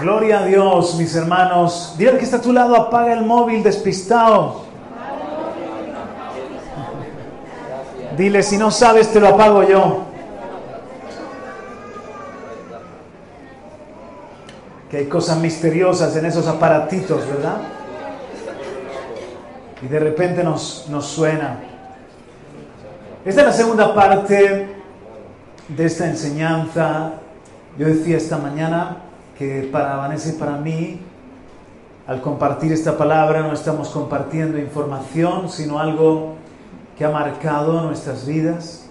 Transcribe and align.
Gloria 0.00 0.40
a 0.40 0.46
Dios, 0.46 0.94
mis 0.96 1.14
hermanos. 1.16 1.94
Dile 1.98 2.18
que 2.18 2.24
está 2.24 2.36
a 2.36 2.40
tu 2.40 2.52
lado, 2.52 2.76
apaga 2.76 3.12
el 3.12 3.24
móvil 3.24 3.62
despistado. 3.62 4.64
Dile, 8.16 8.42
si 8.42 8.58
no 8.58 8.70
sabes, 8.70 9.12
te 9.12 9.18
lo 9.18 9.28
apago 9.28 9.64
yo. 9.64 10.04
Que 14.88 14.98
hay 14.98 15.06
cosas 15.06 15.38
misteriosas 15.38 16.14
en 16.16 16.26
esos 16.26 16.46
aparatitos, 16.46 17.26
¿verdad? 17.26 17.56
Y 19.82 19.88
de 19.88 19.98
repente 19.98 20.44
nos, 20.44 20.86
nos 20.88 21.06
suena. 21.06 21.58
Esta 23.24 23.40
es 23.40 23.46
la 23.46 23.52
segunda 23.52 23.94
parte 23.94 24.73
de 25.68 25.84
esta 25.84 26.08
enseñanza. 26.08 27.14
Yo 27.78 27.86
decía 27.86 28.16
esta 28.16 28.38
mañana 28.38 28.98
que 29.38 29.68
para 29.72 29.96
Vanessa 29.96 30.30
y 30.30 30.32
para 30.32 30.56
mí, 30.56 31.00
al 32.06 32.20
compartir 32.20 32.72
esta 32.72 32.96
palabra, 32.96 33.42
no 33.42 33.52
estamos 33.52 33.88
compartiendo 33.88 34.58
información, 34.58 35.48
sino 35.48 35.78
algo 35.78 36.34
que 36.96 37.04
ha 37.04 37.10
marcado 37.10 37.82
nuestras 37.82 38.26
vidas. 38.26 38.86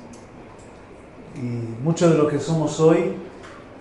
Y 1.36 1.84
mucho 1.84 2.10
de 2.10 2.18
lo 2.18 2.28
que 2.28 2.40
somos 2.40 2.80
hoy 2.80 3.16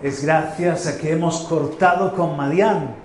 es 0.01 0.23
gracias 0.23 0.87
a 0.87 0.97
que 0.97 1.11
hemos 1.11 1.41
cortado 1.41 2.15
con 2.15 2.37
Madián. 2.37 2.95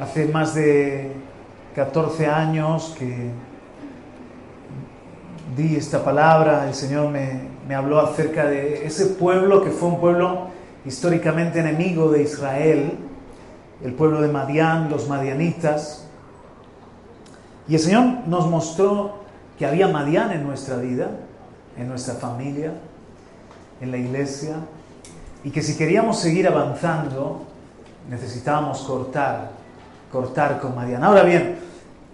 Hace 0.00 0.26
más 0.26 0.54
de 0.54 1.12
14 1.74 2.26
años 2.26 2.94
que 2.98 3.30
di 5.56 5.76
esta 5.76 6.04
palabra, 6.04 6.66
el 6.68 6.74
Señor 6.74 7.10
me, 7.10 7.55
me 7.66 7.74
habló 7.74 8.00
acerca 8.00 8.46
de 8.46 8.86
ese 8.86 9.06
pueblo 9.06 9.64
que 9.64 9.70
fue 9.70 9.88
un 9.88 10.00
pueblo 10.00 10.48
históricamente 10.84 11.58
enemigo 11.60 12.10
de 12.10 12.22
Israel, 12.22 12.92
el 13.82 13.92
pueblo 13.94 14.20
de 14.20 14.28
Madián, 14.28 14.88
los 14.88 15.08
madianitas. 15.08 16.06
Y 17.68 17.74
el 17.74 17.80
Señor 17.80 18.04
nos 18.26 18.48
mostró 18.48 19.18
que 19.58 19.66
había 19.66 19.88
Madián 19.88 20.30
en 20.30 20.46
nuestra 20.46 20.76
vida, 20.76 21.10
en 21.76 21.88
nuestra 21.88 22.14
familia, 22.14 22.72
en 23.80 23.90
la 23.90 23.96
iglesia, 23.96 24.56
y 25.42 25.50
que 25.50 25.62
si 25.62 25.76
queríamos 25.76 26.18
seguir 26.20 26.46
avanzando, 26.46 27.42
necesitábamos 28.08 28.80
cortar, 28.82 29.50
cortar 30.12 30.60
con 30.60 30.74
Madián. 30.74 31.02
Ahora 31.02 31.24
bien, 31.24 31.56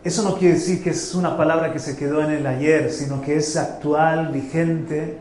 eso 0.02 0.22
no 0.22 0.36
quiere 0.36 0.54
decir 0.54 0.82
que 0.82 0.90
es 0.90 1.14
una 1.14 1.36
palabra 1.36 1.72
que 1.72 1.78
se 1.78 1.96
quedó 1.96 2.22
en 2.22 2.30
el 2.30 2.46
ayer, 2.46 2.90
sino 2.90 3.20
que 3.20 3.36
es 3.36 3.56
actual, 3.56 4.28
vigente, 4.28 5.18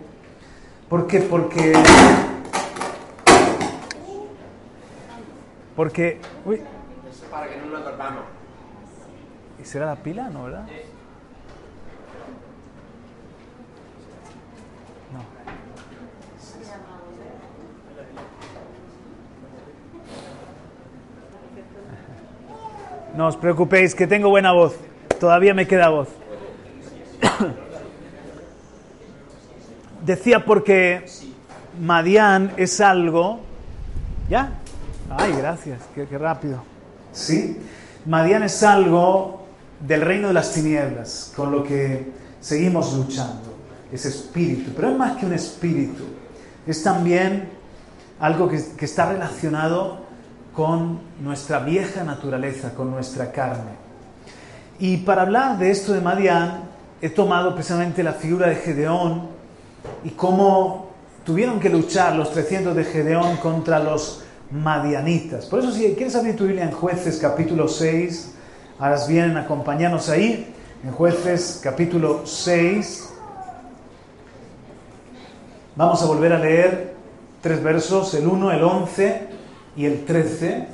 ¿Por 0.91 1.07
qué? 1.07 1.21
Porque. 1.21 1.71
Porque. 5.73 6.19
Uy. 6.43 6.61
Para 7.31 7.47
que 7.47 7.55
no 7.61 7.67
nos 7.67 7.85
dormamos. 7.85 8.23
¿Y 9.61 9.63
será 9.63 9.85
la 9.85 9.95
pila, 9.95 10.29
no, 10.29 10.43
verdad? 10.43 10.67
No. 15.13 15.23
No 23.17 23.27
os 23.27 23.37
preocupéis, 23.37 23.95
que 23.95 24.07
tengo 24.07 24.27
buena 24.27 24.51
voz. 24.51 24.75
Todavía 25.21 25.53
me 25.53 25.67
queda 25.67 25.87
voz. 25.87 26.09
Decía 30.01 30.45
porque 30.45 31.05
Madián 31.79 32.53
es 32.57 32.81
algo... 32.81 33.41
¿Ya? 34.29 34.59
Ay, 35.09 35.33
gracias, 35.33 35.79
qué, 35.93 36.17
rápido. 36.17 36.63
Sí, 37.11 37.57
Madián 38.05 38.43
es 38.43 38.63
algo 38.63 39.45
del 39.79 40.01
reino 40.01 40.29
de 40.29 40.33
las 40.33 40.53
tinieblas, 40.53 41.33
con 41.35 41.51
lo 41.51 41.63
que 41.63 42.11
seguimos 42.39 42.93
luchando, 42.93 43.53
ese 43.91 44.07
espíritu. 44.07 44.71
Pero 44.75 44.91
es 44.91 44.97
más 44.97 45.17
que 45.17 45.25
un 45.25 45.33
espíritu, 45.33 46.03
es 46.65 46.81
también 46.81 47.49
algo 48.19 48.47
que, 48.47 48.63
que 48.77 48.85
está 48.85 49.11
relacionado 49.11 49.99
con 50.55 50.99
nuestra 51.21 51.59
vieja 51.59 52.03
naturaleza, 52.03 52.73
con 52.73 52.89
nuestra 52.89 53.31
carne. 53.31 53.81
Y 54.79 54.97
para 54.97 55.23
hablar 55.23 55.57
de 55.57 55.71
esto 55.71 55.93
de 55.93 56.01
Madián, 56.01 56.63
he 57.01 57.09
tomado 57.09 57.53
precisamente 57.53 58.01
la 58.01 58.13
figura 58.13 58.47
de 58.47 58.55
Gedeón, 58.55 59.40
y 60.03 60.09
cómo 60.11 60.91
tuvieron 61.25 61.59
que 61.59 61.69
luchar 61.69 62.15
los 62.15 62.31
300 62.31 62.75
de 62.75 62.83
Gedeón 62.83 63.37
contra 63.37 63.79
los 63.79 64.23
madianitas. 64.51 65.45
Por 65.45 65.59
eso 65.59 65.71
si 65.71 65.93
quieres 65.93 66.15
abrir 66.15 66.35
tu 66.35 66.45
Biblia 66.45 66.65
en 66.65 66.71
jueces 66.71 67.17
capítulo 67.17 67.67
6, 67.67 68.33
ahora 68.79 68.97
vienen 69.07 69.37
a 69.37 69.41
acompañarnos 69.41 70.09
ahí, 70.09 70.53
en 70.83 70.91
jueces 70.91 71.59
capítulo 71.63 72.25
6. 72.25 73.09
Vamos 75.75 76.01
a 76.01 76.05
volver 76.05 76.33
a 76.33 76.39
leer 76.39 76.95
tres 77.41 77.63
versos, 77.63 78.13
el 78.13 78.27
1, 78.27 78.51
el 78.51 78.63
11 78.63 79.27
y 79.77 79.85
el 79.85 80.05
13. 80.05 80.67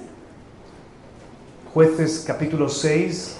Jueces 1.74 2.24
capítulo 2.25 2.69
6. 2.69 3.38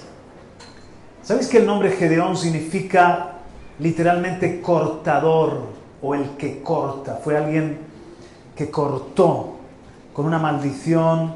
¿Sabéis 1.22 1.48
que 1.48 1.58
el 1.58 1.66
nombre 1.66 1.90
Gedeón 1.90 2.36
significa 2.36 3.37
literalmente 3.78 4.60
cortador 4.60 5.62
o 6.02 6.14
el 6.14 6.30
que 6.36 6.62
corta. 6.62 7.16
Fue 7.22 7.36
alguien 7.36 7.78
que 8.56 8.70
cortó 8.70 9.56
con 10.12 10.26
una 10.26 10.38
maldición 10.38 11.34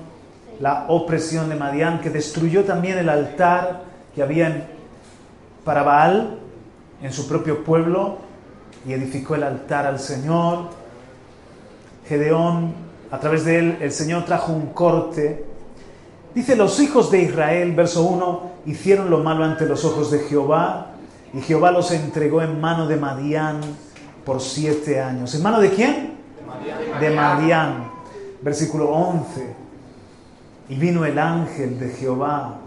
la 0.60 0.84
opresión 0.88 1.48
de 1.48 1.56
Madián, 1.56 2.00
que 2.00 2.10
destruyó 2.10 2.64
también 2.64 2.98
el 2.98 3.08
altar 3.08 3.82
que 4.14 4.22
había 4.22 4.68
para 5.64 5.82
Baal 5.82 6.38
en 7.02 7.12
su 7.12 7.26
propio 7.26 7.64
pueblo 7.64 8.18
y 8.86 8.92
edificó 8.92 9.34
el 9.34 9.42
altar 9.42 9.86
al 9.86 9.98
Señor. 9.98 10.68
Gedeón, 12.08 12.74
a 13.10 13.18
través 13.18 13.44
de 13.44 13.58
él, 13.58 13.78
el 13.80 13.90
Señor 13.90 14.24
trajo 14.24 14.52
un 14.52 14.66
corte. 14.66 15.44
Dice, 16.32 16.54
los 16.54 16.78
hijos 16.78 17.10
de 17.10 17.22
Israel, 17.22 17.72
verso 17.72 18.04
1, 18.04 18.50
hicieron 18.66 19.10
lo 19.10 19.18
malo 19.18 19.44
ante 19.44 19.66
los 19.66 19.84
ojos 19.84 20.12
de 20.12 20.20
Jehová 20.20 20.91
y 21.34 21.40
Jehová 21.40 21.70
los 21.70 21.90
entregó 21.92 22.42
en 22.42 22.60
mano 22.60 22.86
de 22.86 22.96
Madián 22.96 23.60
por 24.24 24.40
siete 24.40 25.00
años. 25.00 25.34
¿En 25.34 25.42
mano 25.42 25.60
de 25.60 25.70
quién? 25.70 26.18
De 27.00 27.10
Madián. 27.10 27.90
Versículo 28.42 28.90
11. 28.90 29.56
Y 30.68 30.76
vino 30.76 31.04
el 31.04 31.18
ángel 31.18 31.78
de 31.78 31.90
Jehová 31.90 32.58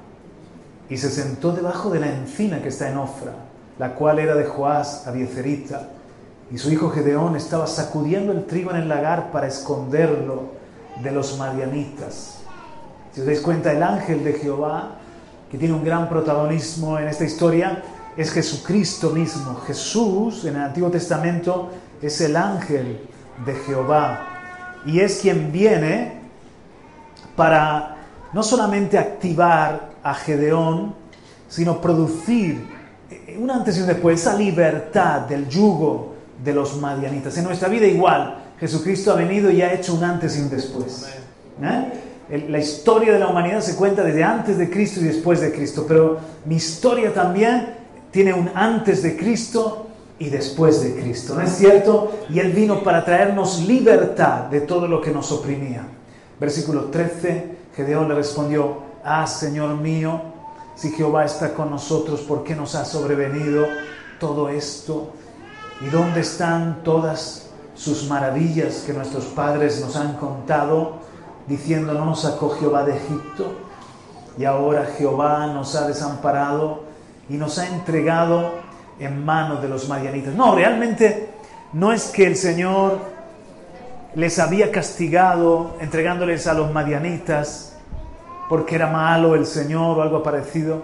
y 0.89 0.97
se 0.97 1.09
sentó 1.09 1.51
debajo 1.51 1.89
de 1.89 1.99
la 1.99 2.07
encina 2.07 2.61
que 2.61 2.69
está 2.69 2.89
en 2.89 2.97
Ofra, 2.97 3.33
la 3.79 3.95
cual 3.95 4.19
era 4.19 4.35
de 4.35 4.45
Joás 4.45 5.07
Abiecerita. 5.07 5.89
Y 6.51 6.57
su 6.57 6.71
hijo 6.71 6.89
Gedeón 6.89 7.35
estaba 7.35 7.67
sacudiendo 7.67 8.31
el 8.31 8.45
trigo 8.45 8.71
en 8.71 8.77
el 8.77 8.89
lagar 8.89 9.31
para 9.31 9.47
esconderlo 9.47 10.51
de 11.01 11.11
los 11.11 11.37
madianitas. 11.37 12.39
Si 13.11 13.21
os 13.21 13.27
dais 13.27 13.41
cuenta, 13.41 13.71
el 13.71 13.81
ángel 13.81 14.23
de 14.23 14.33
Jehová, 14.33 14.97
que 15.49 15.57
tiene 15.57 15.73
un 15.73 15.83
gran 15.83 16.09
protagonismo 16.09 16.99
en 16.99 17.07
esta 17.07 17.23
historia, 17.23 17.81
es 18.17 18.31
Jesucristo 18.31 19.09
mismo. 19.09 19.61
Jesús 19.67 20.45
en 20.45 20.55
el 20.55 20.61
Antiguo 20.61 20.89
Testamento 20.89 21.71
es 22.01 22.21
el 22.21 22.35
ángel 22.35 22.99
de 23.45 23.53
Jehová 23.53 24.27
y 24.85 24.99
es 24.99 25.19
quien 25.19 25.51
viene 25.51 26.21
para 27.35 27.97
no 28.33 28.43
solamente 28.43 28.97
activar 28.97 29.91
a 30.03 30.13
Gedeón, 30.13 30.93
sino 31.47 31.81
producir 31.81 32.75
un 33.37 33.51
antes 33.51 33.77
y 33.77 33.81
un 33.81 33.87
después, 33.87 34.21
esa 34.21 34.35
libertad 34.35 35.21
del 35.21 35.47
yugo 35.49 36.15
de 36.43 36.53
los 36.53 36.77
madianitas. 36.77 37.37
En 37.37 37.45
nuestra 37.45 37.67
vida 37.67 37.85
igual, 37.85 38.43
Jesucristo 38.59 39.11
ha 39.11 39.15
venido 39.15 39.51
y 39.51 39.61
ha 39.61 39.73
hecho 39.73 39.93
un 39.93 40.03
antes 40.03 40.37
y 40.37 40.41
un 40.41 40.49
después. 40.49 41.05
¿Eh? 41.61 42.45
La 42.49 42.57
historia 42.59 43.13
de 43.13 43.19
la 43.19 43.27
humanidad 43.27 43.61
se 43.61 43.75
cuenta 43.75 44.03
desde 44.03 44.23
antes 44.23 44.57
de 44.57 44.69
Cristo 44.69 44.99
y 45.01 45.05
después 45.05 45.41
de 45.41 45.51
Cristo, 45.51 45.85
pero 45.87 46.19
mi 46.45 46.55
historia 46.55 47.13
también 47.13 47.84
tiene 48.15 48.33
un 48.33 48.49
antes 48.55 49.03
de 49.03 49.17
Cristo 49.17 49.87
y 50.17 50.29
después 50.29 50.81
de 50.81 50.95
Cristo. 51.01 51.35
¿No 51.35 51.41
es 51.41 51.49
cierto? 51.49 52.13
Y 52.29 52.39
Él 52.39 52.53
vino 52.53 52.81
para 52.81 53.03
traernos 53.03 53.63
libertad 53.67 54.43
de 54.43 54.61
todo 54.61 54.87
lo 54.87 55.01
que 55.01 55.11
nos 55.11 55.33
oprimía. 55.33 55.85
Versículo 56.39 56.85
13, 56.85 57.57
Gedeón 57.75 58.07
le 58.07 58.15
respondió, 58.15 58.77
ah, 59.03 59.27
Señor 59.27 59.75
mío, 59.75 60.21
si 60.75 60.91
Jehová 60.91 61.25
está 61.25 61.53
con 61.53 61.69
nosotros, 61.69 62.21
¿por 62.21 62.45
qué 62.45 62.55
nos 62.55 62.73
ha 62.75 62.85
sobrevenido 62.85 63.65
todo 64.17 64.47
esto? 64.47 65.11
¿Y 65.85 65.89
dónde 65.89 66.21
están 66.21 66.83
todas 66.85 67.49
sus 67.75 68.07
maravillas 68.07 68.85
que 68.87 68.93
nuestros 68.93 69.25
padres 69.25 69.81
nos 69.81 69.97
han 69.97 70.13
contado, 70.13 70.99
diciendo, 71.47 71.93
no 71.93 72.15
sacó 72.15 72.51
Jehová 72.51 72.85
de 72.85 72.95
Egipto? 72.95 73.51
Y 74.37 74.45
ahora 74.45 74.85
Jehová 74.97 75.47
nos 75.47 75.75
ha 75.75 75.85
desamparado 75.85 76.84
y 77.29 77.35
nos 77.35 77.57
ha 77.59 77.67
entregado 77.67 78.53
en 78.99 79.25
manos 79.25 79.61
de 79.61 79.69
los 79.69 79.89
madianitas. 79.89 80.33
No, 80.33 80.55
realmente 80.55 81.29
no 81.73 81.91
es 81.91 82.05
que 82.07 82.25
el 82.25 82.35
Señor 82.35 82.99
les 84.15 84.39
había 84.39 84.71
castigado 84.71 85.75
entregándoles 85.81 86.47
a 86.47 86.53
los 86.53 86.71
madianitas 86.71 87.77
porque 88.47 88.75
era 88.75 88.87
malo 88.87 89.35
el 89.35 89.45
Señor 89.45 89.97
o 89.97 90.01
algo 90.01 90.23
parecido, 90.23 90.83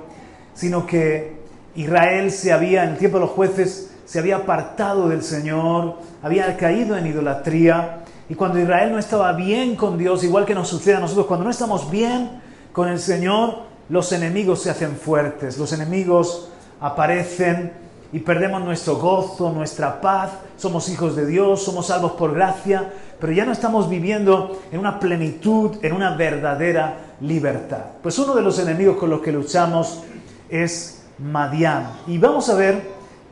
sino 0.53 0.85
que 0.85 1.39
Israel 1.75 2.31
se 2.31 2.51
había, 2.51 2.83
en 2.83 2.91
el 2.91 2.97
tiempo 2.97 3.17
de 3.17 3.25
los 3.25 3.31
jueces, 3.31 3.93
se 4.05 4.19
había 4.19 4.37
apartado 4.37 5.07
del 5.07 5.23
Señor, 5.23 5.95
había 6.21 6.57
caído 6.57 6.97
en 6.97 7.07
idolatría, 7.07 7.99
y 8.27 8.35
cuando 8.35 8.59
Israel 8.59 8.91
no 8.91 8.99
estaba 8.99 9.31
bien 9.33 9.75
con 9.75 9.97
Dios, 9.97 10.23
igual 10.23 10.45
que 10.45 10.55
nos 10.55 10.67
sucede 10.67 10.95
a 10.95 10.99
nosotros, 10.99 11.27
cuando 11.27 11.45
no 11.45 11.51
estamos 11.51 11.89
bien 11.89 12.41
con 12.73 12.89
el 12.89 12.99
Señor, 12.99 13.70
los 13.91 14.13
enemigos 14.13 14.61
se 14.61 14.69
hacen 14.69 14.95
fuertes, 14.95 15.57
los 15.57 15.73
enemigos 15.73 16.47
aparecen 16.79 17.73
y 18.13 18.19
perdemos 18.19 18.61
nuestro 18.63 18.95
gozo, 18.95 19.51
nuestra 19.51 19.99
paz, 19.99 20.31
somos 20.55 20.87
hijos 20.87 21.17
de 21.17 21.25
Dios, 21.25 21.61
somos 21.61 21.87
salvos 21.87 22.13
por 22.13 22.33
gracia, 22.33 22.89
pero 23.19 23.33
ya 23.33 23.43
no 23.43 23.51
estamos 23.51 23.89
viviendo 23.89 24.61
en 24.71 24.79
una 24.79 24.97
plenitud, 24.97 25.75
en 25.81 25.91
una 25.91 26.15
verdadera 26.15 27.15
libertad. 27.19 27.83
Pues 28.01 28.17
uno 28.17 28.33
de 28.33 28.41
los 28.41 28.59
enemigos 28.59 28.95
con 28.95 29.09
los 29.09 29.19
que 29.19 29.33
luchamos 29.33 30.03
es 30.49 31.05
Madián. 31.19 31.91
Y 32.07 32.17
vamos 32.17 32.49
a 32.49 32.55
ver 32.55 32.81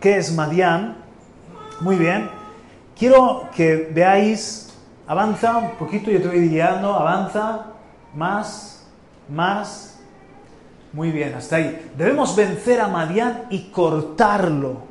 qué 0.01 0.17
es 0.17 0.33
Madián. 0.33 0.97
Muy 1.79 1.95
bien. 1.95 2.29
Quiero 2.97 3.47
que 3.55 3.89
veáis, 3.93 4.73
avanza 5.07 5.55
un 5.55 5.71
poquito, 5.77 6.11
yo 6.11 6.21
te 6.21 6.27
voy 6.27 6.49
guiando, 6.49 6.93
avanza, 6.93 7.67
más, 8.13 8.85
más, 9.29 9.88
muy 10.91 11.11
bien, 11.11 11.35
hasta 11.35 11.57
ahí. 11.57 11.91
Debemos 11.97 12.35
vencer 12.35 12.81
a 12.81 12.87
Madián 12.87 13.43
y 13.49 13.69
cortarlo 13.69 14.89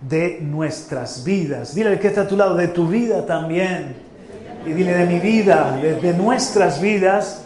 de 0.00 0.38
nuestras 0.40 1.24
vidas. 1.24 1.74
Dile 1.74 1.98
que 1.98 2.08
está 2.08 2.22
a 2.22 2.28
tu 2.28 2.36
lado, 2.36 2.54
de 2.54 2.68
tu 2.68 2.86
vida 2.86 3.26
también. 3.26 3.96
Y 4.64 4.72
dile 4.72 4.92
de 4.92 5.06
mi 5.06 5.18
vida, 5.18 5.76
de, 5.76 6.14
nuestras 6.14 6.80
vidas, 6.80 7.44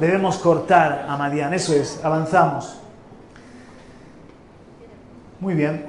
debemos 0.00 0.36
cortar 0.38 1.06
a 1.08 1.16
Madián. 1.16 1.54
Eso 1.54 1.74
es, 1.74 2.00
avanzamos. 2.04 2.76
Muy 5.40 5.54
bien. 5.54 5.86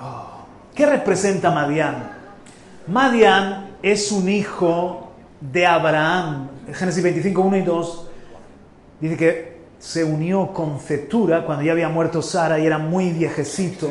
Oh, 0.00 0.44
¿Qué 0.74 0.86
representa 0.86 1.50
Madián? 1.50 2.12
Madián 2.86 3.70
es 3.82 4.12
un 4.12 4.28
hijo 4.28 5.12
de 5.40 5.66
Abraham. 5.66 6.48
Génesis 6.70 7.02
25, 7.02 7.40
1 7.40 7.56
y 7.56 7.62
2 7.62 8.06
dice 9.00 9.16
que 9.16 9.52
se 9.78 10.04
unió 10.04 10.52
con 10.52 10.78
Cetura 10.78 11.44
cuando 11.44 11.64
ya 11.64 11.72
había 11.72 11.88
muerto 11.88 12.22
Sara 12.22 12.58
y 12.60 12.66
era 12.66 12.78
muy 12.78 13.10
viejecito. 13.10 13.88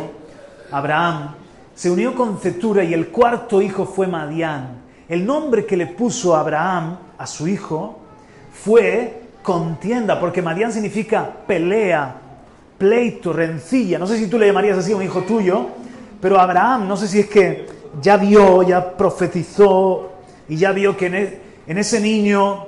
Abraham 0.72 1.36
se 1.76 1.92
unió 1.92 2.16
con 2.16 2.40
Cetura 2.40 2.84
y 2.84 2.94
el 2.94 3.10
cuarto 3.10 3.62
hijo 3.62 3.86
fue 3.86 4.08
Madián. 4.08 4.82
El 5.10 5.26
nombre 5.26 5.66
que 5.66 5.76
le 5.76 5.88
puso 5.88 6.34
Abraham 6.36 6.98
a 7.18 7.28
su 7.28 7.46
hijo 7.48 8.00
fue 8.54 9.22
contienda, 9.44 10.18
porque 10.18 10.42
Madián 10.42 10.72
significa 10.72 11.30
pelea, 11.46 12.16
pleito, 12.78 13.34
rencilla. 13.34 14.00
No 14.00 14.08
sé 14.08 14.18
si 14.18 14.28
tú 14.28 14.40
le 14.40 14.48
llamarías 14.48 14.78
así 14.78 14.94
a 14.94 14.96
un 14.96 15.04
hijo 15.04 15.24
tuyo, 15.24 15.68
pero 16.22 16.40
Abraham, 16.40 16.88
no 16.88 16.96
sé 16.96 17.10
si 17.10 17.20
es 17.20 17.28
que 17.28 17.68
ya 18.02 18.16
vio, 18.16 18.64
ya 18.64 18.96
profetizó 18.96 20.12
y 20.48 20.56
ya 20.56 20.72
vio 20.72 20.96
que 20.96 21.08
e, 21.08 21.42
en, 21.68 21.78
ese 21.78 22.00
niño 22.00 22.68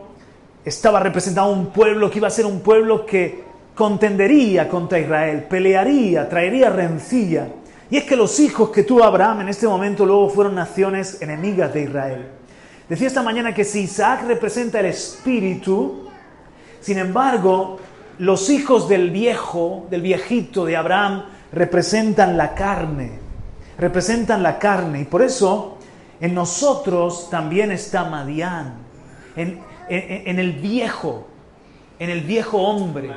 estaba 0.63 0.99
representado 0.99 1.51
un 1.51 1.67
pueblo 1.67 2.09
que 2.09 2.19
iba 2.19 2.27
a 2.27 2.31
ser 2.31 2.45
un 2.45 2.61
pueblo 2.61 3.05
que 3.05 3.43
contendería 3.75 4.69
contra 4.69 4.99
Israel, 4.99 5.45
pelearía, 5.49 6.29
traería 6.29 6.69
rencilla. 6.69 7.47
Y 7.89 7.97
es 7.97 8.03
que 8.05 8.15
los 8.15 8.39
hijos 8.39 8.69
que 8.69 8.83
tuvo 8.83 9.03
Abraham 9.03 9.41
en 9.41 9.49
este 9.49 9.67
momento 9.67 10.05
luego 10.05 10.29
fueron 10.29 10.55
naciones 10.55 11.21
enemigas 11.21 11.73
de 11.73 11.83
Israel. 11.83 12.27
Decía 12.87 13.07
esta 13.07 13.23
mañana 13.23 13.53
que 13.53 13.63
si 13.63 13.81
Isaac 13.81 14.23
representa 14.27 14.79
el 14.79 14.87
espíritu, 14.87 16.09
sin 16.79 16.97
embargo, 16.97 17.79
los 18.19 18.49
hijos 18.49 18.89
del 18.89 19.09
viejo, 19.09 19.87
del 19.89 20.01
viejito 20.01 20.65
de 20.65 20.75
Abraham, 20.75 21.25
representan 21.51 22.37
la 22.37 22.53
carne, 22.53 23.19
representan 23.77 24.43
la 24.43 24.59
carne. 24.59 25.01
Y 25.01 25.05
por 25.05 25.21
eso 25.21 25.77
en 26.19 26.33
nosotros 26.33 27.29
también 27.29 27.71
está 27.71 28.03
Madián, 28.05 28.82
en, 29.35 30.39
el 30.39 30.53
viejo, 30.53 31.27
en 31.99 32.09
el 32.09 32.21
viejo 32.21 32.57
hombre. 32.57 33.11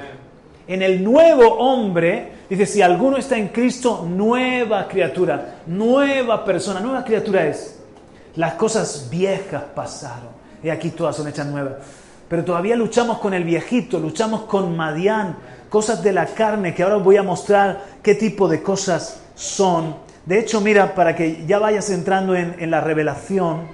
En 0.69 0.83
el 0.83 1.05
nuevo 1.05 1.59
hombre, 1.59 2.33
dice, 2.51 2.67
si 2.67 2.83
alguno 2.83 3.17
está 3.17 3.39
en 3.39 3.49
Cristo, 3.49 4.05
nueva 4.09 4.89
criatura, 4.89 5.61
nueva 5.67 6.45
persona, 6.45 6.81
nueva 6.81 7.05
criatura 7.05 7.47
es. 7.47 7.81
Las 8.35 8.55
cosas 8.55 9.09
viejas 9.11 9.63
pasaron, 9.75 10.31
y 10.63 10.69
aquí 10.69 10.91
todas 10.91 11.17
son 11.17 11.29
hechas 11.29 11.47
nuevas. 11.47 11.75
Pero 12.29 12.45
todavía 12.45 12.75
luchamos 12.75 13.19
con 13.19 13.33
el 13.33 13.45
viejito, 13.45 14.01
luchamos 14.01 14.43
con 14.43 14.77
Madián, 14.77 15.37
cosas 15.69 16.03
de 16.03 16.13
la 16.13 16.27
carne, 16.27 16.75
que 16.75 16.83
ahora 16.83 16.97
voy 16.97 17.17
a 17.17 17.23
mostrar 17.23 17.85
qué 18.03 18.17
tipo 18.17 18.49
de 18.49 18.63
cosas 18.63 19.23
son 19.37 20.07
de 20.27 20.41
hecho, 20.41 20.61
mira, 20.61 20.97
para 20.97 21.15
que 21.15 21.47
ya 21.47 21.61
vayas 21.61 21.89
entrando 21.89 22.35
en, 22.35 22.69
la 22.69 22.81
revelación, 22.81 23.69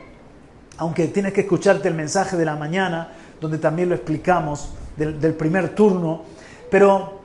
aunque 0.82 1.06
tienes 1.06 1.32
que 1.32 1.42
escucharte 1.42 1.86
el 1.86 1.94
mensaje 1.94 2.36
de 2.36 2.44
la 2.44 2.56
mañana, 2.56 3.06
donde 3.40 3.58
también 3.58 3.88
lo 3.88 3.94
explicamos, 3.94 4.70
del, 4.96 5.32
primer 5.34 5.76
turno, 5.76 6.22
pero 6.68 7.20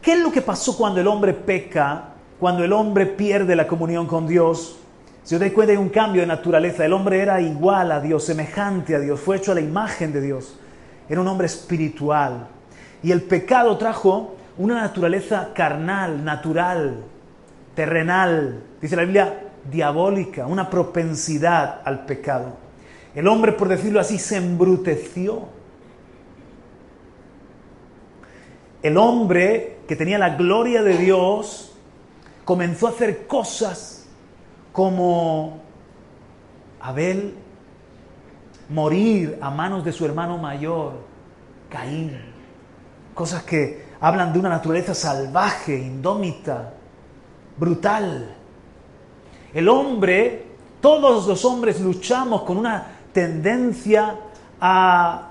¿qué 0.00 0.14
es 0.14 0.20
lo 0.20 0.32
que 0.32 0.40
pasó 0.40 0.74
cuando 0.74 0.98
el 0.98 1.06
hombre 1.06 1.34
peca, 1.34 2.14
cuando 2.40 2.64
el 2.64 2.72
hombre 2.72 3.04
pierde 3.04 3.54
la 3.54 3.66
comunión 3.66 4.06
con 4.06 4.26
Dios? 4.26 4.78
Si 5.22 5.34
os 5.34 5.40
dais 5.40 5.52
cuenta, 5.52 5.72
hay 5.72 5.76
un 5.76 5.90
cambio 5.90 6.22
de 6.22 6.28
naturaleza. 6.28 6.82
El 6.86 6.94
hombre 6.94 7.20
era 7.20 7.42
igual 7.42 7.92
a 7.92 8.00
Dios, 8.00 8.24
semejante 8.24 8.94
a 8.94 8.98
Dios, 8.98 9.20
fue 9.20 9.36
hecho 9.36 9.52
a 9.52 9.54
la 9.54 9.60
imagen 9.60 10.14
de 10.14 10.22
Dios. 10.22 10.58
Era 11.10 11.20
un 11.20 11.28
hombre 11.28 11.48
espiritual. 11.48 12.46
Y 13.02 13.12
el 13.12 13.20
pecado 13.20 13.76
trajo 13.76 14.34
una 14.56 14.80
naturaleza 14.80 15.50
carnal, 15.54 16.24
natural, 16.24 17.02
terrenal, 17.74 18.62
dice 18.80 18.96
la 18.96 19.02
Biblia, 19.02 19.45
diabólica, 19.70 20.46
una 20.46 20.70
propensidad 20.70 21.80
al 21.84 22.04
pecado. 22.06 22.56
El 23.14 23.28
hombre, 23.28 23.52
por 23.52 23.68
decirlo 23.68 24.00
así, 24.00 24.18
se 24.18 24.36
embruteció. 24.36 25.44
El 28.82 28.96
hombre 28.98 29.78
que 29.88 29.96
tenía 29.96 30.18
la 30.18 30.36
gloria 30.36 30.82
de 30.82 30.98
Dios 30.98 31.72
comenzó 32.44 32.86
a 32.86 32.90
hacer 32.90 33.26
cosas 33.26 34.06
como 34.72 35.60
Abel 36.80 37.34
morir 38.68 39.38
a 39.40 39.50
manos 39.50 39.84
de 39.84 39.92
su 39.92 40.04
hermano 40.04 40.38
mayor, 40.38 40.92
Caín. 41.70 42.20
Cosas 43.14 43.42
que 43.44 43.86
hablan 44.00 44.32
de 44.32 44.38
una 44.38 44.48
naturaleza 44.48 44.94
salvaje, 44.94 45.78
indómita, 45.78 46.74
brutal. 47.56 48.34
El 49.54 49.68
hombre, 49.68 50.44
todos 50.80 51.26
los 51.26 51.44
hombres 51.44 51.80
luchamos 51.80 52.42
con 52.42 52.58
una 52.58 52.86
tendencia 53.12 54.16
a 54.60 55.30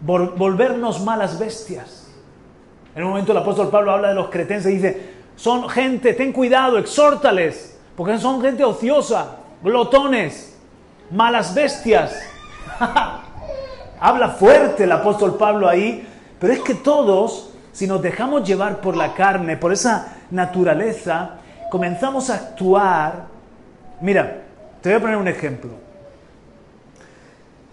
volvernos 0.00 1.02
malas 1.02 1.38
bestias. 1.38 2.08
En 2.94 3.02
un 3.02 3.10
momento 3.10 3.32
el 3.32 3.38
apóstol 3.38 3.68
Pablo 3.68 3.92
habla 3.92 4.08
de 4.08 4.14
los 4.14 4.28
cretenses 4.28 4.72
y 4.72 4.76
dice, 4.76 5.10
son 5.36 5.68
gente, 5.68 6.14
ten 6.14 6.32
cuidado, 6.32 6.78
exhórtales, 6.78 7.78
porque 7.96 8.18
son 8.18 8.40
gente 8.40 8.64
ociosa, 8.64 9.36
glotones, 9.62 10.56
malas 11.10 11.54
bestias. 11.54 12.18
habla 14.00 14.30
fuerte 14.30 14.84
el 14.84 14.92
apóstol 14.92 15.36
Pablo 15.36 15.68
ahí, 15.68 16.06
pero 16.38 16.52
es 16.52 16.60
que 16.60 16.74
todos, 16.74 17.50
si 17.72 17.86
nos 17.86 18.00
dejamos 18.02 18.46
llevar 18.46 18.80
por 18.80 18.96
la 18.96 19.14
carne, 19.14 19.56
por 19.56 19.72
esa 19.72 20.16
naturaleza, 20.30 21.36
comenzamos 21.70 22.30
a 22.30 22.34
actuar. 22.34 23.35
Mira, 24.00 24.44
te 24.82 24.90
voy 24.90 24.98
a 24.98 25.00
poner 25.00 25.16
un 25.16 25.28
ejemplo. 25.28 25.70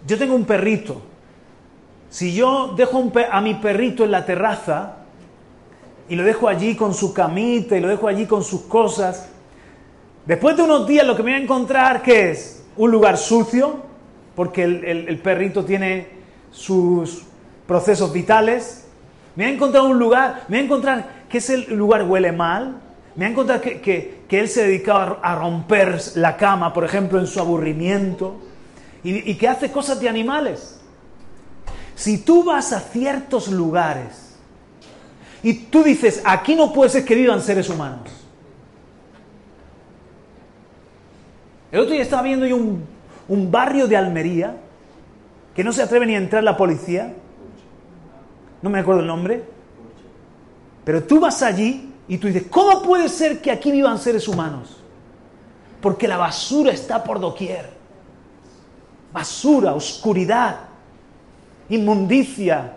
Yo 0.06 0.18
tengo 0.18 0.34
un 0.34 0.44
perrito. 0.44 1.02
Si 2.10 2.34
yo 2.34 2.74
dejo 2.76 3.12
a 3.30 3.40
mi 3.40 3.54
perrito 3.54 4.04
en 4.04 4.10
la 4.10 4.24
terraza, 4.24 5.04
y 6.08 6.16
lo 6.16 6.22
dejo 6.22 6.48
allí 6.48 6.74
con 6.74 6.94
su 6.94 7.12
camita 7.14 7.76
y 7.76 7.80
lo 7.80 7.88
dejo 7.88 8.08
allí 8.08 8.26
con 8.26 8.42
sus 8.42 8.62
cosas. 8.62 9.28
Después 10.26 10.56
de 10.56 10.62
unos 10.62 10.86
días 10.86 11.06
lo 11.06 11.16
que 11.16 11.22
me 11.22 11.32
voy 11.32 11.40
a 11.40 11.42
encontrar, 11.42 12.02
¿qué 12.02 12.30
es? 12.30 12.64
Un 12.76 12.90
lugar 12.90 13.16
sucio, 13.16 13.80
porque 14.34 14.64
el, 14.64 15.18
perrito 15.22 15.64
tiene 15.64 16.08
sus 16.50 17.22
procesos 17.66 18.12
vitales. 18.12 18.86
Me 19.36 19.44
voy 19.44 19.52
a 19.52 19.54
encontrar 19.56 19.84
un 19.84 19.98
lugar, 19.98 20.44
me 20.48 20.56
voy 20.56 20.62
a 20.62 20.64
encontrar 20.64 21.08
que 21.28 21.38
ese 21.38 21.58
lugar 21.58 22.04
huele 22.04 22.32
mal. 22.32 22.80
Me 23.16 23.24
voy 23.24 23.26
a 23.26 23.28
encontrar 23.28 23.60
que, 23.60 23.80
que, 23.80 24.23
él 24.36 24.48
se 24.48 24.64
dedicaba 24.64 25.20
a 25.22 25.34
romper 25.34 26.00
la 26.14 26.36
cama, 26.36 26.72
por 26.72 26.84
ejemplo, 26.84 27.18
en 27.18 27.26
su 27.26 27.40
aburrimiento, 27.40 28.40
y, 29.02 29.34
que 29.34 29.48
hace 29.48 29.70
cosas 29.70 30.00
de 30.00 30.08
animales. 30.08 30.80
Si 31.94 32.18
tú 32.18 32.42
vas 32.42 32.72
a 32.72 32.80
ciertos 32.80 33.48
lugares 33.48 34.36
y 35.42 35.54
tú 35.54 35.82
dices, 35.82 36.22
aquí 36.24 36.54
no 36.54 36.72
puede 36.72 36.90
ser 36.90 37.04
que 37.04 37.14
vivan 37.14 37.42
seres 37.42 37.68
humanos, 37.68 38.24
El 41.74 41.80
otro 41.80 41.92
día 41.92 42.02
estaba 42.02 42.22
viendo 42.22 42.46
yo 42.46 42.56
un, 42.56 43.50
barrio 43.50 43.88
de 43.88 43.96
Almería 43.96 44.54
que 45.56 45.64
no 45.64 45.72
se 45.72 45.82
atreve 45.82 46.06
ni 46.06 46.14
a 46.14 46.18
entrar 46.18 46.44
la 46.44 46.56
policía. 46.56 47.12
No 48.62 48.70
me 48.70 48.78
acuerdo 48.78 49.00
el 49.00 49.08
nombre. 49.08 49.42
Pero 50.84 51.02
tú 51.02 51.18
vas 51.18 51.42
allí 51.42 51.92
y 52.06 52.18
tú 52.18 52.26
dices, 52.26 52.44
¿cómo 52.50 52.82
puede 52.82 53.08
ser 53.08 53.40
que 53.40 53.50
aquí 53.50 53.72
vivan 53.72 53.98
seres 53.98 54.28
humanos? 54.28 54.76
Porque 55.80 56.06
la 56.06 56.16
basura 56.16 56.72
está 56.72 57.02
por 57.02 57.18
doquier. 57.18 57.70
Basura, 59.12 59.74
oscuridad, 59.74 60.60
inmundicia, 61.68 62.74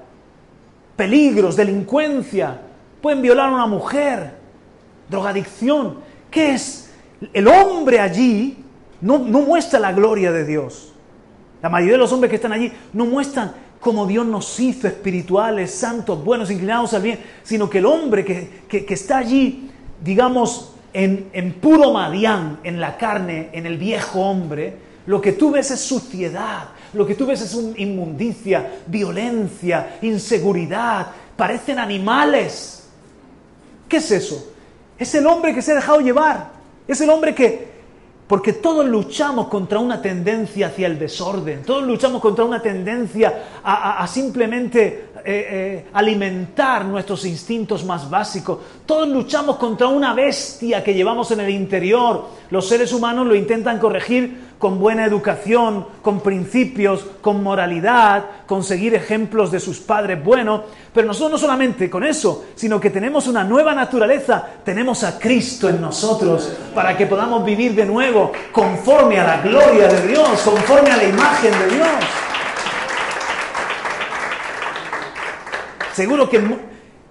peligros, 0.95 1.55
delincuencia. 1.55 2.61
Pueden 3.01 3.21
violar 3.21 3.49
a 3.49 3.53
una 3.53 3.67
mujer, 3.67 4.33
drogadicción. 5.09 5.99
¿Qué 6.31 6.53
es? 6.53 6.91
El 7.33 7.47
hombre 7.47 7.99
allí 7.99 8.63
no, 9.01 9.19
muestra 9.19 9.79
la 9.79 9.91
gloria 9.91 10.31
de 10.31 10.45
Dios. 10.45 10.93
La 11.61 11.69
mayoría 11.69 11.93
de 11.93 11.99
los 11.99 12.11
hombres 12.11 12.29
que 12.29 12.35
están 12.35 12.53
allí 12.53 12.71
no 12.93 13.05
muestran 13.05 13.53
cómo 13.79 14.05
Dios 14.05 14.25
nos 14.25 14.59
hizo 14.59 14.87
espirituales, 14.87 15.71
santos, 15.71 16.23
buenos, 16.23 16.51
inclinados 16.51 16.93
al 16.93 17.01
bien, 17.01 17.19
sino 17.43 17.69
que 17.69 17.77
el 17.79 17.85
hombre 17.85 18.25
que, 18.25 18.85
está 18.89 19.17
allí, 19.17 19.69
digamos, 20.03 20.73
en, 20.93 21.29
en, 21.33 21.53
puro 21.53 21.93
madián, 21.93 22.59
en 22.63 22.79
la 22.79 22.97
carne, 22.97 23.49
en 23.53 23.65
el 23.65 23.77
viejo 23.77 24.21
hombre, 24.21 24.87
lo 25.05 25.21
que 25.21 25.33
tú 25.33 25.51
ves 25.51 25.71
es 25.71 25.79
suciedad, 25.79 26.69
lo 26.93 27.05
que 27.05 27.15
tú 27.15 27.25
ves 27.25 27.41
es 27.41 27.57
inmundicia, 27.77 28.79
violencia, 28.87 29.97
inseguridad, 30.01 31.07
parecen 31.35 31.79
animales. 31.79 32.87
¿Qué 33.87 33.97
es 33.97 34.11
eso? 34.11 34.51
Es 34.97 35.13
el 35.15 35.27
hombre 35.27 35.53
que 35.53 35.61
se 35.61 35.71
ha 35.71 35.75
dejado 35.75 36.01
llevar, 36.01 36.51
es 36.87 36.99
el 36.99 37.09
hombre 37.09 37.33
que, 37.33 37.76
porque 38.27 38.53
todos 38.53 38.85
luchamos 38.85 39.47
contra 39.47 39.79
una 39.79 40.01
tendencia 40.01 40.67
hacia 40.67 40.87
el 40.87 40.99
desorden, 40.99 41.63
todos 41.63 41.83
luchamos 41.83 42.21
contra 42.21 42.43
una 42.43 42.61
tendencia 42.61 43.43
a, 43.63 44.05
simplemente 44.07 45.06
eh, 45.29 45.47
eh, 45.49 45.85
alimentar 45.91 46.85
nuestros 46.85 47.25
instintos 47.25 47.83
más 47.83 48.09
básicos, 48.09 48.59
todos 48.85 49.09
luchamos 49.09 49.57
contra 49.57 49.87
una 49.87 50.13
bestia 50.13 50.81
que 50.81 50.93
llevamos 50.93 51.31
en 51.31 51.41
el 51.41 51.49
interior. 51.49 52.29
Los 52.49 52.69
seres 52.69 52.93
humanos 52.93 53.27
lo 53.27 53.35
intentan 53.35 53.77
corregir 53.77 54.47
con 54.57 54.79
buena 54.79 55.03
educación, 55.03 55.85
con 56.01 56.21
principios, 56.21 57.05
con 57.19 57.43
moralidad, 57.43 58.23
con 58.45 58.63
seguir 58.63 58.95
ejemplos 58.95 59.51
de 59.51 59.59
sus 59.59 59.79
padres 59.79 60.23
buenos, 60.23 60.61
pero 60.93 61.07
nosotros 61.07 61.33
no 61.33 61.37
solamente 61.37 61.89
con 61.89 62.05
eso, 62.05 62.45
sino 62.55 62.79
que 62.79 62.89
tenemos 62.89 63.27
una 63.27 63.43
nueva 63.43 63.75
naturaleza, 63.75 64.47
tenemos 64.63 65.03
a 65.03 65.19
Cristo 65.19 65.67
en 65.67 65.81
nosotros 65.81 66.53
para 66.73 66.95
que 66.95 67.05
podamos 67.05 67.43
vivir 67.43 67.75
de 67.75 67.85
nuevo 67.85 68.31
conforme 68.53 69.19
a 69.19 69.25
la 69.25 69.41
gloria 69.41 69.89
de 69.89 70.07
Dios, 70.07 70.39
conforme 70.45 70.89
a 70.89 70.95
la 70.95 71.03
imagen 71.03 71.51
de 71.51 71.75
Dios. 71.75 72.26
Seguro 75.97 76.29
que 76.29 76.39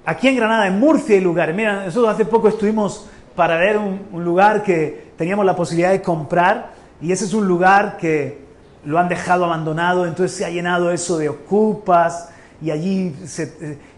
aquí 0.05 0.29
en 0.29 0.37
Granada, 0.37 0.69
en 0.69 0.79
Murcia 0.79 1.17
hay 1.17 1.21
lugares. 1.21 1.57
Mira, 1.57 1.87
nosotros 1.87 2.15
hace 2.15 2.25
poco 2.25 2.47
estuvimos 2.47 3.09
para 3.35 3.57
ver 3.57 3.79
un 3.79 4.25
lugar 4.25 4.63
que 4.63 5.07
teníamos 5.17 5.45
la 5.45 5.57
posibilidad 5.57 5.91
de 5.91 6.01
comprar 6.01 6.71
y 7.03 7.11
ese 7.11 7.25
es 7.25 7.35
un 7.35 7.49
lugar 7.49 7.97
que 7.97 8.39
lo 8.85 9.01
han 9.01 9.09
dejado 9.09 9.45
abandonado, 9.45 10.07
entonces 10.07 10.39
se 10.39 10.45
ha 10.45 10.51
llenado 10.51 10.93
eso 10.93 11.19
de 11.19 11.29
ocupas 11.29 12.29
y 12.63 12.71
allí 12.71 13.13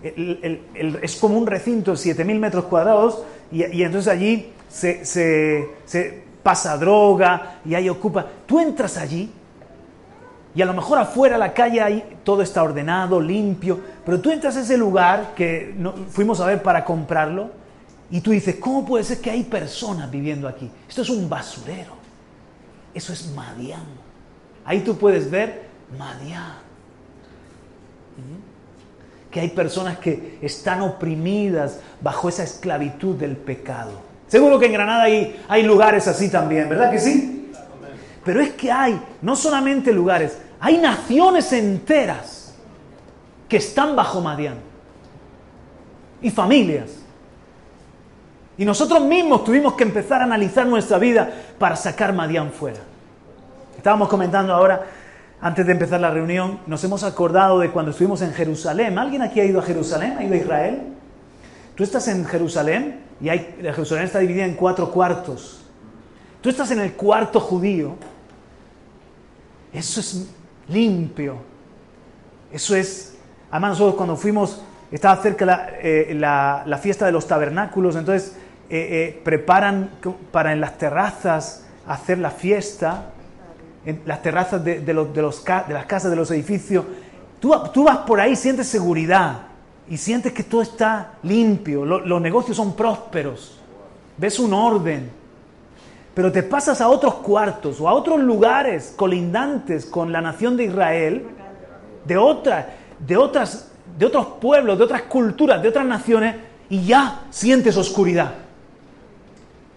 eh, 0.02 0.62
es 1.02 1.16
como 1.16 1.36
un 1.36 1.46
recinto 1.46 1.90
de 1.90 1.98
7.000 1.98 2.38
metros 2.38 2.64
cuadrados 2.64 3.22
y, 3.52 3.82
entonces 3.82 4.10
allí 4.10 4.54
se, 4.70 5.76
pasa 6.42 6.78
droga 6.78 7.58
y 7.66 7.74
hay 7.74 7.90
ocupas. 7.90 8.24
Tú 8.46 8.58
entras 8.58 8.96
allí 8.96 9.30
y 10.54 10.62
a 10.62 10.66
lo 10.66 10.74
mejor 10.74 10.98
afuera 10.98 11.38
la 11.38 11.52
calle 11.52 12.04
todo 12.24 12.42
está 12.42 12.62
ordenado, 12.62 13.20
limpio, 13.20 13.78
pero 14.04 14.20
tú 14.20 14.30
entras 14.30 14.56
a 14.56 14.60
ese 14.60 14.76
lugar 14.76 15.34
que 15.34 15.74
fuimos 16.10 16.40
a 16.40 16.46
ver 16.46 16.62
para 16.62 16.84
comprarlo 16.84 17.50
y 18.10 18.20
tú 18.20 18.30
dices, 18.30 18.56
¿cómo 18.56 18.84
puede 18.84 19.04
ser 19.04 19.20
que 19.20 19.30
hay 19.30 19.44
personas 19.44 20.10
viviendo 20.10 20.48
aquí? 20.48 20.70
Esto 20.88 21.02
es 21.02 21.10
un 21.10 21.28
basurero. 21.28 21.92
Eso 22.94 23.12
es 23.12 23.30
Madián. 23.34 23.84
Ahí 24.64 24.80
tú 24.80 24.96
puedes 24.96 25.30
ver 25.30 25.68
Madián. 25.96 26.54
¿Mm? 28.16 29.30
Que 29.30 29.40
hay 29.40 29.50
personas 29.50 29.98
que 29.98 30.38
están 30.40 30.80
oprimidas 30.80 31.80
bajo 32.00 32.30
esa 32.30 32.44
esclavitud 32.44 33.14
del 33.16 33.36
pecado. 33.36 33.92
Seguro 34.26 34.58
que 34.58 34.66
en 34.66 34.72
Granada 34.72 35.04
hay, 35.04 35.40
hay 35.48 35.62
lugares 35.62 36.08
así 36.08 36.30
también, 36.30 36.68
¿verdad 36.68 36.90
que 36.90 36.98
sí? 36.98 37.47
Pero 38.28 38.42
es 38.42 38.50
que 38.50 38.70
hay 38.70 39.00
no 39.22 39.34
solamente 39.34 39.90
lugares, 39.90 40.38
hay 40.60 40.76
naciones 40.76 41.50
enteras 41.54 42.54
que 43.48 43.56
están 43.56 43.96
bajo 43.96 44.20
Madián. 44.20 44.56
Y 46.20 46.28
familias. 46.30 46.90
Y 48.58 48.66
nosotros 48.66 49.00
mismos 49.00 49.44
tuvimos 49.44 49.72
que 49.72 49.84
empezar 49.84 50.20
a 50.20 50.24
analizar 50.24 50.66
nuestra 50.66 50.98
vida 50.98 51.30
para 51.58 51.74
sacar 51.74 52.12
Madián 52.12 52.52
fuera. 52.52 52.80
Estábamos 53.78 54.10
comentando 54.10 54.52
ahora, 54.52 54.84
antes 55.40 55.64
de 55.64 55.72
empezar 55.72 55.98
la 55.98 56.10
reunión, 56.10 56.60
nos 56.66 56.84
hemos 56.84 57.04
acordado 57.04 57.60
de 57.60 57.70
cuando 57.70 57.92
estuvimos 57.92 58.20
en 58.20 58.34
Jerusalén. 58.34 58.98
¿Alguien 58.98 59.22
aquí 59.22 59.40
ha 59.40 59.46
ido 59.46 59.58
a 59.58 59.62
Jerusalén? 59.62 60.16
¿Ha 60.18 60.24
ido 60.24 60.34
a 60.34 60.36
Israel? 60.36 60.82
Tú 61.74 61.82
estás 61.82 62.06
en 62.08 62.26
Jerusalén 62.26 63.00
y 63.22 63.28
Jerusalén 63.28 64.04
está 64.04 64.18
dividida 64.18 64.44
en 64.44 64.52
cuatro 64.52 64.90
cuartos. 64.90 65.64
Tú 66.42 66.50
estás 66.50 66.70
en 66.72 66.80
el 66.80 66.92
cuarto 66.92 67.40
judío. 67.40 67.96
Eso 69.72 70.00
es 70.00 70.28
limpio. 70.68 71.36
Eso 72.52 72.74
es... 72.76 73.16
Además 73.50 73.70
nosotros 73.70 73.94
cuando 73.96 74.16
fuimos, 74.16 74.62
estaba 74.90 75.20
cerca 75.22 75.44
la, 75.46 75.70
eh, 75.80 76.14
la, 76.14 76.78
fiesta 76.82 77.06
de 77.06 77.12
los 77.12 77.26
tabernáculos, 77.26 77.96
entonces 77.96 78.36
eh, 78.68 79.16
eh, 79.16 79.20
preparan 79.24 79.90
para 80.30 80.52
en 80.52 80.60
las 80.60 80.76
terrazas 80.76 81.64
hacer 81.86 82.18
la 82.18 82.30
fiesta 82.30 83.12
en 83.88 84.02
las 84.04 84.20
terrazas 84.20 84.62
de, 84.62 84.80
los, 84.92 85.14
de, 85.14 85.22
los, 85.22 85.44
de 85.44 85.74
las 85.74 85.86
casas, 85.86 86.10
de 86.10 86.16
los 86.16 86.30
edificios. 86.30 86.84
Tú, 87.40 87.54
tú, 87.72 87.84
vas 87.84 87.98
por 87.98 88.20
ahí, 88.20 88.36
sientes 88.36 88.66
seguridad 88.66 89.46
y 89.88 89.96
sientes 89.96 90.32
que 90.34 90.42
todo 90.42 90.60
está 90.60 91.14
limpio, 91.22 91.86
los 91.86 92.20
negocios 92.20 92.56
son 92.56 92.76
prósperos, 92.76 93.58
ves 94.18 94.38
un 94.38 94.52
orden. 94.52 95.17
Pero 96.18 96.32
te 96.32 96.42
pasas 96.42 96.80
a 96.80 96.88
otros 96.88 97.14
cuartos 97.14 97.80
o 97.80 97.88
a 97.88 97.94
otros 97.94 98.18
lugares 98.18 98.92
colindantes 98.96 99.86
con 99.86 100.10
la 100.10 100.20
nación 100.20 100.56
de 100.56 100.64
Israel, 100.64 101.28
de, 102.04 102.16
otra, 102.16 102.74
de, 102.98 103.16
otras, 103.16 103.70
de 103.96 104.04
otros 104.04 104.26
pueblos, 104.40 104.76
de 104.76 104.82
otras 104.82 105.02
culturas, 105.02 105.62
de 105.62 105.68
otras 105.68 105.86
naciones, 105.86 106.34
y 106.70 106.84
ya 106.84 107.20
sientes 107.30 107.76
oscuridad, 107.76 108.34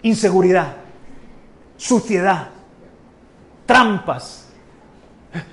inseguridad, 0.02 0.78
suciedad 1.76 2.48
trampas. 3.64 4.48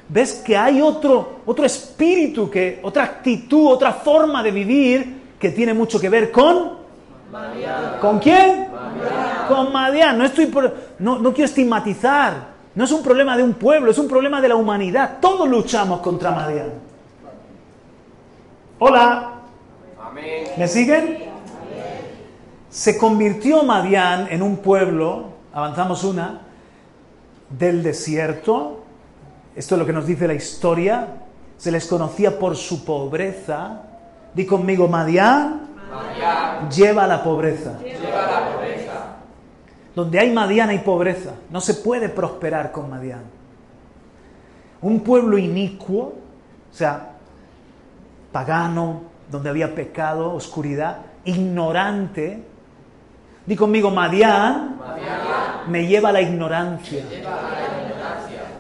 Ves 0.07 0.41
que 0.43 0.57
hay 0.57 0.81
otro, 0.81 1.41
otro 1.45 1.65
espíritu, 1.65 2.49
que, 2.49 2.79
otra 2.81 3.03
actitud, 3.03 3.67
otra 3.67 3.93
forma 3.93 4.41
de 4.41 4.49
vivir 4.49 5.21
que 5.39 5.49
tiene 5.51 5.75
mucho 5.75 5.99
que 5.99 6.09
ver 6.09 6.31
con... 6.31 6.78
¿Con 8.01 8.19
quién? 8.19 8.67
Con 9.47 9.71
Madián. 9.71 10.17
No, 10.17 10.25
estoy 10.25 10.51
no, 10.99 11.19
no 11.19 11.33
quiero 11.33 11.45
estigmatizar. 11.45 12.59
No 12.75 12.83
es 12.83 12.91
un 12.91 13.03
problema 13.03 13.35
de 13.35 13.43
un 13.43 13.53
pueblo, 13.53 13.91
es 13.91 13.97
un 13.97 14.07
problema 14.07 14.41
de 14.41 14.49
la 14.49 14.55
humanidad. 14.55 15.17
Todos 15.19 15.47
luchamos 15.49 15.99
contra 16.01 16.31
Madián. 16.31 16.71
Hola. 18.79 19.33
¿Me 20.57 20.67
siguen? 20.67 21.29
Se 22.69 22.97
convirtió 22.97 23.63
Madián 23.63 24.27
en 24.29 24.41
un 24.41 24.57
pueblo, 24.57 25.25
avanzamos 25.53 26.03
una, 26.03 26.41
del 27.49 27.81
desierto, 27.81 28.83
esto 29.55 29.75
es 29.75 29.79
lo 29.79 29.85
que 29.85 29.93
nos 29.93 30.05
dice 30.05 30.27
la 30.27 30.35
historia, 30.35 31.07
se 31.57 31.71
les 31.71 31.87
conocía 31.87 32.37
por 32.37 32.55
su 32.55 32.85
pobreza. 32.85 33.81
Di 34.33 34.45
conmigo, 34.45 34.87
Madián. 34.87 35.68
Lleva 36.73 37.03
a 37.03 37.07
la 37.07 37.23
pobreza. 37.23 37.79
Donde 39.95 40.19
hay 40.19 40.31
Madián 40.31 40.69
hay 40.69 40.79
pobreza. 40.79 41.31
No 41.49 41.61
se 41.61 41.75
puede 41.75 42.09
prosperar 42.09 42.71
con 42.71 42.89
Madián. 42.89 43.23
Un 44.81 45.01
pueblo 45.01 45.37
inicuo, 45.37 46.13
o 46.71 46.73
sea, 46.73 47.13
pagano, 48.31 49.01
donde 49.29 49.49
había 49.49 49.75
pecado, 49.75 50.33
oscuridad, 50.33 50.97
ignorante. 51.25 52.43
Di 53.45 53.55
conmigo, 53.55 53.91
Madián, 53.91 54.79
me 55.67 55.85
lleva 55.85 56.09
a 56.09 56.11
la 56.13 56.21
ignorancia. 56.21 57.03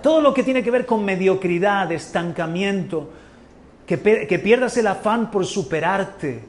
Todo 0.01 0.21
lo 0.21 0.33
que 0.33 0.43
tiene 0.43 0.63
que 0.63 0.71
ver 0.71 0.85
con 0.85 1.03
mediocridad, 1.03 1.91
estancamiento, 1.91 3.09
que, 3.85 3.97
pierdas 3.97 4.77
el 4.77 4.87
afán 4.87 5.31
por 5.31 5.45
superarte, 5.45 6.43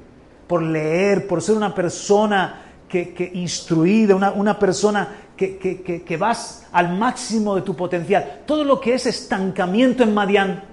por 0.50 0.64
leer, 0.64 1.28
por 1.28 1.40
ser 1.40 1.56
una 1.56 1.72
persona 1.72 2.62
que, 2.88 3.30
instruida, 3.34 4.16
una, 4.16 4.58
persona 4.58 5.06
que, 5.36 5.56
que, 6.04 6.16
vas 6.16 6.66
al 6.72 6.98
máximo 6.98 7.54
de 7.54 7.62
tu 7.62 7.76
potencial. 7.76 8.40
Todo 8.46 8.64
lo 8.64 8.80
que 8.80 8.94
es 8.94 9.06
estancamiento 9.06 10.02
en 10.02 10.12
Madián. 10.12 10.64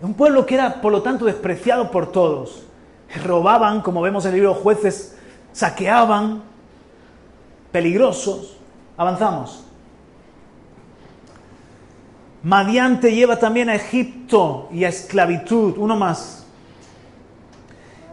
Un 0.00 0.14
pueblo 0.14 0.44
que 0.46 0.56
era, 0.56 0.80
por 0.80 0.90
lo 0.90 1.00
tanto, 1.00 1.26
despreciado 1.26 1.92
por 1.92 2.10
todos. 2.10 2.64
Robaban, 3.24 3.82
como 3.82 4.02
vemos 4.02 4.24
en 4.24 4.30
el 4.30 4.38
libro 4.38 4.54
Jueces, 4.54 5.16
saqueaban, 5.52 6.42
peligrosos. 7.70 8.56
Avanzamos. 8.96 9.64
Madián 12.42 13.00
te 13.00 13.14
lleva 13.14 13.38
también 13.38 13.68
a 13.68 13.74
Egipto 13.74 14.68
y 14.72 14.84
a 14.84 14.88
esclavitud, 14.88 15.76
uno 15.78 15.96
más. 15.96 16.44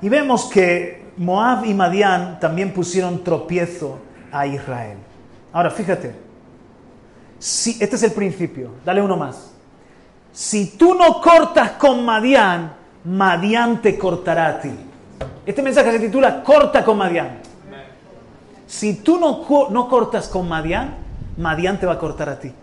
Y 0.01 0.09
vemos 0.09 0.45
que 0.45 1.11
Moab 1.17 1.65
y 1.65 1.73
Madián 1.73 2.39
también 2.39 2.71
pusieron 2.73 3.23
tropiezo 3.23 3.97
a 4.31 4.45
Israel. 4.45 4.97
Ahora, 5.51 5.71
fíjate, 5.71 6.15
si, 7.39 7.71
este 7.79 7.95
es 7.95 8.03
el 8.03 8.11
principio, 8.11 8.71
dale 8.85 9.01
uno 9.01 9.17
más. 9.17 9.51
Si 10.31 10.77
tú 10.77 10.93
no 10.93 11.19
cortas 11.21 11.71
con 11.71 12.05
Madián, 12.05 12.73
Madián 13.03 13.81
te 13.81 13.97
cortará 13.97 14.47
a 14.47 14.61
ti. 14.61 14.71
Este 15.45 15.61
mensaje 15.63 15.91
se 15.91 15.99
titula 15.99 16.43
Corta 16.43 16.83
con 16.85 16.97
Madián. 16.97 17.39
Si 18.67 18.95
tú 18.95 19.19
no, 19.19 19.69
no 19.71 19.89
cortas 19.89 20.27
con 20.27 20.47
Madián, 20.47 20.95
Madián 21.37 21.79
te 21.79 21.87
va 21.87 21.93
a 21.93 21.99
cortar 21.99 22.29
a 22.29 22.39
ti. 22.39 22.53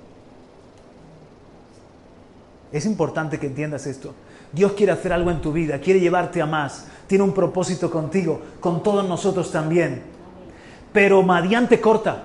Es 2.73 2.87
importante 2.87 3.39
que 3.39 3.47
entiendas 3.47 3.87
esto. 3.87 4.15
Dios 4.53 4.73
quiere 4.73 4.93
hacer 4.93 5.13
algo 5.13 5.31
en 5.31 5.41
tu 5.41 5.53
vida, 5.53 5.79
quiere 5.81 6.01
llevarte 6.01 6.41
a 6.41 6.47
más, 6.47 6.87
tiene 7.07 7.25
un 7.25 7.33
propósito 7.33 7.91
contigo, 7.91 8.41
con 8.61 8.83
todos 8.83 9.07
nosotros 9.07 9.51
también. 9.51 10.03
Pero 10.93 11.23
Madián 11.23 11.69
te 11.69 11.81
corta. 11.81 12.25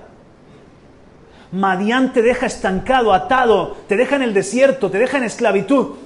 Madián 1.52 2.12
te 2.12 2.22
deja 2.22 2.46
estancado, 2.46 3.12
atado, 3.12 3.76
te 3.86 3.96
deja 3.96 4.16
en 4.16 4.22
el 4.22 4.32
desierto, 4.32 4.90
te 4.90 4.98
deja 4.98 5.18
en 5.18 5.24
esclavitud. 5.24 5.96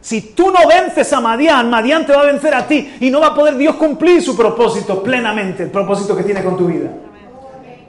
Si 0.00 0.20
tú 0.20 0.50
no 0.50 0.68
vences 0.68 1.12
a 1.12 1.20
Madián, 1.20 1.70
Madián 1.70 2.04
te 2.04 2.12
va 2.12 2.22
a 2.22 2.26
vencer 2.26 2.54
a 2.54 2.66
ti 2.66 2.96
y 3.00 3.10
no 3.10 3.20
va 3.20 3.28
a 3.28 3.34
poder 3.34 3.56
Dios 3.56 3.76
cumplir 3.76 4.22
su 4.22 4.36
propósito 4.36 5.02
plenamente, 5.02 5.62
el 5.62 5.70
propósito 5.70 6.16
que 6.16 6.24
tiene 6.24 6.42
con 6.42 6.56
tu 6.56 6.66
vida. 6.66 6.90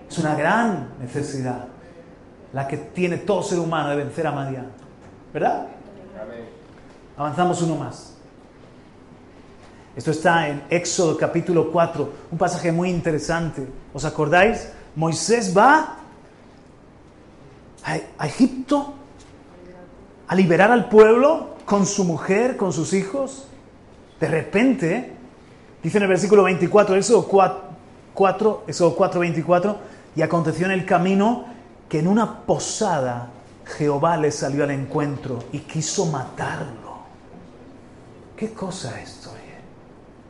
Es 0.10 0.18
una 0.20 0.36
gran 0.36 0.90
necesidad 1.00 1.66
la 2.54 2.68
que 2.68 2.78
tiene 2.78 3.18
todo 3.18 3.44
ser 3.44 3.60
humano 3.60 3.90
de 3.90 3.98
vencer 3.98 4.26
a 4.26 4.32
Madián. 4.32 4.68
¿Verdad? 5.34 5.68
Avanzamos 7.18 7.62
uno 7.64 7.76
más. 7.76 8.14
Esto 9.96 10.12
está 10.12 10.48
en 10.48 10.64
Éxodo 10.70 11.18
capítulo 11.18 11.72
4, 11.72 12.14
un 12.32 12.38
pasaje 12.38 12.72
muy 12.72 12.92
interesante. 12.92 13.68
¿Os 13.92 14.06
acordáis? 14.06 14.70
Moisés 14.96 15.58
va 15.58 15.98
a, 17.84 18.26
Egipto 18.28 18.94
a 20.28 20.36
liberar 20.36 20.72
al 20.72 20.88
pueblo 20.88 21.56
con 21.66 21.88
su 21.88 22.04
mujer, 22.04 22.56
con 22.56 22.72
sus 22.72 22.94
hijos. 22.94 23.48
De 24.20 24.28
repente, 24.28 25.14
dice 25.82 25.98
en 25.98 26.04
el 26.04 26.10
versículo 26.10 26.44
24, 26.44 26.96
Éxodo 26.96 27.28
4, 27.28 27.62
4 28.14 28.64
Éxodo 28.68 28.96
4, 28.96 29.20
24, 29.20 29.78
y 30.16 30.22
aconteció 30.22 30.68
en 30.68 30.74
el 30.74 30.86
camino 30.86 31.46
que 31.90 31.98
en 31.98 32.08
una 32.08 32.42
posada 32.42 33.32
Jehová 33.66 34.18
le 34.18 34.32
salió 34.32 34.64
al 34.64 34.72
encuentro 34.72 35.40
y 35.52 35.60
quiso 35.60 36.06
matarlo. 36.06 36.87
¿Qué 38.38 38.54
cosa 38.54 39.02
es 39.02 39.10
esto? 39.10 39.32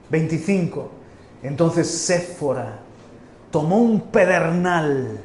25. 0.10 0.89
Entonces 1.43 1.89
Séfora 1.89 2.80
tomó 3.52 3.80
un 3.80 4.02
pedernal 4.02 5.20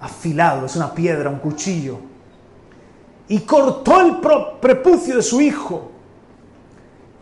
afilado, 0.00 0.66
es 0.66 0.76
una 0.76 0.94
piedra, 0.94 1.28
un 1.28 1.40
cuchillo, 1.40 1.98
y 3.28 3.40
cortó 3.40 4.00
el 4.00 4.16
prepucio 4.60 5.16
de 5.16 5.22
su 5.22 5.40
hijo 5.40 5.90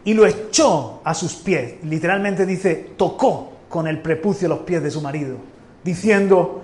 y 0.05 0.15
lo 0.15 0.27
echó 0.27 1.01
a 1.03 1.15
sus 1.15 1.35
pies. 1.35 1.83
Literalmente 1.85 2.47
dice, 2.47 2.93
tocó 2.97 3.53
con 3.69 3.89
el 3.89 4.01
prepucio 4.01 4.47
los 4.47 4.61
pies 4.61 4.83
de 4.83 4.91
su 4.91 5.01
marido 5.01 5.37
diciendo, 5.83 6.63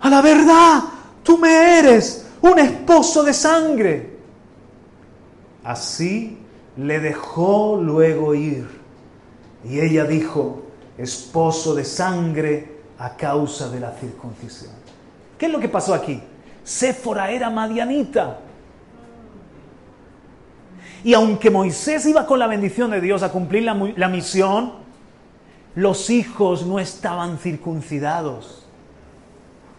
a 0.00 0.08
la 0.08 0.22
verdad, 0.22 0.82
tú 1.22 1.38
me 1.38 1.78
eres 1.80 2.26
un 2.40 2.58
esposo 2.58 3.24
de 3.24 3.32
sangre. 3.34 4.16
Así 5.64 6.45
le 6.76 7.00
dejó 7.00 7.78
luego 7.82 8.34
ir. 8.34 8.68
Y 9.64 9.80
ella 9.80 10.04
dijo, 10.04 10.62
esposo 10.98 11.74
de 11.74 11.84
sangre 11.84 12.76
a 12.98 13.16
causa 13.16 13.68
de 13.68 13.80
la 13.80 13.92
circuncisión. 13.92 14.72
¿Qué 15.38 15.46
es 15.46 15.52
lo 15.52 15.60
que 15.60 15.68
pasó 15.68 15.94
aquí? 15.94 16.22
Séfora 16.64 17.30
era 17.30 17.50
madianita. 17.50 18.40
Y 21.04 21.14
aunque 21.14 21.50
Moisés 21.50 22.06
iba 22.06 22.26
con 22.26 22.38
la 22.38 22.46
bendición 22.46 22.90
de 22.90 23.00
Dios 23.00 23.22
a 23.22 23.30
cumplir 23.30 23.62
la, 23.62 23.74
la 23.96 24.08
misión, 24.08 24.72
los 25.74 26.10
hijos 26.10 26.66
no 26.66 26.78
estaban 26.78 27.38
circuncidados. 27.38 28.65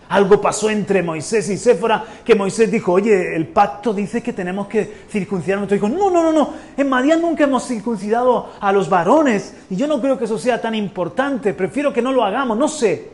Algo 0.09 0.39
pasó 0.39 0.69
entre 0.69 1.03
Moisés 1.03 1.49
y 1.49 1.57
Séfora 1.57 2.05
que 2.23 2.33
Moisés 2.33 2.71
dijo, 2.71 2.93
oye, 2.93 3.35
el 3.35 3.47
pacto 3.47 3.93
dice 3.93 4.23
que 4.23 4.31
tenemos 4.31 4.67
que 4.67 5.03
circuncidar 5.09 5.57
a 5.57 5.61
nuestro 5.61 5.75
hijo. 5.75 5.89
No, 5.89 6.09
no, 6.09 6.23
no, 6.23 6.31
no. 6.31 6.53
En 6.77 6.87
Madián 6.87 7.21
nunca 7.21 7.43
hemos 7.43 7.67
circuncidado 7.67 8.51
a 8.59 8.71
los 8.71 8.89
varones 8.89 9.53
y 9.69 9.75
yo 9.75 9.85
no 9.85 9.99
creo 9.99 10.17
que 10.17 10.25
eso 10.25 10.37
sea 10.37 10.61
tan 10.61 10.75
importante. 10.75 11.53
Prefiero 11.53 11.91
que 11.91 12.01
no 12.01 12.13
lo 12.13 12.23
hagamos. 12.23 12.57
No 12.57 12.69
sé. 12.69 13.09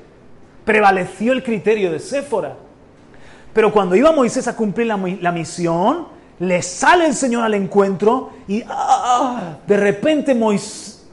Prevaleció 0.66 1.34
el 1.34 1.44
criterio 1.44 1.92
de 1.92 2.00
Séfora. 2.00 2.56
Pero 3.54 3.72
cuando 3.72 3.96
iba 3.96 4.12
Moisés 4.12 4.48
a 4.48 4.56
cumplir 4.56 4.88
la, 4.88 5.32
misión, 5.32 6.08
le 6.40 6.62
sale 6.62 7.08
el 7.08 7.16
Señor 7.16 7.44
al 7.44 7.56
encuentro 7.56 8.32
y 8.48 8.64
ah, 8.68 9.58
de 9.66 9.78
repente 9.78 10.36
Moisés 10.36 11.10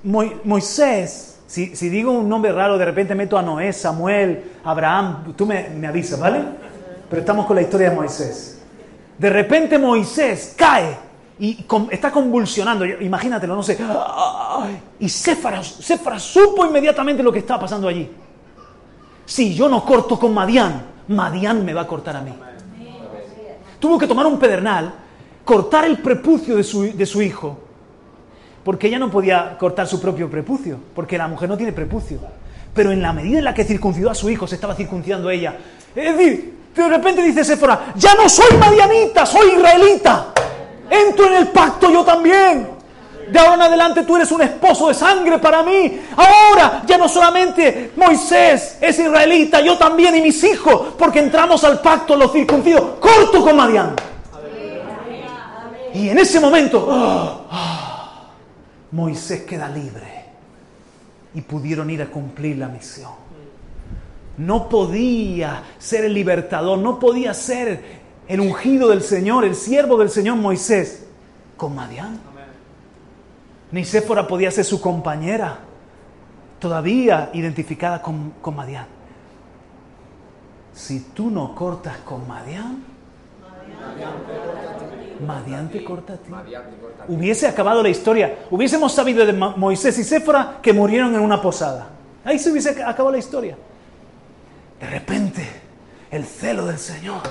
si, 1.50 1.88
digo 1.88 2.12
un 2.12 2.28
nombre 2.28 2.52
raro, 2.52 2.78
de 2.78 2.84
repente 2.84 3.12
meto 3.16 3.36
a 3.36 3.42
Noé, 3.42 3.72
Samuel, 3.72 4.52
Abraham, 4.62 5.34
tú 5.34 5.46
me, 5.46 5.84
avisas, 5.84 6.20
¿vale? 6.20 6.44
Pero 7.08 7.20
estamos 7.20 7.44
con 7.44 7.56
la 7.56 7.62
historia 7.62 7.90
de 7.90 7.96
Moisés. 7.96 8.62
De 9.18 9.28
repente 9.28 9.76
Moisés 9.76 10.54
cae 10.56 10.96
y 11.40 11.66
está 11.90 12.12
convulsionando, 12.12 12.86
imagínatelo, 12.86 13.56
no 13.56 13.64
sé. 13.64 13.76
Y 15.00 15.08
Céfara, 15.08 15.60
supo 16.20 16.66
inmediatamente 16.66 17.20
lo 17.20 17.32
que 17.32 17.40
estaba 17.40 17.62
pasando 17.62 17.88
allí. 17.88 18.08
Si 19.26 19.52
yo 19.52 19.68
no 19.68 19.84
corto 19.84 20.20
con 20.20 20.32
Madián, 20.32 20.84
Madián 21.08 21.64
me 21.64 21.74
va 21.74 21.80
a 21.80 21.86
cortar 21.88 22.14
a 22.14 22.20
mí. 22.20 22.32
Tuvo 23.80 23.98
que 23.98 24.06
tomar 24.06 24.24
un 24.24 24.38
pedernal, 24.38 24.94
cortar 25.44 25.84
el 25.84 25.98
prepucio 25.98 26.54
de 26.54 27.06
su 27.06 27.22
hijo 27.22 27.69
porque 28.70 28.86
ella 28.86 29.00
no 29.00 29.10
podía 29.10 29.56
cortar 29.58 29.88
su 29.88 30.00
propio 30.00 30.30
prepucio, 30.30 30.78
porque 30.94 31.18
la 31.18 31.26
mujer 31.26 31.48
no 31.48 31.56
tiene 31.56 31.72
prepucio. 31.72 32.20
Pero 32.72 32.92
en 32.92 33.02
la 33.02 33.12
medida 33.12 33.38
en 33.38 33.44
la 33.44 33.52
que 33.52 33.64
circuncidó 33.64 34.10
a 34.10 34.14
su 34.14 34.30
hijo, 34.30 34.46
se 34.46 34.54
estaba 34.54 34.76
circuncidando 34.76 35.28
ella. 35.28 35.56
Es 35.92 36.16
decir, 36.16 36.56
de 36.76 36.88
repente 36.88 37.20
dice 37.20 37.44
Séfora, 37.44 37.92
ya 37.96 38.14
no 38.14 38.28
soy 38.28 38.56
madianita, 38.56 39.26
soy 39.26 39.56
israelita. 39.56 40.26
Entro 40.88 41.26
en 41.26 41.32
el 41.32 41.48
pacto 41.48 41.90
yo 41.90 42.04
también. 42.04 42.68
De 43.28 43.38
ahora 43.40 43.54
en 43.54 43.62
adelante 43.62 44.04
tú 44.04 44.14
eres 44.14 44.30
un 44.30 44.42
esposo 44.42 44.86
de 44.86 44.94
sangre 44.94 45.40
para 45.40 45.64
mí. 45.64 46.02
Ahora 46.16 46.84
ya 46.86 46.96
no 46.96 47.08
solamente 47.08 47.90
Moisés 47.96 48.78
es 48.80 48.98
israelita, 49.00 49.60
yo 49.62 49.76
también 49.78 50.14
y 50.14 50.20
mis 50.20 50.44
hijos, 50.44 50.94
porque 50.96 51.18
entramos 51.18 51.64
al 51.64 51.80
pacto 51.80 52.14
los 52.14 52.30
circuncidos. 52.30 53.00
Corto 53.00 53.42
con 53.42 53.56
Madian. 53.56 53.96
Y 55.92 56.08
en 56.08 56.18
ese 56.20 56.38
momento... 56.38 56.88
¡ah! 56.88 57.40
¡ah! 57.50 57.89
Moisés 58.92 59.42
queda 59.42 59.68
libre 59.68 60.24
y 61.34 61.40
pudieron 61.42 61.90
ir 61.90 62.02
a 62.02 62.06
cumplir 62.06 62.58
la 62.58 62.68
misión. 62.68 63.12
No 64.36 64.68
podía 64.68 65.62
ser 65.78 66.04
el 66.04 66.14
libertador, 66.14 66.78
no 66.78 66.98
podía 66.98 67.34
ser 67.34 68.00
el 68.26 68.40
ungido 68.40 68.88
del 68.88 69.02
Señor, 69.02 69.44
el 69.44 69.54
siervo 69.54 69.96
del 69.98 70.10
Señor 70.10 70.36
Moisés, 70.36 71.06
con 71.56 71.74
Madián. 71.74 72.18
Ni 73.72 73.84
Séfora 73.84 74.26
podía 74.26 74.50
ser 74.50 74.64
su 74.64 74.80
compañera, 74.80 75.58
todavía 76.58 77.30
identificada 77.34 78.02
con, 78.02 78.32
Madián. 78.54 78.86
Si 80.72 81.00
tú 81.14 81.30
no 81.30 81.54
cortas 81.54 81.98
con 81.98 82.26
Madián, 82.26 82.82
Madián 83.80 84.79
te 85.70 85.84
corta 85.84 86.14
a 86.14 86.16
ti. 86.16 86.30
Hubiese 87.08 87.46
acabado 87.46 87.82
la 87.82 87.88
historia. 87.88 88.38
Hubiésemos 88.50 88.92
sabido 88.92 89.24
de 89.24 89.32
Moisés 89.32 89.98
y 89.98 90.04
Séfora 90.04 90.58
que 90.62 90.72
murieron 90.72 91.14
en 91.14 91.20
una 91.20 91.40
posada. 91.40 91.88
Ahí 92.24 92.38
se 92.38 92.50
hubiese 92.50 92.70
acabado 92.70 93.12
la 93.12 93.18
historia. 93.18 93.56
De 94.80 94.86
repente, 94.86 95.46
el 96.10 96.24
celo 96.24 96.66
del 96.66 96.78
Señor 96.78 97.22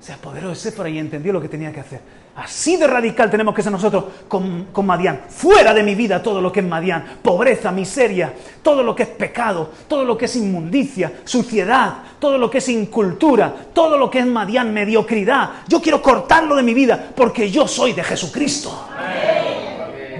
se 0.00 0.12
apoderó 0.12 0.50
de 0.50 0.54
Séfora 0.54 0.88
y 0.88 0.98
entendió 0.98 1.32
lo 1.32 1.40
que 1.40 1.48
tenía 1.48 1.72
que 1.72 1.80
hacer. 1.80 2.00
Así 2.38 2.76
de 2.76 2.86
radical 2.86 3.28
tenemos 3.28 3.52
que 3.52 3.64
ser 3.64 3.72
nosotros 3.72 4.04
con, 4.28 4.66
con 4.66 4.86
Madián. 4.86 5.22
Fuera 5.28 5.74
de 5.74 5.82
mi 5.82 5.96
vida 5.96 6.22
todo 6.22 6.40
lo 6.40 6.52
que 6.52 6.60
es 6.60 6.66
Madián. 6.66 7.18
Pobreza, 7.20 7.72
miseria, 7.72 8.32
todo 8.62 8.84
lo 8.84 8.94
que 8.94 9.02
es 9.02 9.08
pecado, 9.08 9.72
todo 9.88 10.04
lo 10.04 10.16
que 10.16 10.26
es 10.26 10.36
inmundicia, 10.36 11.14
suciedad, 11.24 11.94
todo 12.20 12.38
lo 12.38 12.48
que 12.48 12.58
es 12.58 12.68
incultura, 12.68 13.52
todo 13.72 13.98
lo 13.98 14.08
que 14.08 14.20
es 14.20 14.26
Madián, 14.26 14.72
mediocridad. 14.72 15.50
Yo 15.66 15.82
quiero 15.82 16.00
cortarlo 16.00 16.54
de 16.54 16.62
mi 16.62 16.74
vida 16.74 17.10
porque 17.16 17.50
yo 17.50 17.66
soy 17.66 17.92
de 17.92 18.04
Jesucristo. 18.04 18.86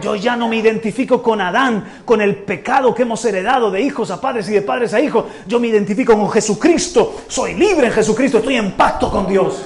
Yo 0.03 0.17
ya 0.17 0.35
no 0.35 0.49
me 0.49 0.57
identifico 0.57 1.23
con 1.23 1.41
Adán, 1.41 2.03
con 2.05 2.21
el 2.21 2.35
pecado 2.35 2.93
que 2.93 3.03
hemos 3.03 3.25
heredado 3.25 3.71
de 3.71 3.81
hijos 3.81 4.11
a 4.11 4.21
padres 4.21 4.49
y 4.49 4.55
de 4.55 4.63
padres 4.63 4.93
a 4.93 5.01
hijos. 5.01 5.27
Yo 5.47 5.61
me 5.61 5.69
identifico 5.69 6.17
con 6.17 6.29
Jesucristo. 6.31 7.21
Soy 7.29 7.55
libre 7.55 7.87
en 7.87 7.93
Jesucristo. 7.93 8.39
Estoy 8.39 8.57
en 8.57 8.73
pacto 8.73 9.09
con 9.09 9.29
Dios. 9.29 9.63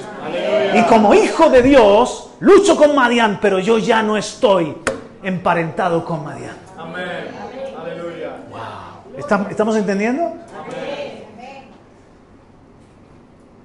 Y 0.75 0.81
como 0.83 1.13
hijo 1.13 1.49
de 1.49 1.61
Dios, 1.61 2.31
lucho 2.39 2.75
con 2.75 2.95
Madián, 2.95 3.39
pero 3.41 3.59
yo 3.59 3.77
ya 3.77 4.01
no 4.01 4.17
estoy 4.17 4.75
emparentado 5.21 6.03
con 6.03 6.23
Madián. 6.23 6.57
Amén. 6.77 7.27
Aleluya. 7.79 8.37
Wow. 8.49 9.49
¿Estamos 9.49 9.75
entendiendo? 9.75 10.33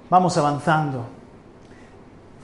Vamos 0.09 0.37
avanzando. 0.37 1.05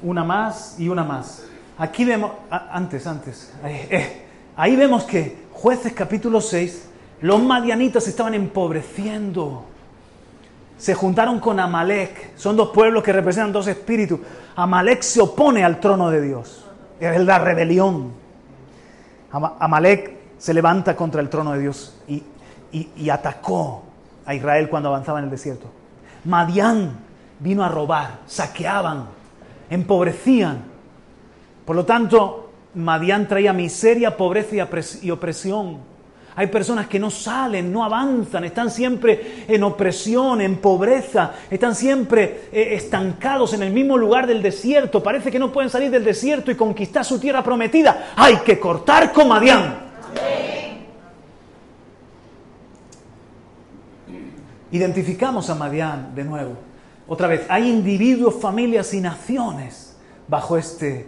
Una 0.01 0.23
más 0.23 0.79
y 0.79 0.89
una 0.89 1.03
más. 1.03 1.45
Aquí 1.77 2.05
vemos, 2.05 2.31
antes, 2.49 3.05
antes, 3.07 3.53
eh, 3.65 3.87
eh, 3.89 4.25
ahí 4.55 4.75
vemos 4.75 5.03
que 5.03 5.45
jueces 5.51 5.93
capítulo 5.93 6.39
6, 6.39 6.89
los 7.21 7.41
madianitas 7.41 8.07
estaban 8.07 8.33
empobreciendo. 8.33 9.65
Se 10.77 10.93
juntaron 10.93 11.39
con 11.39 11.59
Amalek, 11.59 12.35
son 12.35 12.55
dos 12.55 12.69
pueblos 12.69 13.03
que 13.03 13.13
representan 13.13 13.53
dos 13.53 13.67
espíritus. 13.67 14.19
Amalek 14.55 15.01
se 15.01 15.21
opone 15.21 15.63
al 15.63 15.79
trono 15.79 16.09
de 16.09 16.21
Dios, 16.21 16.65
es 16.99 17.21
la 17.21 17.39
rebelión. 17.39 18.11
Amalek 19.31 20.17
se 20.37 20.53
levanta 20.53 20.95
contra 20.95 21.21
el 21.21 21.29
trono 21.29 21.53
de 21.53 21.59
Dios 21.59 21.97
y, 22.07 22.23
y 22.71 23.09
atacó 23.09 23.83
a 24.25 24.33
Israel 24.33 24.69
cuando 24.69 24.89
avanzaba 24.89 25.19
en 25.19 25.25
el 25.25 25.31
desierto. 25.31 25.67
Madián 26.25 26.97
vino 27.39 27.63
a 27.63 27.69
robar, 27.69 28.19
saqueaban, 28.25 29.05
empobrecían 29.69 30.75
por 31.65 31.75
lo 31.75 31.85
tanto, 31.85 32.51
Madián 32.75 33.27
traía 33.27 33.51
miseria, 33.51 34.15
pobreza 34.15 34.55
y 35.01 35.11
opresión. 35.11 35.79
Hay 36.37 36.47
personas 36.47 36.87
que 36.87 36.99
no 36.99 37.09
salen, 37.09 37.71
no 37.71 37.85
avanzan, 37.85 38.43
están 38.43 38.69
siempre 38.69 39.45
en 39.47 39.63
opresión, 39.63 40.41
en 40.41 40.57
pobreza, 40.57 41.31
están 41.49 41.73
siempre 41.75 42.49
eh, 42.51 42.75
estancados 42.75 43.53
en 43.53 43.63
el 43.63 43.71
mismo 43.71 43.97
lugar 43.97 44.27
del 44.27 44.41
desierto. 44.41 45.01
Parece 45.01 45.31
que 45.31 45.39
no 45.39 45.53
pueden 45.53 45.69
salir 45.69 45.89
del 45.89 46.03
desierto 46.03 46.51
y 46.51 46.55
conquistar 46.55 47.05
su 47.05 47.19
tierra 47.19 47.41
prometida. 47.41 48.11
Hay 48.17 48.37
que 48.37 48.59
cortar 48.59 49.13
con 49.13 49.29
Madián. 49.29 49.85
Identificamos 54.71 55.49
a 55.49 55.55
Madián 55.55 56.13
de 56.13 56.25
nuevo. 56.25 56.57
Otra 57.07 57.29
vez, 57.29 57.45
hay 57.47 57.69
individuos, 57.69 58.35
familias 58.41 58.93
y 58.93 58.99
naciones 58.99 59.95
bajo 60.27 60.57
este 60.57 61.07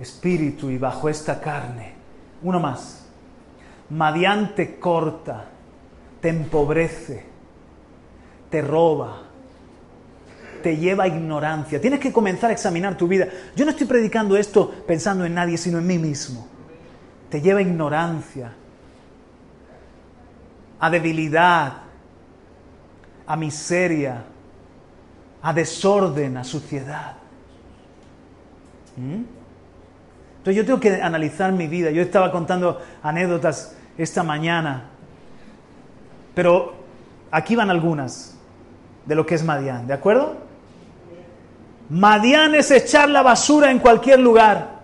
espíritu 0.00 0.68
y 0.70 0.78
bajo 0.78 1.08
esta 1.08 1.40
carne. 1.40 1.92
Uno 2.42 2.58
más. 2.58 3.05
Madián 3.90 4.54
te 4.54 4.78
corta, 4.78 5.46
te 6.20 6.28
empobrece, 6.28 7.24
te 8.50 8.60
roba, 8.60 9.22
te 10.62 10.76
lleva 10.76 11.04
a 11.04 11.06
ignorancia. 11.06 11.80
Tienes 11.80 12.00
que 12.00 12.12
comenzar 12.12 12.50
a 12.50 12.52
examinar 12.52 12.96
tu 12.96 13.06
vida. 13.06 13.28
Yo 13.54 13.64
no 13.64 13.70
estoy 13.70 13.86
predicando 13.86 14.36
esto 14.36 14.68
pensando 14.86 15.24
en 15.24 15.34
nadie, 15.34 15.56
sino 15.56 15.78
en 15.78 15.86
mí 15.86 15.98
mismo. 15.98 16.48
Te 17.30 17.40
lleva 17.40 17.60
a 17.60 17.62
ignorancia, 17.62 18.52
a 20.80 20.90
debilidad, 20.90 21.72
a 23.26 23.36
miseria, 23.36 24.24
a 25.42 25.52
desorden, 25.52 26.36
a 26.36 26.42
suciedad. 26.42 27.14
¿Mm? 28.96 29.22
Entonces 30.38 30.56
yo 30.56 30.64
tengo 30.64 30.80
que 30.80 31.00
analizar 31.00 31.52
mi 31.52 31.68
vida. 31.68 31.90
Yo 31.90 32.02
estaba 32.02 32.32
contando 32.32 32.80
anécdotas 33.02 33.75
esta 33.96 34.22
mañana, 34.22 34.90
pero 36.34 36.74
aquí 37.30 37.56
van 37.56 37.70
algunas 37.70 38.36
de 39.04 39.14
lo 39.14 39.24
que 39.24 39.34
es 39.34 39.44
Madián, 39.44 39.86
¿de 39.86 39.94
acuerdo? 39.94 40.36
Madián 41.88 42.54
es 42.54 42.70
echar 42.70 43.08
la 43.08 43.22
basura 43.22 43.70
en 43.70 43.78
cualquier 43.78 44.18
lugar. 44.18 44.76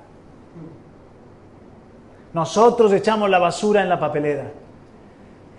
Nosotros 2.32 2.92
echamos 2.92 3.28
la 3.28 3.38
basura 3.38 3.82
en 3.82 3.88
la 3.88 3.98
papelera. 3.98 4.52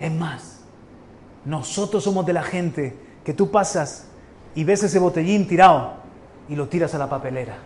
Es 0.00 0.12
más, 0.12 0.64
nosotros 1.44 2.02
somos 2.02 2.26
de 2.26 2.32
la 2.32 2.42
gente 2.42 2.98
que 3.22 3.34
tú 3.34 3.50
pasas 3.50 4.08
y 4.54 4.64
ves 4.64 4.82
ese 4.82 4.98
botellín 4.98 5.46
tirado 5.46 5.92
y 6.48 6.56
lo 6.56 6.68
tiras 6.68 6.94
a 6.94 6.98
la 6.98 7.08
papelera 7.08 7.56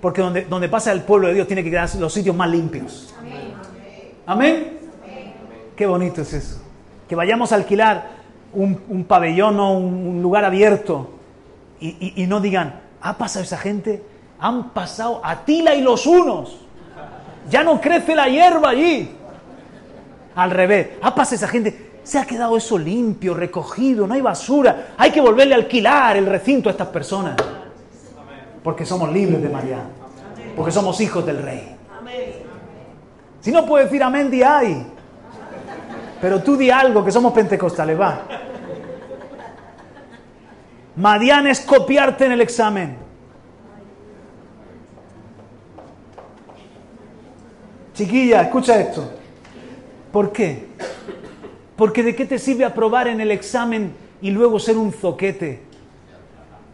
porque 0.00 0.22
donde, 0.22 0.44
donde 0.44 0.68
pasa 0.68 0.92
el 0.92 1.02
pueblo 1.02 1.28
de 1.28 1.34
Dios 1.34 1.46
tiene 1.46 1.62
que 1.62 1.70
quedar 1.70 1.94
los 1.96 2.12
sitios 2.12 2.34
más 2.34 2.50
limpios. 2.50 3.14
Amén. 4.26 4.79
Qué 5.80 5.86
bonito 5.86 6.20
es 6.20 6.34
eso. 6.34 6.60
Que 7.08 7.16
vayamos 7.16 7.52
a 7.52 7.54
alquilar 7.54 8.10
un, 8.52 9.06
pabellón 9.08 9.58
o 9.58 9.78
un, 9.78 10.20
lugar 10.20 10.44
abierto 10.44 11.08
y, 11.80 12.26
no 12.26 12.38
digan, 12.38 12.82
ha 13.00 13.16
pasado 13.16 13.46
esa 13.46 13.56
gente, 13.56 14.02
han 14.38 14.74
pasado 14.74 15.22
Atila 15.24 15.74
y 15.74 15.80
los 15.80 16.04
unos. 16.04 16.58
Ya 17.48 17.64
no 17.64 17.80
crece 17.80 18.14
la 18.14 18.28
hierba 18.28 18.68
allí. 18.68 19.10
Al 20.34 20.50
revés, 20.50 20.98
ha 21.00 21.14
pasado 21.14 21.36
esa 21.36 21.48
gente, 21.48 21.92
se 22.02 22.18
ha 22.18 22.26
quedado 22.26 22.58
eso 22.58 22.76
limpio, 22.76 23.32
recogido, 23.32 24.06
no 24.06 24.12
hay 24.12 24.20
basura. 24.20 24.88
Hay 24.98 25.10
que 25.10 25.22
volverle 25.22 25.54
a 25.54 25.56
alquilar 25.56 26.14
el 26.18 26.26
recinto 26.26 26.68
a 26.68 26.72
estas 26.72 26.88
personas. 26.88 27.36
Porque 28.62 28.84
somos 28.84 29.10
libres 29.10 29.40
de 29.40 29.48
María. 29.48 29.78
Porque 30.54 30.72
somos 30.72 31.00
hijos 31.00 31.24
del 31.24 31.42
Rey. 31.42 31.74
Si 33.40 33.50
no 33.50 33.64
puedes 33.64 33.86
decir 33.86 34.02
amén, 34.02 34.30
di 34.30 34.42
ay. 34.42 34.99
Pero 36.20 36.42
tú 36.42 36.56
di 36.56 36.70
algo, 36.70 37.04
que 37.04 37.10
somos 37.10 37.32
pentecostales, 37.32 37.98
va. 37.98 38.22
Madian 40.96 41.46
es 41.46 41.60
copiarte 41.60 42.26
en 42.26 42.32
el 42.32 42.40
examen. 42.40 42.96
Chiquilla, 47.94 48.42
escucha 48.42 48.78
esto. 48.78 49.10
¿Por 50.12 50.32
qué? 50.32 50.68
Porque 51.76 52.02
de 52.02 52.14
qué 52.14 52.26
te 52.26 52.38
sirve 52.38 52.64
aprobar 52.64 53.08
en 53.08 53.20
el 53.20 53.30
examen 53.30 53.94
y 54.20 54.30
luego 54.30 54.58
ser 54.58 54.76
un 54.76 54.92
zoquete 54.92 55.70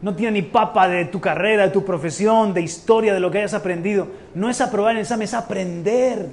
no 0.02 0.14
tiene 0.14 0.40
ni 0.40 0.42
papa 0.42 0.88
de 0.88 1.06
tu 1.06 1.20
carrera, 1.20 1.64
de 1.64 1.70
tu 1.70 1.84
profesión, 1.84 2.52
de 2.52 2.60
historia, 2.60 3.14
de 3.14 3.20
lo 3.20 3.30
que 3.30 3.38
hayas 3.38 3.54
aprendido. 3.54 4.06
No 4.34 4.50
es 4.50 4.60
aprobar 4.60 4.94
el 4.94 5.00
examen, 5.00 5.24
es 5.24 5.34
aprender. 5.34 6.28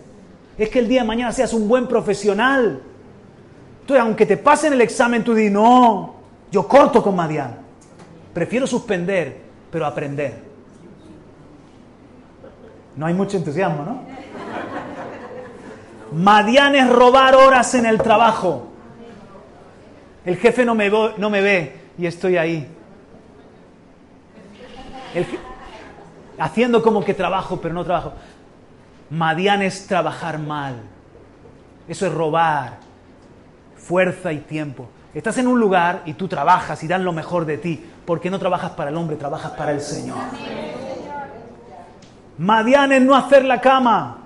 Es 0.57 0.69
que 0.69 0.79
el 0.79 0.87
día 0.87 1.01
de 1.01 1.07
mañana 1.07 1.31
seas 1.31 1.53
un 1.53 1.67
buen 1.67 1.87
profesional. 1.87 2.81
Entonces, 3.83 4.01
aunque 4.01 4.25
te 4.25 4.37
pasen 4.37 4.71
el 4.71 4.79
examen, 4.79 5.25
tú 5.25 5.33
di, 5.33 5.49
no, 5.49 6.15
yo 6.49 6.65
corto 6.65 7.03
con 7.03 7.17
Madian. 7.17 7.57
Prefiero 8.33 8.65
suspender, 8.65 9.41
pero 9.69 9.85
aprender. 9.85 10.41
No 12.95 13.05
hay 13.05 13.13
mucho 13.13 13.35
entusiasmo, 13.35 13.83
¿no? 13.83 14.03
Madian 16.13 16.75
es 16.75 16.89
robar 16.89 17.35
horas 17.35 17.75
en 17.75 17.85
el 17.85 17.97
trabajo. 17.97 18.69
El 20.23 20.37
jefe 20.37 20.63
no 20.63 20.75
me, 20.75 20.89
no 20.89 21.29
me 21.29 21.41
ve 21.41 21.75
y 21.97 22.05
estoy 22.05 22.37
ahí 22.37 22.65
haciendo 26.37 26.81
como 26.81 27.03
que 27.03 27.13
trabajo, 27.13 27.59
pero 27.61 27.73
no 27.73 27.83
trabajo. 27.83 28.13
Madian 29.09 29.61
es 29.61 29.87
trabajar 29.87 30.39
mal. 30.39 30.75
Eso 31.85 32.07
es 32.07 32.13
robar 32.13 32.92
fuerza 33.83 34.31
y 34.31 34.39
tiempo. 34.39 34.87
Estás 35.13 35.37
en 35.37 35.47
un 35.47 35.59
lugar 35.59 36.01
y 36.05 36.13
tú 36.13 36.27
trabajas 36.27 36.83
y 36.83 36.87
das 36.87 37.01
lo 37.01 37.13
mejor 37.13 37.45
de 37.45 37.57
ti, 37.57 37.83
porque 38.05 38.29
no 38.29 38.39
trabajas 38.39 38.71
para 38.71 38.89
el 38.89 38.97
hombre, 38.97 39.15
trabajas 39.15 39.51
para 39.51 39.71
el 39.71 39.81
Señor. 39.81 40.17
Madián 42.37 42.91
es 42.91 43.01
no 43.01 43.15
hacer 43.15 43.45
la 43.45 43.61
cama. 43.61 44.17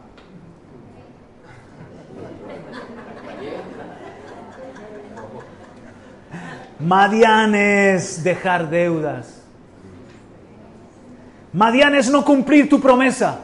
Madián 6.80 7.56
es 7.56 8.24
dejar 8.24 8.70
deudas. 8.70 9.44
Madián 11.52 11.96
es 11.96 12.10
no 12.10 12.24
cumplir 12.24 12.70
tu 12.70 12.80
promesa. 12.80 13.40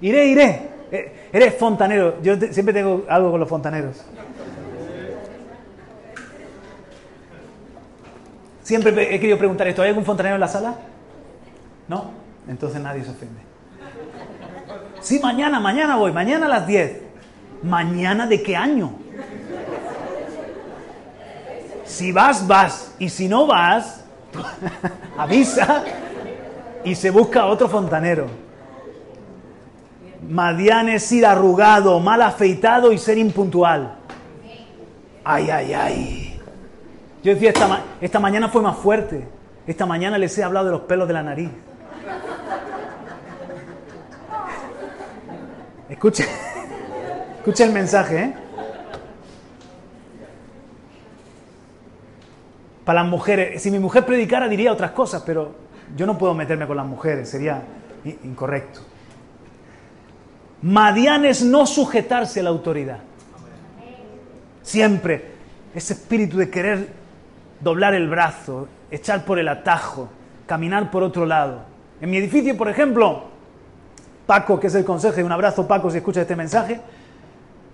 Iré, 0.00 0.26
iré. 0.26 0.70
Eh, 0.90 1.17
eres 1.32 1.54
fontanero. 1.56 2.20
Yo 2.22 2.36
siempre 2.50 2.72
tengo 2.72 3.04
algo 3.08 3.30
con 3.30 3.40
los 3.40 3.48
fontaneros. 3.48 4.04
Siempre 8.62 9.14
he 9.14 9.18
querido 9.18 9.38
preguntar 9.38 9.66
esto. 9.66 9.82
¿Hay 9.82 9.88
algún 9.88 10.04
fontanero 10.04 10.34
en 10.34 10.40
la 10.40 10.48
sala? 10.48 10.74
¿No? 11.88 12.10
Entonces 12.48 12.80
nadie 12.80 13.02
se 13.02 13.10
ofende. 13.10 13.40
Sí, 15.00 15.20
mañana, 15.22 15.58
mañana 15.60 15.96
voy. 15.96 16.12
Mañana 16.12 16.46
a 16.46 16.48
las 16.48 16.66
10. 16.66 17.00
¿Mañana 17.62 18.26
de 18.26 18.42
qué 18.42 18.56
año? 18.56 18.92
Si 21.84 22.12
vas, 22.12 22.46
vas. 22.46 22.94
Y 22.98 23.08
si 23.08 23.28
no 23.28 23.46
vas, 23.46 24.04
avisa 25.16 25.84
y 26.84 26.94
se 26.94 27.10
busca 27.10 27.46
otro 27.46 27.68
fontanero. 27.68 28.26
Madián 30.26 30.88
es 30.88 31.10
ir 31.12 31.26
arrugado, 31.26 32.00
mal 32.00 32.22
afeitado 32.22 32.92
y 32.92 32.98
ser 32.98 33.18
impuntual. 33.18 33.98
Ay, 35.24 35.50
ay, 35.50 35.74
ay. 35.74 36.40
Yo 37.22 37.34
decía, 37.34 37.50
esta, 37.50 37.82
esta 38.00 38.18
mañana 38.18 38.48
fue 38.48 38.62
más 38.62 38.76
fuerte. 38.76 39.26
Esta 39.66 39.84
mañana 39.86 40.18
les 40.18 40.36
he 40.38 40.42
hablado 40.42 40.66
de 40.66 40.72
los 40.72 40.80
pelos 40.82 41.06
de 41.06 41.14
la 41.14 41.22
nariz. 41.22 41.50
Escuche, 45.88 46.24
escuche 47.38 47.64
el 47.64 47.72
mensaje, 47.72 48.22
¿eh? 48.22 48.34
Para 52.84 53.02
las 53.02 53.10
mujeres, 53.10 53.62
si 53.62 53.70
mi 53.70 53.78
mujer 53.78 54.06
predicara 54.06 54.48
diría 54.48 54.72
otras 54.72 54.92
cosas, 54.92 55.22
pero 55.26 55.54
yo 55.94 56.06
no 56.06 56.16
puedo 56.16 56.32
meterme 56.32 56.66
con 56.66 56.78
las 56.78 56.86
mujeres, 56.86 57.28
sería 57.28 57.62
incorrecto. 58.24 58.80
Madián 60.62 61.24
es 61.24 61.42
no 61.42 61.66
sujetarse 61.66 62.40
a 62.40 62.42
la 62.42 62.50
autoridad. 62.50 62.98
Siempre 64.62 65.32
ese 65.74 65.94
espíritu 65.94 66.36
de 66.38 66.50
querer 66.50 66.88
doblar 67.60 67.94
el 67.94 68.08
brazo, 68.08 68.68
echar 68.90 69.24
por 69.24 69.38
el 69.38 69.48
atajo, 69.48 70.08
caminar 70.46 70.90
por 70.90 71.02
otro 71.02 71.26
lado. 71.26 71.62
En 72.00 72.10
mi 72.10 72.16
edificio, 72.16 72.56
por 72.56 72.68
ejemplo, 72.68 73.24
Paco, 74.26 74.58
que 74.60 74.66
es 74.66 74.74
el 74.74 74.84
consejo, 74.84 75.20
y 75.20 75.22
un 75.22 75.32
abrazo 75.32 75.66
Paco 75.66 75.90
si 75.90 75.98
escucha 75.98 76.22
este 76.22 76.36
mensaje, 76.36 76.80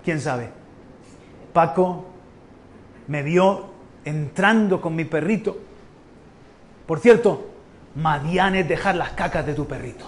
quién 0.03 0.21
sabe. 0.21 0.49
Paco 1.53 2.05
me 3.07 3.23
vio 3.23 3.67
entrando 4.03 4.79
con 4.79 4.95
mi 4.95 5.05
perrito. 5.05 5.57
Por 6.85 6.99
cierto, 6.99 7.49
Madian 7.95 8.55
es 8.55 8.67
dejar 8.67 8.95
las 8.95 9.11
cacas 9.11 9.45
de 9.45 9.53
tu 9.53 9.65
perrito. 9.65 10.05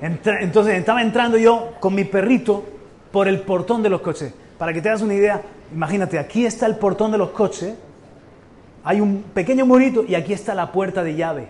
Entonces 0.00 0.74
estaba 0.74 1.02
entrando 1.02 1.36
yo 1.36 1.72
con 1.78 1.94
mi 1.94 2.04
perrito 2.04 2.64
por 3.12 3.28
el 3.28 3.40
portón 3.40 3.82
de 3.82 3.90
los 3.90 4.00
coches. 4.00 4.32
Para 4.58 4.72
que 4.72 4.80
te 4.80 4.88
hagas 4.88 5.02
una 5.02 5.14
idea, 5.14 5.42
imagínate, 5.72 6.18
aquí 6.18 6.46
está 6.46 6.66
el 6.66 6.76
portón 6.76 7.12
de 7.12 7.18
los 7.18 7.30
coches, 7.30 7.74
hay 8.84 9.00
un 9.00 9.22
pequeño 9.34 9.66
murito 9.66 10.04
y 10.06 10.14
aquí 10.14 10.32
está 10.32 10.54
la 10.54 10.72
puerta 10.72 11.02
de 11.02 11.14
llave. 11.14 11.48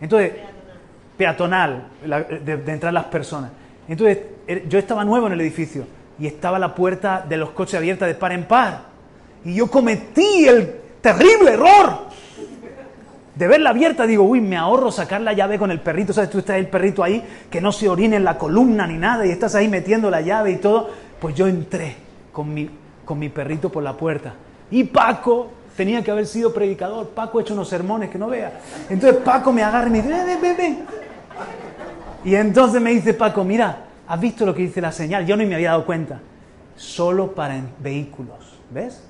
Entonces, 0.00 0.32
peatonal, 1.16 1.88
de, 2.04 2.56
de 2.56 2.72
entrar 2.72 2.92
las 2.92 3.04
personas. 3.04 3.50
Entonces, 3.88 4.18
er, 4.46 4.68
yo 4.68 4.78
estaba 4.78 5.04
nuevo 5.04 5.26
en 5.28 5.34
el 5.34 5.40
edificio 5.40 5.86
y 6.18 6.26
estaba 6.26 6.58
la 6.58 6.74
puerta 6.74 7.24
de 7.28 7.36
los 7.36 7.50
coches 7.50 7.76
abierta 7.76 8.06
de 8.06 8.14
par 8.14 8.32
en 8.32 8.44
par. 8.44 8.86
Y 9.44 9.54
yo 9.54 9.70
cometí 9.70 10.48
el 10.48 10.74
terrible 11.00 11.52
error 11.52 12.05
de 13.36 13.46
verla 13.46 13.70
abierta. 13.70 14.06
Digo, 14.06 14.24
uy, 14.24 14.40
me 14.40 14.56
ahorro 14.56 14.90
sacar 14.90 15.20
la 15.20 15.32
llave 15.32 15.58
con 15.58 15.70
el 15.70 15.80
perrito. 15.80 16.12
¿Sabes? 16.12 16.30
Tú 16.30 16.38
estás 16.38 16.56
el 16.56 16.68
perrito 16.68 17.04
ahí, 17.04 17.22
que 17.50 17.60
no 17.60 17.70
se 17.70 17.88
orine 17.88 18.16
en 18.16 18.24
la 18.24 18.36
columna 18.36 18.86
ni 18.86 18.98
nada, 18.98 19.24
y 19.26 19.30
estás 19.30 19.54
ahí 19.54 19.68
metiendo 19.68 20.10
la 20.10 20.20
llave 20.20 20.52
y 20.52 20.56
todo. 20.56 20.90
Pues 21.20 21.34
yo 21.34 21.46
entré 21.46 21.96
con 22.32 22.52
mi, 22.52 22.68
con 23.04 23.18
mi 23.18 23.28
perrito 23.28 23.70
por 23.70 23.82
la 23.82 23.96
puerta. 23.96 24.34
Y 24.70 24.84
Paco 24.84 25.50
tenía 25.76 26.02
que 26.02 26.10
haber 26.10 26.26
sido 26.26 26.52
predicador. 26.52 27.10
Paco 27.10 27.38
ha 27.38 27.42
hecho 27.42 27.54
unos 27.54 27.68
sermones 27.68 28.10
que 28.10 28.18
no 28.18 28.28
vea. 28.28 28.60
Entonces 28.90 29.20
Paco 29.22 29.52
me 29.52 29.62
agarra 29.62 29.88
y 29.88 29.90
me 29.90 30.02
dice, 30.02 30.08
ven, 30.08 30.40
ven, 30.40 30.56
ven. 30.56 30.78
Y 32.24 32.34
entonces 32.34 32.82
me 32.82 32.90
dice 32.90 33.14
Paco, 33.14 33.44
mira, 33.44 33.86
¿Has 34.08 34.20
visto 34.20 34.46
lo 34.46 34.54
que 34.54 34.62
dice 34.62 34.80
la 34.80 34.92
señal? 34.92 35.26
Yo 35.26 35.36
no 35.36 35.44
me 35.44 35.54
había 35.54 35.70
dado 35.70 35.84
cuenta. 35.84 36.20
Solo 36.76 37.34
para 37.34 37.60
vehículos, 37.80 38.58
¿ves? 38.70 39.02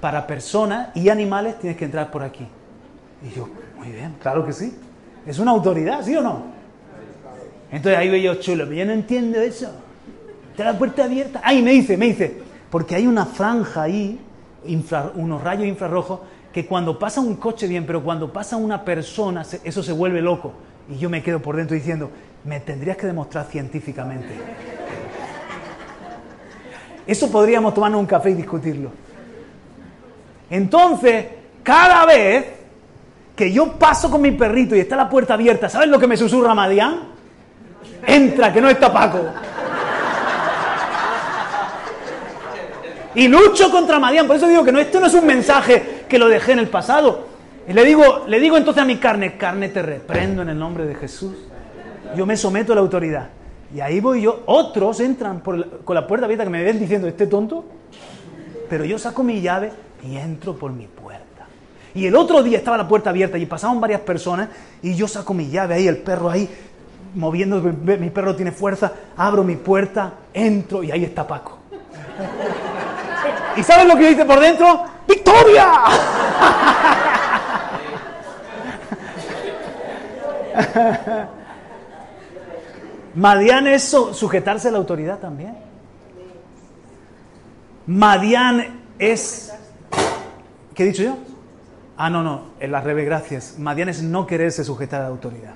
Para 0.00 0.26
personas 0.26 0.88
y 0.94 1.08
animales 1.08 1.58
tienes 1.58 1.76
que 1.76 1.84
entrar 1.84 2.10
por 2.10 2.22
aquí. 2.22 2.46
Y 3.22 3.34
yo, 3.34 3.48
muy 3.76 3.90
bien, 3.90 4.14
claro 4.20 4.44
que 4.44 4.52
sí. 4.52 4.74
Es 5.26 5.38
una 5.38 5.52
autoridad, 5.52 6.02
¿sí 6.02 6.16
o 6.16 6.22
no? 6.22 6.44
Entonces 7.70 7.98
ahí 7.98 8.08
veo 8.08 8.34
yo 8.34 8.40
chulo, 8.40 8.64
pero 8.64 8.76
yo 8.76 8.84
no 8.86 8.92
entiendo 8.92 9.40
eso. 9.40 9.70
Está 10.50 10.64
la 10.64 10.78
puerta 10.78 11.04
abierta. 11.04 11.40
Ahí 11.42 11.62
me 11.62 11.72
dice, 11.72 11.96
me 11.96 12.06
dice, 12.06 12.38
porque 12.70 12.94
hay 12.94 13.06
una 13.06 13.26
franja 13.26 13.82
ahí, 13.82 14.20
unos 15.14 15.42
rayos 15.42 15.66
infrarrojos, 15.66 16.20
que 16.52 16.66
cuando 16.66 16.98
pasa 16.98 17.20
un 17.20 17.34
coche 17.36 17.66
bien, 17.66 17.84
pero 17.84 18.02
cuando 18.04 18.32
pasa 18.32 18.56
una 18.56 18.84
persona, 18.84 19.44
eso 19.64 19.82
se 19.82 19.92
vuelve 19.92 20.22
loco. 20.22 20.52
Y 20.88 20.98
yo 20.98 21.10
me 21.10 21.22
quedo 21.22 21.40
por 21.40 21.56
dentro 21.56 21.74
diciendo, 21.74 22.10
me 22.44 22.60
tendrías 22.60 22.96
que 22.96 23.06
demostrar 23.06 23.46
científicamente. 23.46 24.28
Eso 27.06 27.30
podríamos 27.30 27.74
tomarnos 27.74 28.00
un 28.00 28.06
café 28.06 28.30
y 28.30 28.34
discutirlo. 28.34 28.90
Entonces, 30.48 31.26
cada 31.62 32.06
vez 32.06 32.46
que 33.34 33.52
yo 33.52 33.72
paso 33.72 34.10
con 34.10 34.20
mi 34.20 34.32
perrito 34.32 34.76
y 34.76 34.80
está 34.80 34.96
la 34.96 35.08
puerta 35.08 35.34
abierta, 35.34 35.68
¿sabes 35.68 35.88
lo 35.88 35.98
que 35.98 36.06
me 36.06 36.16
susurra 36.16 36.54
Madián? 36.54 37.14
Entra, 38.06 38.52
que 38.52 38.60
no 38.60 38.68
está 38.68 38.92
Paco. 38.92 39.20
Y 43.16 43.28
lucho 43.28 43.70
contra 43.70 43.98
Madián, 43.98 44.26
por 44.26 44.36
eso 44.36 44.48
digo 44.48 44.64
que 44.64 44.72
no, 44.72 44.78
esto 44.78 45.00
no 45.00 45.06
es 45.06 45.14
un 45.14 45.26
mensaje 45.26 46.04
que 46.08 46.18
lo 46.18 46.28
dejé 46.28 46.52
en 46.52 46.58
el 46.60 46.68
pasado. 46.68 47.28
Y 47.66 47.72
le 47.72 47.84
digo, 47.84 48.24
le 48.26 48.40
digo 48.40 48.56
entonces 48.56 48.82
a 48.82 48.86
mi 48.86 48.96
carne, 48.96 49.36
carne 49.36 49.68
te 49.68 49.82
reprendo 49.82 50.42
en 50.42 50.48
el 50.50 50.58
nombre 50.58 50.84
de 50.84 50.94
Jesús 50.94 51.34
yo 52.14 52.26
me 52.26 52.36
someto 52.36 52.72
a 52.72 52.76
la 52.76 52.80
autoridad. 52.80 53.28
Y 53.74 53.80
ahí 53.80 54.00
voy 54.00 54.22
yo, 54.22 54.42
otros 54.46 55.00
entran 55.00 55.40
con 55.40 55.94
la 55.94 56.06
puerta 56.06 56.26
abierta 56.26 56.44
que 56.44 56.50
me 56.50 56.62
ven 56.62 56.78
diciendo, 56.78 57.08
este 57.08 57.26
tonto, 57.26 57.64
pero 58.68 58.84
yo 58.84 58.98
saco 58.98 59.22
mi 59.22 59.40
llave 59.40 59.72
y 60.02 60.16
entro 60.16 60.56
por 60.56 60.72
mi 60.72 60.86
puerta. 60.86 61.23
Y 61.94 62.06
el 62.06 62.16
otro 62.16 62.42
día 62.42 62.58
estaba 62.58 62.76
la 62.76 62.88
puerta 62.88 63.10
abierta 63.10 63.38
y 63.38 63.46
pasaban 63.46 63.80
varias 63.80 64.00
personas 64.00 64.48
y 64.82 64.96
yo 64.96 65.06
saco 65.06 65.32
mi 65.32 65.48
llave 65.48 65.74
ahí, 65.74 65.86
el 65.86 65.98
perro 65.98 66.28
ahí, 66.28 66.48
moviendo, 67.14 67.60
mi 67.60 68.10
perro 68.10 68.34
tiene 68.34 68.50
fuerza, 68.50 68.92
abro 69.16 69.44
mi 69.44 69.54
puerta, 69.54 70.14
entro 70.32 70.82
y 70.82 70.90
ahí 70.90 71.04
está 71.04 71.24
Paco. 71.26 71.58
¿Y 73.56 73.62
sabes 73.62 73.86
lo 73.86 73.96
que 73.96 74.08
dice 74.08 74.24
por 74.24 74.40
dentro? 74.40 74.84
¡Victoria! 75.06 75.84
Madián 83.14 83.68
es 83.68 83.84
sujetarse 84.12 84.68
a 84.68 84.72
la 84.72 84.78
autoridad 84.78 85.18
también. 85.18 85.56
Madián 87.86 88.80
es... 88.98 89.52
¿Qué 90.74 90.82
he 90.82 90.86
dicho 90.86 91.04
yo? 91.04 91.33
Ah, 91.96 92.10
no, 92.10 92.22
no, 92.22 92.42
en 92.60 92.72
las 92.72 92.84
revés, 92.84 93.06
gracias. 93.06 93.58
Madián 93.58 93.88
es 93.88 94.02
no 94.02 94.26
quererse 94.26 94.64
sujetar 94.64 95.00
a 95.00 95.04
la 95.04 95.10
autoridad. 95.10 95.54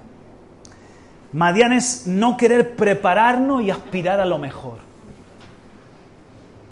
Madián 1.33 1.72
es 1.72 2.07
no 2.07 2.37
querer 2.37 2.77
prepararnos 2.77 3.62
y 3.62 3.70
aspirar 3.70 4.20
a 4.20 4.24
lo 4.24 4.38
mejor. 4.38 4.79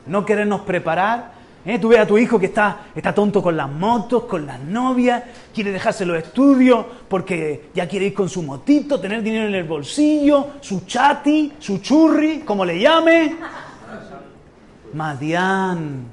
No 0.06 0.24
querernos 0.24 0.60
preparar 0.62 1.36
¿Eh? 1.66 1.80
Tú 1.80 1.88
ves 1.88 1.98
a 1.98 2.06
tu 2.06 2.16
hijo 2.16 2.38
que 2.38 2.46
está, 2.46 2.82
está 2.94 3.12
tonto 3.12 3.42
con 3.42 3.56
las 3.56 3.68
motos, 3.68 4.22
con 4.22 4.46
las 4.46 4.60
novias, 4.60 5.24
quiere 5.52 5.72
dejarse 5.72 6.06
los 6.06 6.16
estudios 6.16 6.86
porque 7.08 7.70
ya 7.74 7.88
quiere 7.88 8.06
ir 8.06 8.14
con 8.14 8.28
su 8.28 8.44
motito, 8.44 9.00
tener 9.00 9.20
dinero 9.20 9.48
en 9.48 9.54
el 9.56 9.64
bolsillo, 9.64 10.50
su 10.60 10.86
chati, 10.86 11.54
su 11.58 11.78
churri, 11.78 12.42
como 12.42 12.64
le 12.64 12.78
llame. 12.78 13.34
Madián, 14.94 16.04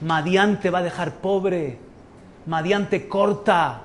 Madián 0.00 0.58
te 0.58 0.70
va 0.70 0.78
a 0.78 0.82
dejar 0.82 1.16
pobre, 1.16 1.78
Madián 2.46 2.88
te 2.88 3.08
corta. 3.08 3.82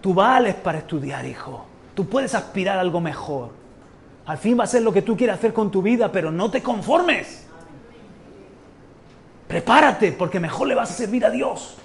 Tú 0.00 0.14
vales 0.14 0.54
para 0.56 0.78
estudiar, 0.78 1.24
hijo. 1.24 1.64
Tú 1.94 2.06
puedes 2.06 2.34
aspirar 2.34 2.78
a 2.78 2.80
algo 2.80 3.00
mejor. 3.00 3.50
Al 4.26 4.38
fin 4.38 4.58
va 4.58 4.64
a 4.64 4.66
ser 4.66 4.82
lo 4.82 4.92
que 4.92 5.02
tú 5.02 5.16
quieras 5.16 5.38
hacer 5.38 5.52
con 5.52 5.70
tu 5.70 5.82
vida, 5.82 6.10
pero 6.10 6.30
no 6.30 6.50
te 6.50 6.62
conformes. 6.62 7.46
Prepárate, 9.46 10.12
porque 10.12 10.40
mejor 10.40 10.68
le 10.68 10.74
vas 10.74 10.90
a 10.90 10.94
servir 10.94 11.24
a 11.24 11.30
Dios. 11.30 11.76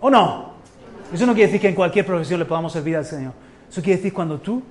¿O 0.00 0.10
no? 0.10 0.52
Eso 1.12 1.26
no 1.26 1.32
quiere 1.32 1.46
decir 1.46 1.60
que 1.60 1.68
en 1.68 1.74
cualquier 1.74 2.04
profesión 2.04 2.38
le 2.38 2.44
podamos 2.44 2.72
servir 2.72 2.96
al 2.96 3.04
Señor. 3.04 3.32
Eso 3.70 3.82
quiere 3.82 3.96
decir 3.96 4.12
cuando 4.12 4.38
tú 4.38 4.62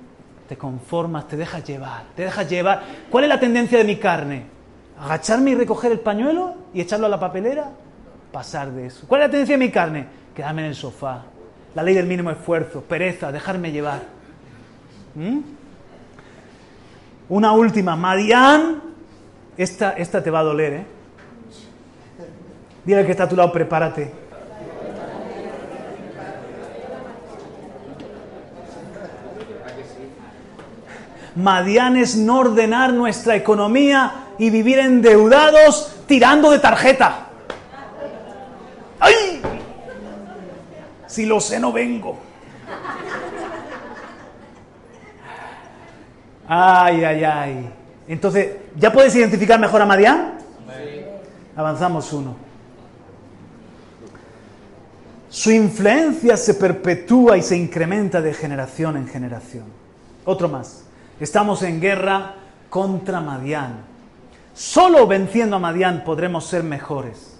te 0.48 0.56
conformas, 0.56 1.26
te 1.26 1.36
dejas 1.36 1.64
llevar, 1.64 2.04
te 2.14 2.22
dejas 2.22 2.48
llevar. 2.48 2.82
¿Cuál 3.10 3.24
es 3.24 3.28
la 3.28 3.40
tendencia 3.40 3.78
de 3.78 3.84
mi 3.84 3.96
carne? 3.96 4.58
agacharme 5.00 5.52
y 5.52 5.54
recoger 5.54 5.92
el 5.92 6.00
pañuelo 6.00 6.54
y 6.74 6.80
echarlo 6.80 7.06
a 7.06 7.08
la 7.08 7.20
papelera, 7.20 7.70
pasar 8.32 8.70
de 8.70 8.86
eso. 8.86 9.06
¿Cuál 9.06 9.22
es 9.22 9.26
la 9.28 9.30
tendencia 9.30 9.56
de 9.56 9.64
mi 9.64 9.70
carne? 9.70 10.06
Quedarme 10.34 10.62
en 10.62 10.68
el 10.68 10.74
sofá. 10.74 11.24
La 11.74 11.82
ley 11.82 11.94
del 11.94 12.06
mínimo 12.06 12.30
esfuerzo, 12.30 12.82
pereza, 12.82 13.30
dejarme 13.32 13.72
llevar. 13.72 14.02
¿Mm? 15.14 15.38
Una 17.28 17.52
última, 17.52 17.94
Madián, 17.96 18.82
esta, 19.56 19.92
esta 19.92 20.22
te 20.22 20.30
va 20.30 20.40
a 20.40 20.44
doler, 20.44 20.72
¿eh? 20.72 20.86
Dile 22.84 23.04
que 23.04 23.10
está 23.10 23.24
a 23.24 23.28
tu 23.28 23.36
lado, 23.36 23.52
prepárate. 23.52 24.10
Madián 31.36 31.96
es 31.96 32.16
no 32.16 32.38
ordenar 32.38 32.92
nuestra 32.92 33.36
economía 33.36 34.28
y 34.38 34.50
vivir 34.50 34.78
endeudados 34.78 35.94
tirando 36.06 36.50
de 36.50 36.58
tarjeta. 36.58 37.27
¡Ay! 39.00 39.42
Si 41.06 41.26
lo 41.26 41.40
sé, 41.40 41.58
no 41.58 41.72
vengo. 41.72 42.18
Ay, 46.46 47.04
ay, 47.04 47.24
ay. 47.24 47.70
Entonces, 48.08 48.56
¿ya 48.76 48.92
puedes 48.92 49.14
identificar 49.14 49.60
mejor 49.60 49.82
a 49.82 49.86
Madián? 49.86 50.38
Avanzamos 51.56 52.12
uno. 52.12 52.36
Su 55.28 55.50
influencia 55.50 56.36
se 56.36 56.54
perpetúa 56.54 57.36
y 57.36 57.42
se 57.42 57.56
incrementa 57.56 58.22
de 58.22 58.32
generación 58.32 58.96
en 58.96 59.06
generación. 59.06 59.64
Otro 60.24 60.48
más. 60.48 60.84
Estamos 61.20 61.62
en 61.62 61.80
guerra 61.80 62.34
contra 62.70 63.20
Madián. 63.20 63.80
Solo 64.54 65.06
venciendo 65.06 65.56
a 65.56 65.58
Madián 65.58 66.02
podremos 66.04 66.46
ser 66.46 66.62
mejores, 66.62 67.37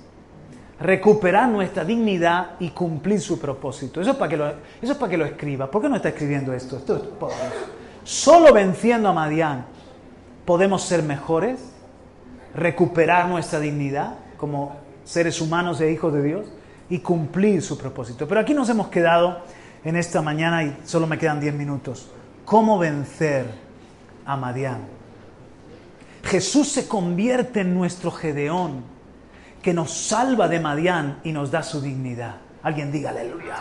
recuperar 0.81 1.49
nuestra 1.49 1.85
dignidad 1.85 2.53
y 2.61 2.71
cumplir 2.71 3.21
su 3.21 3.38
propósito. 3.38 4.01
Eso 4.01 4.12
es 4.12 4.17
para 4.17 4.29
que 4.29 4.37
lo, 4.37 4.49
eso 4.49 4.93
es 4.93 4.97
para 4.97 5.11
que 5.11 5.19
lo 5.19 5.25
escriba. 5.25 5.71
¿Por 5.71 5.83
qué 5.83 5.88
no 5.88 5.97
está 5.97 6.11
escribiendo 6.11 6.53
esto? 6.53 6.77
Esto 6.77 6.97
es 6.97 7.03
poderoso. 7.03 7.49
Solo 8.05 8.53
venciendo 8.53 9.09
a 9.09 9.12
Madián 9.12 9.67
podemos 10.45 10.83
ser 10.83 11.03
mejores, 11.03 11.61
recuperar 12.55 13.29
nuestra 13.29 13.61
dignidad 13.61 14.14
como 14.37 14.77
seres 15.05 15.41
humanos 15.41 15.81
e 15.81 15.91
hijos 15.91 16.12
de 16.12 16.23
Dios 16.23 16.47
y 16.88 17.01
cumplir 17.01 17.61
su 17.61 17.77
propósito. 17.77 18.27
Pero 18.27 18.41
aquí 18.41 18.55
nos 18.55 18.69
hemos 18.71 18.88
quedado 18.88 19.43
en 19.85 19.97
esta 19.97 20.23
mañana 20.23 20.64
y 20.64 20.77
solo 20.85 21.07
me 21.07 21.19
quedan 21.19 21.41
10 21.41 21.55
minutos. 21.55 22.11
¿Cómo 22.45 22.79
vencer 22.79 23.69
a 24.29 24.37
Madián. 24.37 24.83
Jesús 26.23 26.69
se 26.69 26.87
convierte 26.87 27.61
en 27.61 27.73
nuestro 27.73 28.11
Gedeón, 28.11 28.85
que 29.62 29.75
nos 29.75 29.90
salva 29.90 30.49
de 30.49 30.61
Madián 30.61 31.21
y 31.25 31.33
nos 31.33 31.51
da 31.51 31.62
su 31.62 31.81
dignidad. 31.81 32.37
Alguien 32.62 32.92
diga 32.92 33.11
aleluya. 33.11 33.57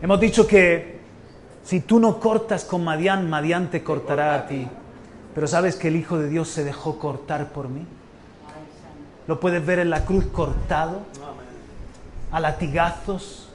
Hemos 0.00 0.20
dicho 0.20 0.46
que 0.46 1.00
si 1.62 1.80
tú 1.80 1.98
no 1.98 2.20
cortas 2.20 2.64
con 2.64 2.84
Madián, 2.84 3.28
Madián 3.28 3.70
te 3.70 3.82
cortará 3.82 4.34
a 4.34 4.46
ti. 4.46 4.68
Pero 5.34 5.46
sabes 5.46 5.76
que 5.76 5.88
el 5.88 5.96
Hijo 5.96 6.18
de 6.18 6.28
Dios 6.28 6.48
se 6.48 6.62
dejó 6.62 6.98
cortar 6.98 7.48
por 7.48 7.68
mí. 7.68 7.86
Lo 9.26 9.40
puedes 9.40 9.64
ver 9.64 9.78
en 9.78 9.90
la 9.90 10.04
cruz 10.04 10.26
cortado, 10.26 11.00
a 12.30 12.40
latigazos, 12.40 13.48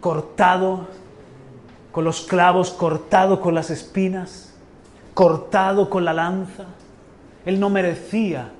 cortado 0.00 0.86
con 1.90 2.04
los 2.04 2.20
clavos, 2.22 2.70
cortado 2.70 3.40
con 3.40 3.54
las 3.54 3.70
espinas, 3.70 4.52
cortado 5.14 5.88
con 5.88 6.04
la 6.04 6.12
lanza. 6.12 6.64
Él 7.46 7.58
no 7.58 7.70
merecía. 7.70 8.52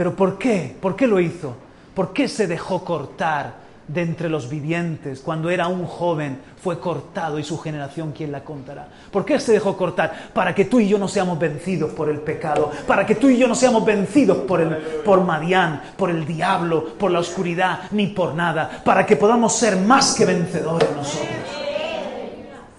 ¿Pero 0.00 0.16
por 0.16 0.38
qué? 0.38 0.74
¿Por 0.80 0.96
qué 0.96 1.06
lo 1.06 1.20
hizo? 1.20 1.54
¿Por 1.94 2.14
qué 2.14 2.26
se 2.26 2.46
dejó 2.46 2.82
cortar 2.86 3.52
de 3.86 4.00
entre 4.00 4.30
los 4.30 4.48
vivientes 4.48 5.20
cuando 5.20 5.50
era 5.50 5.68
un 5.68 5.84
joven? 5.84 6.40
Fue 6.56 6.80
cortado 6.80 7.38
y 7.38 7.44
su 7.44 7.58
generación, 7.58 8.14
¿quién 8.16 8.32
la 8.32 8.42
contará? 8.42 8.88
¿Por 9.10 9.26
qué 9.26 9.38
se 9.38 9.52
dejó 9.52 9.76
cortar? 9.76 10.30
Para 10.32 10.54
que 10.54 10.64
tú 10.64 10.80
y 10.80 10.88
yo 10.88 10.98
no 10.98 11.06
seamos 11.06 11.38
vencidos 11.38 11.90
por 11.90 12.08
el 12.08 12.18
pecado, 12.22 12.70
para 12.86 13.04
que 13.04 13.16
tú 13.16 13.28
y 13.28 13.36
yo 13.36 13.46
no 13.46 13.54
seamos 13.54 13.84
vencidos 13.84 14.38
por, 14.38 14.62
el, 14.62 14.74
por 15.04 15.22
Madián, 15.22 15.82
por 15.98 16.08
el 16.08 16.24
diablo, 16.24 16.94
por 16.98 17.10
la 17.10 17.18
oscuridad, 17.18 17.80
ni 17.90 18.06
por 18.06 18.34
nada, 18.34 18.80
para 18.82 19.04
que 19.04 19.16
podamos 19.16 19.54
ser 19.54 19.76
más 19.76 20.14
que 20.14 20.24
vencedores 20.24 20.88
nosotros. 20.96 21.28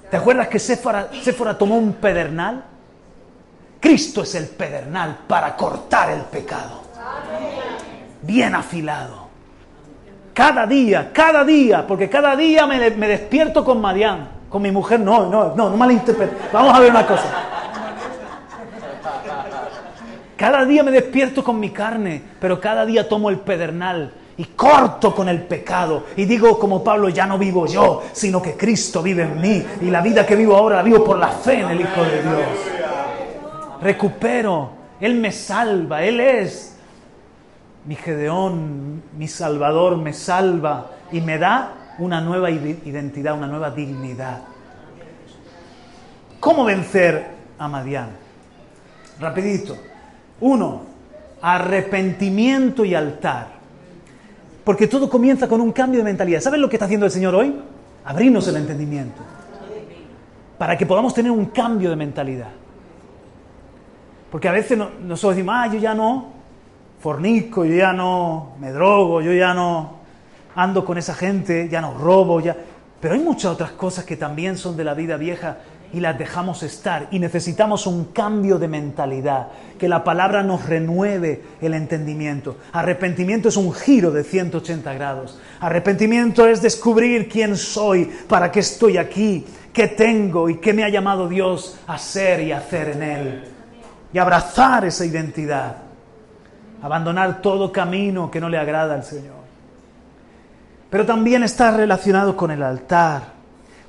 ¿Te 0.09 0.17
acuerdas 0.17 0.47
que 0.47 0.57
Séfora, 0.57 1.55
tomó 1.55 1.77
un 1.77 1.93
pedernal? 1.93 2.63
Cristo 3.79 4.23
es 4.23 4.33
el 4.33 4.47
pedernal 4.47 5.19
para 5.27 5.55
cortar 5.55 6.09
el 6.09 6.21
pecado. 6.21 6.80
Bien 8.21 8.55
afilado. 8.55 9.29
Cada 10.33 10.65
día, 10.65 11.11
cada 11.13 11.43
día, 11.43 11.85
porque 11.85 12.09
cada 12.09 12.35
día 12.35 12.65
me, 12.65 12.79
despierto 12.89 13.65
con 13.65 13.81
Marián. 13.81 14.41
Con 14.49 14.61
mi 14.61 14.71
mujer, 14.71 14.99
no, 14.99 15.29
no, 15.29 15.55
no, 15.55 15.69
no 15.69 15.77
malinterpretes. 15.77 16.51
Vamos 16.51 16.73
a 16.73 16.79
ver 16.79 16.91
una 16.91 17.07
cosa. 17.07 17.23
Cada 20.35 20.65
día 20.65 20.83
me 20.83 20.91
despierto 20.91 21.43
con 21.43 21.59
mi 21.59 21.69
carne, 21.69 22.21
pero 22.39 22.59
cada 22.59 22.85
día 22.85 23.07
tomo 23.07 23.29
el 23.29 23.39
pedernal 23.39 24.11
y 24.37 24.45
corto 24.45 25.13
con 25.13 25.29
el 25.29 25.43
pecado 25.43 26.05
y 26.15 26.25
digo 26.25 26.57
como 26.57 26.83
Pablo, 26.83 27.09
ya 27.09 27.27
no 27.27 27.37
vivo 27.37 27.67
yo, 27.67 28.01
sino 28.11 28.41
que 28.41 28.57
Cristo 28.57 29.03
vive 29.03 29.21
en 29.21 29.39
mí 29.39 29.63
y 29.81 29.91
la 29.91 30.01
vida 30.01 30.25
que 30.25 30.35
vivo 30.35 30.55
ahora 30.55 30.77
la 30.77 30.81
vivo 30.81 31.03
por 31.03 31.19
la 31.19 31.27
fe 31.27 31.59
en 31.59 31.69
el 31.69 31.81
Hijo 31.81 32.03
de 32.03 32.23
Dios. 32.23 32.41
Recupero, 33.83 34.69
Él 34.99 35.13
me 35.13 35.31
salva, 35.31 36.01
Él 36.01 36.19
es 36.19 36.70
mi 37.85 37.95
Gedeón, 37.95 39.03
mi 39.17 39.27
Salvador, 39.27 39.97
me 39.97 40.13
salva 40.13 40.91
y 41.11 41.21
me 41.21 41.37
da 41.37 41.95
una 41.99 42.21
nueva 42.21 42.49
identidad, 42.49 43.35
una 43.35 43.47
nueva 43.47 43.71
dignidad. 43.71 44.41
¿Cómo 46.39 46.63
vencer 46.63 47.27
a 47.57 47.67
Madián? 47.67 48.09
Rapidito. 49.19 49.77
Uno, 50.39 50.81
arrepentimiento 51.41 52.85
y 52.85 52.95
altar. 52.95 53.47
Porque 54.63 54.87
todo 54.87 55.09
comienza 55.09 55.47
con 55.47 55.61
un 55.61 55.71
cambio 55.71 55.99
de 55.99 56.03
mentalidad. 56.03 56.39
¿Saben 56.39 56.61
lo 56.61 56.69
que 56.69 56.75
está 56.75 56.85
haciendo 56.85 57.05
el 57.05 57.11
Señor 57.11 57.35
hoy? 57.35 57.55
Abrirnos 58.05 58.47
el 58.47 58.55
entendimiento. 58.57 59.21
Para 60.57 60.77
que 60.77 60.85
podamos 60.85 61.13
tener 61.13 61.31
un 61.31 61.45
cambio 61.45 61.89
de 61.89 61.95
mentalidad. 61.95 62.49
Porque 64.31 64.47
a 64.47 64.51
veces 64.51 64.77
nosotros 64.77 65.35
decimos, 65.35 65.55
ah, 65.57 65.67
yo 65.67 65.79
ya 65.79 65.93
no 65.93 66.40
fornico, 67.01 67.65
yo 67.65 67.75
ya 67.75 67.93
no 67.93 68.53
me 68.59 68.71
drogo, 68.71 69.21
yo 69.21 69.33
ya 69.33 69.53
no 69.53 70.01
ando 70.55 70.85
con 70.85 70.97
esa 70.97 71.15
gente, 71.15 71.67
ya 71.69 71.81
no 71.81 71.97
robo, 71.97 72.39
ya... 72.39 72.55
Pero 72.99 73.15
hay 73.15 73.19
muchas 73.19 73.51
otras 73.51 73.71
cosas 73.71 74.05
que 74.05 74.15
también 74.15 74.57
son 74.57 74.77
de 74.77 74.83
la 74.83 74.93
vida 74.93 75.17
vieja 75.17 75.57
y 75.91 75.99
las 75.99 76.17
dejamos 76.19 76.61
estar. 76.61 77.07
Y 77.09 77.17
necesitamos 77.17 77.87
un 77.87 78.05
cambio 78.05 78.59
de 78.59 78.67
mentalidad, 78.67 79.47
que 79.79 79.89
la 79.89 80.03
palabra 80.03 80.43
nos 80.43 80.67
renueve 80.67 81.41
el 81.61 81.73
entendimiento. 81.73 82.57
Arrepentimiento 82.71 83.49
es 83.49 83.57
un 83.57 83.73
giro 83.73 84.11
de 84.11 84.23
180 84.23 84.93
grados. 84.93 85.39
Arrepentimiento 85.59 86.45
es 86.45 86.61
descubrir 86.61 87.27
quién 87.27 87.57
soy, 87.57 88.05
para 88.27 88.51
qué 88.51 88.59
estoy 88.59 88.97
aquí, 88.97 89.45
qué 89.73 89.87
tengo 89.87 90.47
y 90.47 90.57
qué 90.57 90.71
me 90.71 90.83
ha 90.83 90.89
llamado 90.89 91.27
Dios 91.27 91.79
a 91.87 91.97
ser 91.97 92.41
y 92.41 92.51
hacer 92.51 92.89
en 92.89 93.01
Él. 93.01 93.43
Y 94.13 94.19
abrazar 94.19 94.85
esa 94.85 95.05
identidad. 95.05 95.90
Abandonar 96.81 97.41
todo 97.41 97.71
camino 97.71 98.31
que 98.31 98.39
no 98.39 98.49
le 98.49 98.57
agrada 98.57 98.95
al 98.95 99.03
Señor. 99.03 99.41
Pero 100.89 101.05
también 101.05 101.43
está 101.43 101.71
relacionado 101.71 102.35
con 102.35 102.51
el 102.51 102.63
altar 102.63 103.41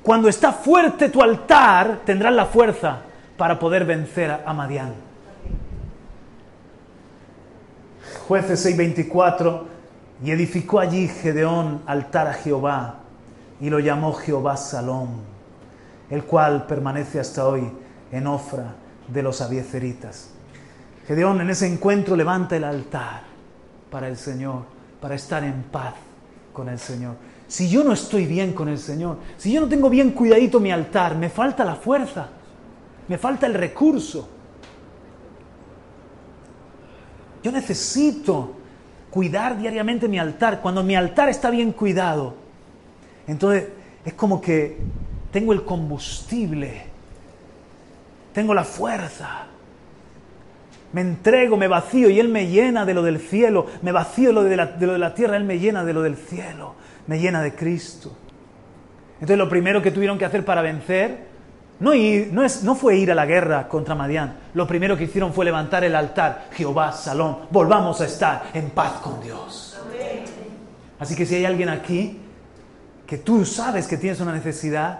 cuando 0.03 0.27
está 0.27 0.51
fuerte 0.51 1.07
tu 1.07 1.23
altar, 1.23 2.01
tendrás 2.05 2.33
la 2.33 2.45
fuerza 2.45 2.97
para 3.37 3.57
poder 3.57 3.85
vencer 3.85 4.29
a 4.45 4.53
Madián. 4.53 4.93
Jueces 8.27 8.65
6:24, 8.65 9.65
y 10.21 10.31
edificó 10.31 10.81
allí 10.81 11.07
Gedeón 11.07 11.83
altar 11.87 12.27
a 12.27 12.33
Jehová, 12.33 12.95
y 13.61 13.69
lo 13.69 13.79
llamó 13.79 14.13
Jehová 14.13 14.57
Salom, 14.57 15.21
el 16.09 16.25
cual 16.25 16.67
permanece 16.67 17.21
hasta 17.21 17.47
hoy 17.47 17.71
en 18.11 18.27
Ofra 18.27 18.75
de 19.07 19.23
los 19.23 19.41
abieceritas. 19.41 20.32
Gedeón 21.07 21.41
en 21.41 21.49
ese 21.49 21.67
encuentro 21.67 22.15
levanta 22.15 22.55
el 22.55 22.63
altar 22.63 23.23
para 23.89 24.07
el 24.07 24.17
Señor, 24.17 24.63
para 25.01 25.15
estar 25.15 25.43
en 25.43 25.63
paz 25.63 25.93
con 26.53 26.69
el 26.69 26.79
Señor. 26.79 27.15
Si 27.47 27.69
yo 27.69 27.83
no 27.83 27.93
estoy 27.93 28.25
bien 28.25 28.53
con 28.53 28.69
el 28.69 28.79
Señor, 28.79 29.17
si 29.37 29.51
yo 29.51 29.61
no 29.61 29.67
tengo 29.67 29.89
bien 29.89 30.11
cuidadito 30.11 30.59
mi 30.59 30.71
altar, 30.71 31.15
me 31.15 31.29
falta 31.29 31.65
la 31.65 31.75
fuerza, 31.75 32.29
me 33.07 33.17
falta 33.17 33.45
el 33.45 33.53
recurso. 33.53 34.29
Yo 37.43 37.51
necesito 37.51 38.55
cuidar 39.11 39.57
diariamente 39.57 40.07
mi 40.07 40.17
altar. 40.17 40.61
Cuando 40.61 40.81
mi 40.81 40.95
altar 40.95 41.27
está 41.27 41.49
bien 41.49 41.73
cuidado, 41.73 42.35
entonces 43.27 43.67
es 44.05 44.13
como 44.13 44.39
que 44.39 44.77
tengo 45.31 45.51
el 45.51 45.65
combustible, 45.65 46.85
tengo 48.33 48.53
la 48.53 48.63
fuerza 48.63 49.47
me 50.93 51.01
entrego, 51.01 51.57
me 51.57 51.67
vacío 51.67 52.09
y 52.09 52.19
Él 52.19 52.29
me 52.29 52.47
llena 52.47 52.85
de 52.85 52.93
lo 52.93 53.03
del 53.03 53.19
cielo, 53.19 53.65
me 53.81 53.91
vacío 53.91 54.31
lo 54.31 54.43
de 54.43 54.55
la, 54.55 54.65
de 54.67 54.85
lo 54.85 54.93
de 54.93 54.99
la 54.99 55.13
tierra, 55.13 55.35
Él 55.35 55.43
me 55.43 55.59
llena 55.59 55.83
de 55.83 55.93
lo 55.93 56.01
del 56.01 56.15
cielo, 56.15 56.75
me 57.07 57.19
llena 57.19 57.41
de 57.41 57.53
Cristo. 57.53 58.15
Entonces 59.15 59.37
lo 59.37 59.49
primero 59.49 59.81
que 59.81 59.91
tuvieron 59.91 60.17
que 60.17 60.25
hacer 60.25 60.45
para 60.45 60.61
vencer 60.61 61.33
no, 61.79 61.91
no, 62.31 62.43
es, 62.43 62.63
no, 62.63 62.75
fue 62.75 62.97
ir 62.97 63.11
a 63.11 63.15
la 63.15 63.25
guerra 63.25 63.67
contra 63.67 63.95
Madián, 63.95 64.35
lo 64.53 64.67
primero 64.67 64.95
que 64.95 65.05
hicieron 65.05 65.33
fue 65.33 65.43
levantar 65.43 65.83
el 65.83 65.95
altar, 65.95 66.47
Jehová, 66.53 66.91
Salón, 66.91 67.39
volvamos 67.49 67.99
a 67.99 68.05
estar 68.05 68.43
en 68.53 68.69
paz 68.69 68.93
con 69.01 69.21
Dios. 69.21 69.81
Así 70.99 71.15
que 71.15 71.25
si 71.25 71.35
hay 71.35 71.45
alguien 71.45 71.69
aquí 71.69 72.19
que 73.05 73.17
tú 73.17 73.43
sabes 73.43 73.87
que 73.87 73.97
tienes 73.97 74.21
una 74.21 74.31
necesidad, 74.31 74.99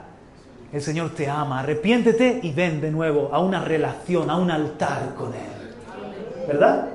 el 0.73 0.81
Señor 0.81 1.11
te 1.11 1.29
ama, 1.29 1.59
arrepiéntete 1.59 2.39
y 2.43 2.51
ven 2.51 2.81
de 2.81 2.91
nuevo 2.91 3.29
a 3.31 3.39
una 3.39 3.63
relación, 3.63 4.29
a 4.29 4.35
un 4.35 4.51
altar 4.51 5.13
con 5.15 5.33
Él. 5.33 5.62
¿Verdad? 6.47 6.89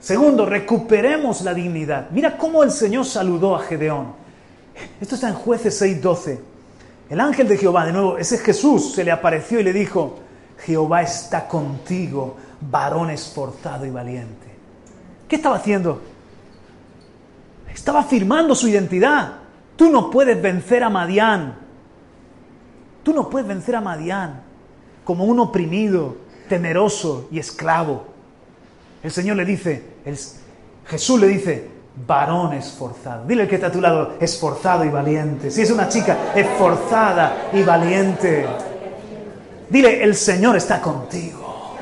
Segundo, 0.00 0.46
recuperemos 0.46 1.42
la 1.42 1.54
dignidad. 1.54 2.08
Mira 2.10 2.36
cómo 2.36 2.62
el 2.62 2.70
Señor 2.70 3.04
saludó 3.04 3.56
a 3.56 3.60
Gedeón. 3.60 4.12
Esto 5.00 5.16
está 5.16 5.28
en 5.28 5.34
jueces 5.34 5.80
6:12. 5.80 6.40
El 7.10 7.20
ángel 7.20 7.48
de 7.48 7.56
Jehová, 7.56 7.86
de 7.86 7.92
nuevo, 7.92 8.18
ese 8.18 8.38
Jesús, 8.38 8.92
se 8.92 9.02
le 9.02 9.10
apareció 9.10 9.60
y 9.60 9.64
le 9.64 9.72
dijo, 9.72 10.18
Jehová 10.58 11.02
está 11.02 11.48
contigo, 11.48 12.36
varón 12.60 13.10
esforzado 13.10 13.86
y 13.86 13.90
valiente. 13.90 14.46
¿Qué 15.26 15.36
estaba 15.36 15.56
haciendo? 15.56 16.02
Estaba 17.72 18.00
afirmando 18.00 18.54
su 18.54 18.68
identidad. 18.68 19.32
Tú 19.76 19.90
no 19.90 20.10
puedes 20.10 20.40
vencer 20.40 20.82
a 20.82 20.90
Madián. 20.90 21.56
Tú 23.02 23.14
no 23.14 23.30
puedes 23.30 23.48
vencer 23.48 23.76
a 23.76 23.80
Madián 23.80 24.42
como 25.04 25.24
un 25.24 25.40
oprimido, 25.40 26.16
temeroso 26.48 27.28
y 27.30 27.38
esclavo. 27.38 28.06
El 29.02 29.10
Señor 29.12 29.36
le 29.36 29.44
dice, 29.44 29.82
Jesús 30.86 31.20
le 31.20 31.28
dice, 31.28 31.68
varón 32.06 32.52
esforzado. 32.54 33.24
Dile 33.26 33.42
el 33.42 33.48
que 33.48 33.56
está 33.56 33.68
a 33.68 33.72
tu 33.72 33.80
lado, 33.80 34.14
esforzado 34.20 34.84
y 34.84 34.88
valiente. 34.88 35.50
Si 35.50 35.62
es 35.62 35.70
una 35.70 35.88
chica, 35.88 36.32
esforzada 36.34 37.50
y 37.52 37.62
valiente. 37.62 38.46
Dile, 39.68 40.02
el 40.02 40.14
Señor 40.14 40.56
está 40.56 40.80
contigo. 40.80 41.76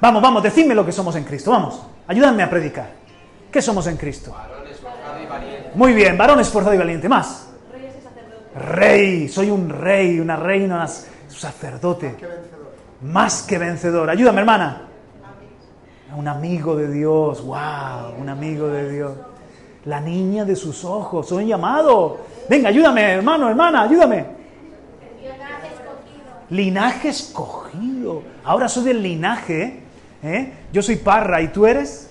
Vamos, 0.00 0.22
vamos, 0.22 0.42
decidme 0.42 0.74
lo 0.74 0.84
que 0.84 0.92
somos 0.92 1.16
en 1.16 1.24
Cristo. 1.24 1.50
Vamos, 1.50 1.80
ayúdame 2.06 2.42
a 2.42 2.50
predicar. 2.50 2.90
¿Qué 3.50 3.62
somos 3.62 3.86
en 3.86 3.96
Cristo? 3.96 4.34
Muy 5.74 5.92
bien, 5.92 6.18
varón 6.18 6.40
esforzado 6.40 6.74
y 6.74 6.78
valiente. 6.78 7.08
Más. 7.08 7.48
Rey, 8.54 9.28
soy 9.28 9.50
un 9.50 9.68
rey, 9.68 10.20
una 10.20 10.36
reina, 10.36 10.82
un 10.82 11.34
sacerdote. 11.34 12.14
Más 13.02 13.42
que 13.42 13.58
vencedor. 13.58 14.08
Ayúdame, 14.08 14.40
hermana 14.40 14.88
un 16.16 16.28
amigo 16.28 16.76
de 16.76 16.92
Dios, 16.92 17.44
wow, 17.44 18.14
un 18.20 18.28
amigo 18.28 18.68
de 18.68 18.90
Dios. 18.90 19.12
La 19.84 20.00
niña 20.00 20.44
de 20.44 20.56
sus 20.56 20.84
ojos, 20.84 21.28
soy 21.28 21.46
llamado. 21.46 22.18
Venga, 22.48 22.68
ayúdame, 22.68 23.02
hermano, 23.02 23.48
hermana, 23.48 23.82
ayúdame. 23.82 24.24
Linaje 25.20 25.68
escogido. 25.68 26.24
Linaje 26.50 27.08
escogido. 27.08 28.22
Ahora 28.44 28.68
soy 28.68 28.84
del 28.84 29.02
linaje. 29.02 29.80
¿eh? 30.22 30.52
Yo 30.72 30.82
soy 30.82 30.96
Parra, 30.96 31.42
¿y 31.42 31.48
tú 31.48 31.66
eres? 31.66 32.10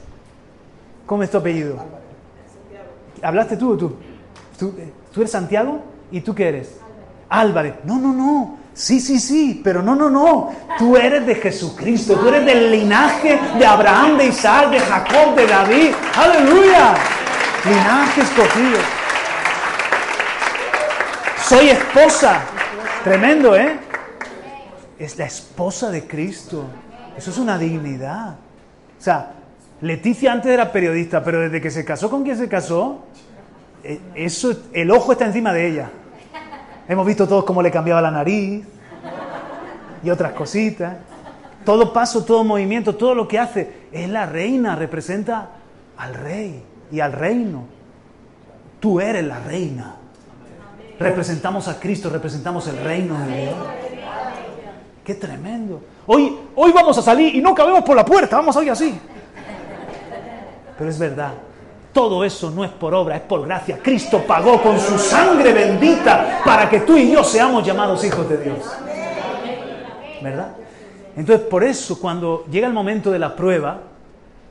¿Cómo 1.06 1.24
es 1.24 1.32
tu 1.32 1.38
apellido? 1.38 1.78
¿Hablaste 3.22 3.58
tú 3.58 3.74
o 3.74 3.78
tú? 3.78 3.96
tú? 4.60 4.74
¿Tú 5.14 5.22
eres 5.22 5.32
Santiago? 5.32 5.82
¿Y 6.14 6.22
tú 6.22 6.36
qué 6.36 6.48
eres? 6.48 6.78
Álvarez. 7.28 7.74
No, 7.86 7.98
no, 7.98 8.14
no. 8.14 8.58
Sí, 8.72 9.00
sí, 9.00 9.20
sí, 9.20 9.62
pero 9.64 9.82
no, 9.82 9.96
no, 9.96 10.12
no. 10.12 10.54
Tú 10.78 10.96
eres 10.96 11.26
de 11.26 11.34
Jesucristo, 11.34 12.16
tú 12.16 12.28
eres 12.28 12.46
del 12.46 12.72
linaje 12.72 13.40
de 13.58 13.66
Abraham, 13.66 14.20
de 14.20 14.28
Isaac, 14.28 14.70
de 14.70 14.80
Jacob, 14.80 15.36
de 15.36 15.48
David. 15.48 15.92
Aleluya. 16.16 16.94
Linaje 17.66 18.22
escogido. 18.22 18.80
Soy 21.48 21.70
esposa. 21.70 22.42
Tremendo, 23.04 23.56
¿eh? 23.56 23.80
Es 25.00 25.18
la 25.18 25.26
esposa 25.26 25.90
de 25.90 26.06
Cristo. 26.06 26.68
Eso 27.18 27.32
es 27.32 27.38
una 27.40 27.58
dignidad. 27.58 28.36
O 29.00 29.02
sea, 29.02 29.32
Leticia 29.82 30.32
antes 30.32 30.52
era 30.52 30.72
periodista, 30.72 31.24
pero 31.24 31.40
desde 31.40 31.60
que 31.60 31.72
se 31.72 31.84
casó 31.84 32.12
con 32.12 32.24
quien 32.24 32.38
se 32.38 32.48
casó, 32.48 33.04
eh, 33.84 34.00
eso, 34.14 34.56
el 34.74 34.92
ojo 34.92 35.14
está 35.14 35.26
encima 35.26 35.52
de 35.52 35.68
ella. 35.68 35.90
Hemos 36.88 37.06
visto 37.06 37.28
todos 37.28 37.46
cómo 37.46 37.62
le 37.62 37.72
cambiaba 37.72 38.02
la 38.02 38.12
nariz 38.12 38.66
y 40.04 40.10
otras 40.10 40.34
cositas. 40.34 40.98
Todo 41.66 41.94
paso, 41.94 42.26
todo 42.26 42.44
movimiento, 42.44 42.96
todo 42.96 43.16
lo 43.16 43.28
que 43.28 43.40
hace 43.40 43.88
es 43.92 44.10
la 44.10 44.26
reina, 44.26 44.76
representa 44.76 45.50
al 45.98 46.14
rey 46.14 46.62
y 46.92 47.00
al 47.00 47.14
reino. 47.14 47.64
Tú 48.80 49.00
eres 49.00 49.26
la 49.26 49.40
reina. 49.40 49.96
Representamos 51.00 51.68
a 51.68 51.80
Cristo, 51.80 52.10
representamos 52.10 52.68
el 52.68 52.78
reino 52.78 53.18
de 53.20 53.42
Dios. 53.44 53.56
Qué 55.06 55.16
tremendo. 55.16 55.82
Hoy, 56.06 56.38
hoy 56.56 56.72
vamos 56.72 56.98
a 56.98 57.02
salir 57.02 57.34
y 57.34 57.42
no 57.42 57.56
cabemos 57.56 57.84
por 57.84 57.96
la 57.96 58.06
puerta, 58.06 58.38
vamos 58.38 58.56
a 58.58 58.64
ir 58.64 58.72
así. 58.72 59.00
Pero 60.78 60.90
es 60.90 61.00
verdad, 61.00 61.34
todo 61.94 62.26
eso 62.26 62.50
no 62.50 62.66
es 62.66 62.72
por 62.72 62.94
obra, 62.96 63.16
es 63.16 63.22
por 63.22 63.46
gracia. 63.46 63.80
Cristo 63.82 64.24
pagó 64.28 64.62
con 64.62 64.80
su 64.80 64.98
sangre 64.98 65.54
bendita 65.54 66.42
para 66.44 66.68
que 66.68 66.80
tú 66.82 66.98
y 66.98 67.12
yo 67.12 67.24
seamos 67.24 67.64
llamados 67.64 68.04
hijos 68.04 68.28
de 68.28 68.38
Dios. 68.38 68.58
¿Verdad? 70.22 70.56
Entonces, 71.16 71.46
por 71.46 71.64
eso, 71.64 72.00
cuando 72.00 72.46
llega 72.50 72.66
el 72.66 72.74
momento 72.74 73.12
de 73.12 73.20
la 73.20 73.36
prueba, 73.36 73.82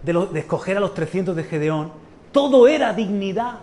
de, 0.02 0.38
escoger 0.38 0.76
a 0.76 0.80
los 0.80 0.94
300 0.94 1.34
de 1.34 1.42
Gedeón, 1.42 1.92
todo 2.30 2.68
era 2.68 2.92
dignidad. 2.92 3.54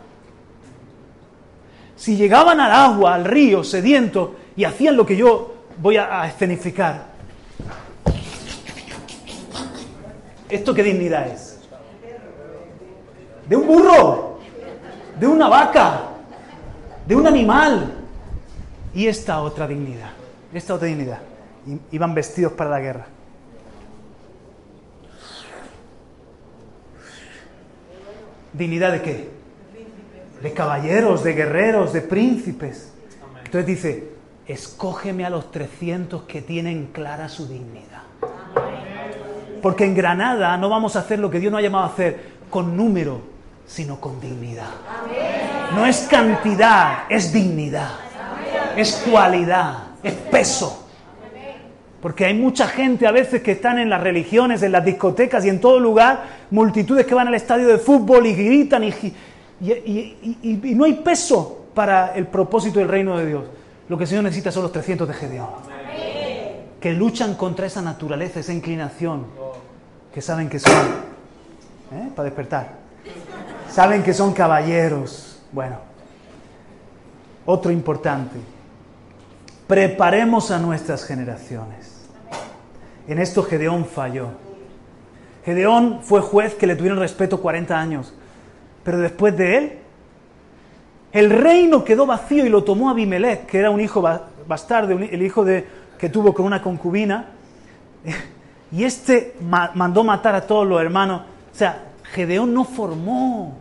Si 1.96 2.18
llegaban 2.18 2.60
al 2.60 2.72
agua, 2.72 3.16
al 3.16 3.24
río, 3.24 3.64
sedientos, 3.64 4.32
y 4.58 4.66
hacían 4.66 4.98
lo 4.98 5.06
que 5.06 5.16
yo 5.16 5.54
voy 5.78 5.96
a 5.96 6.28
escenificar, 6.28 7.08
¿esto 10.50 10.74
qué 10.74 10.84
dignidad 10.84 11.28
es? 11.28 11.49
De 13.50 13.56
un 13.56 13.66
burro, 13.66 14.40
de 15.20 15.28
una 15.28 15.50
vaca, 15.50 16.02
de 17.06 17.16
un 17.16 17.26
animal. 17.26 17.96
Y 18.94 19.08
esta 19.08 19.42
otra 19.42 19.68
dignidad, 19.68 20.12
esta 20.54 20.76
otra 20.76 20.88
dignidad. 20.88 21.20
Iban 21.92 22.14
vestidos 22.14 22.54
para 22.54 22.70
la 22.70 22.80
guerra. 22.80 23.08
¿Dignidad 28.54 28.92
de 28.92 29.02
qué? 29.02 29.30
De 30.42 30.54
caballeros, 30.54 31.24
de 31.24 31.34
guerreros, 31.34 31.92
de 31.92 32.02
príncipes. 32.02 32.94
Entonces 33.46 33.66
dice, 33.66 34.12
escógeme 34.48 35.26
a 35.26 35.30
los 35.30 35.52
300 35.52 36.24
que 36.24 36.42
tienen 36.42 36.88
clara 36.88 37.30
su 37.30 37.48
dignidad. 37.48 38.04
Porque 39.62 39.86
en 39.86 39.96
Granada 39.96 40.56
no 40.58 40.70
vamos 40.70 40.96
a 40.96 41.00
hacer 41.00 41.20
lo 41.20 41.30
que 41.30 41.40
Dios 41.40 41.52
nos 41.52 41.60
ha 41.60 41.64
llamado 41.64 41.86
a 41.86 41.88
hacer 41.88 42.40
con 42.50 42.76
número, 42.76 43.39
sino 43.70 44.02
con 44.02 44.20
dignidad. 44.20 44.72
No 45.76 45.86
es 45.86 46.08
cantidad, 46.10 47.04
es 47.08 47.32
dignidad. 47.32 47.92
Es 48.76 49.04
cualidad, 49.10 49.84
es 50.02 50.14
peso. 50.14 50.88
Porque 52.02 52.26
hay 52.26 52.34
mucha 52.34 52.68
gente 52.68 53.06
a 53.06 53.12
veces 53.12 53.44
que 53.44 53.52
están 53.52 53.78
en 53.78 53.90
las 53.90 54.02
religiones, 54.02 54.64
en 54.64 54.72
las 54.72 54.84
discotecas 54.84 55.46
y 55.46 55.50
en 55.50 55.60
todo 55.60 55.80
lugar, 55.80 56.24
multitudes 56.50 57.06
que 57.06 57.14
van 57.14 57.28
al 57.28 57.36
estadio 57.36 57.68
de 57.68 57.78
fútbol 57.78 58.26
y 58.26 58.34
gritan 58.34 58.84
y, 58.86 58.94
y, 59.62 60.74
no 60.76 60.86
hay 60.86 60.94
peso 60.94 61.66
para 61.74 62.14
el 62.16 62.26
propósito 62.28 62.80
del 62.80 62.88
reino 62.88 63.18
de 63.18 63.28
Dios. 63.28 63.44
Lo 63.88 63.98
que 63.98 64.06
el 64.06 64.08
Señor 64.08 64.24
necesita 64.24 64.52
son 64.52 64.64
los 64.64 64.72
300 64.72 65.08
de 65.08 65.14
Gedeón. 65.14 65.50
Que 66.80 66.94
luchan 66.94 67.36
contra 67.36 67.68
esa 67.68 67.82
naturaleza, 67.82 68.40
esa 68.40 68.54
inclinación, 68.54 69.26
que 70.14 70.22
saben 70.22 70.48
que 70.48 70.60
son, 70.60 70.72
¿eh? 71.92 72.10
para 72.16 72.24
despertar. 72.24 72.79
Saben 73.72 74.04
que 74.04 74.14
son 74.14 74.34
caballeros. 74.34 75.42
Bueno, 75.52 75.78
otro 77.46 77.72
importante. 77.72 78.38
Preparemos 79.68 80.52
a 80.52 80.60
nuestras 80.60 81.04
generaciones. 81.06 82.08
En 83.08 83.20
esto 83.20 83.44
Gedeón 83.44 83.86
falló. 83.86 84.30
Gedeón 85.46 86.00
fue 86.02 86.22
juez 86.22 86.56
que 86.56 86.68
le 86.68 86.76
tuvieron 86.76 87.00
respeto 87.00 87.42
40 87.42 87.80
años. 87.80 88.14
Pero 88.84 89.00
después 89.00 89.36
de 89.38 89.58
él, 89.58 89.80
el 91.12 91.30
reino 91.30 91.84
quedó 91.84 92.06
vacío 92.06 92.46
y 92.46 92.50
lo 92.50 92.64
tomó 92.64 92.90
Abimelech, 92.90 93.46
que 93.46 93.60
era 93.60 93.70
un 93.70 93.80
hijo 93.80 94.04
bastardo, 94.48 94.94
el 94.94 95.22
hijo 95.22 95.44
de, 95.44 95.68
que 95.98 96.10
tuvo 96.10 96.34
con 96.34 96.46
una 96.46 96.62
concubina. 96.62 97.28
Y 98.72 98.84
este 98.84 99.36
mandó 99.42 100.04
matar 100.04 100.36
a 100.36 100.42
todos 100.42 100.68
los 100.68 100.80
hermanos. 100.80 101.24
O 101.52 101.58
sea, 101.58 101.89
Gedeón 102.14 102.54
no 102.54 102.66
formó 102.66 103.58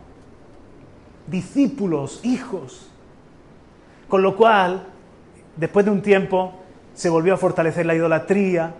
discípulos, 1.27 2.19
hijos. 2.23 2.89
Con 4.07 4.21
lo 4.21 4.35
cual, 4.35 4.87
después 5.55 5.85
de 5.85 5.91
un 5.91 6.01
tiempo, 6.01 6.53
se 6.93 7.09
volvió 7.09 7.33
a 7.33 7.37
fortalecer 7.37 7.85
la 7.85 7.95
idolatría, 7.95 8.73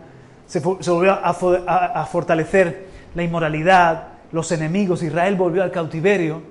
se, 0.45 0.59
volvió 0.59 1.11
a, 1.13 2.05
fortalecer 2.11 2.87
la 3.13 3.23
inmoralidad, 3.23 4.07
los 4.31 4.51
enemigos, 4.51 5.03
Israel 5.03 5.35
volvió 5.35 5.63
al 5.63 5.71
cautiverio, 5.71 6.41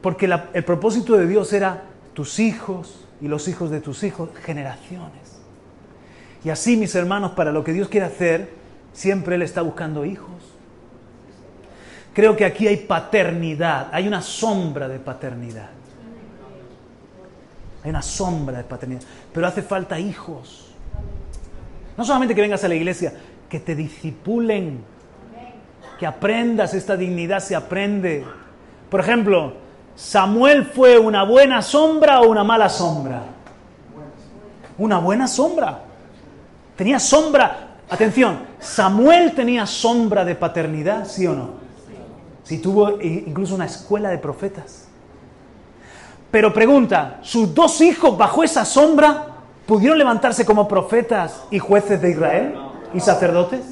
porque 0.00 0.30
el 0.52 0.64
propósito 0.64 1.16
de 1.16 1.26
Dios 1.26 1.52
era 1.52 1.82
tus 2.14 2.38
hijos 2.38 3.06
y 3.20 3.28
los 3.28 3.48
hijos 3.48 3.70
de 3.70 3.80
tus 3.80 4.04
hijos, 4.04 4.30
generaciones. 4.44 5.40
Y 6.44 6.50
así, 6.50 6.76
mis 6.76 6.94
hermanos, 6.94 7.32
para 7.32 7.50
lo 7.50 7.64
que 7.64 7.72
Dios 7.72 7.88
quiere 7.88 8.06
hacer, 8.06 8.50
siempre 8.92 9.34
Él 9.34 9.42
está 9.42 9.62
buscando 9.62 10.04
hijos. 10.04 10.35
Creo 12.16 12.34
que 12.34 12.46
aquí 12.46 12.66
hay 12.66 12.78
paternidad, 12.78 13.88
hay 13.92 14.08
una 14.08 14.22
sombra 14.22 14.88
de 14.88 14.98
paternidad. 14.98 15.68
Hay 17.84 17.90
una 17.90 18.00
sombra 18.00 18.56
de 18.56 18.64
paternidad, 18.64 19.02
pero 19.34 19.46
hace 19.46 19.60
falta 19.60 20.00
hijos. 20.00 20.70
No 21.94 22.06
solamente 22.06 22.34
que 22.34 22.40
vengas 22.40 22.64
a 22.64 22.68
la 22.68 22.74
iglesia, 22.74 23.12
que 23.50 23.60
te 23.60 23.74
disipulen, 23.74 24.80
que 25.98 26.06
aprendas 26.06 26.72
esta 26.72 26.96
dignidad, 26.96 27.40
se 27.40 27.54
aprende. 27.54 28.24
Por 28.88 29.00
ejemplo, 29.00 29.52
¿Samuel 29.94 30.64
fue 30.64 30.98
una 30.98 31.22
buena 31.22 31.60
sombra 31.60 32.22
o 32.22 32.30
una 32.30 32.44
mala 32.44 32.70
sombra? 32.70 33.24
Una 34.78 35.00
buena 35.00 35.28
sombra. 35.28 35.80
Tenía 36.76 36.98
sombra. 36.98 37.76
Atención, 37.90 38.38
¿Samuel 38.58 39.32
tenía 39.32 39.66
sombra 39.66 40.24
de 40.24 40.34
paternidad, 40.34 41.06
sí 41.06 41.26
o 41.26 41.34
no? 41.34 41.65
Sí, 42.46 42.58
tuvo 42.58 43.00
incluso 43.00 43.56
una 43.56 43.66
escuela 43.66 44.08
de 44.08 44.18
profetas. 44.18 44.86
Pero 46.30 46.54
pregunta, 46.54 47.18
¿sus 47.22 47.52
dos 47.52 47.80
hijos 47.80 48.16
bajo 48.16 48.44
esa 48.44 48.64
sombra 48.64 49.26
pudieron 49.66 49.98
levantarse 49.98 50.46
como 50.46 50.68
profetas 50.68 51.42
y 51.50 51.58
jueces 51.58 52.00
de 52.00 52.10
Israel 52.10 52.54
y 52.94 53.00
sacerdotes? 53.00 53.62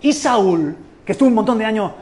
¿Y 0.00 0.12
Saúl, 0.12 0.76
que 1.06 1.12
estuvo 1.12 1.28
un 1.28 1.36
montón 1.36 1.58
de 1.58 1.64
años 1.64 1.92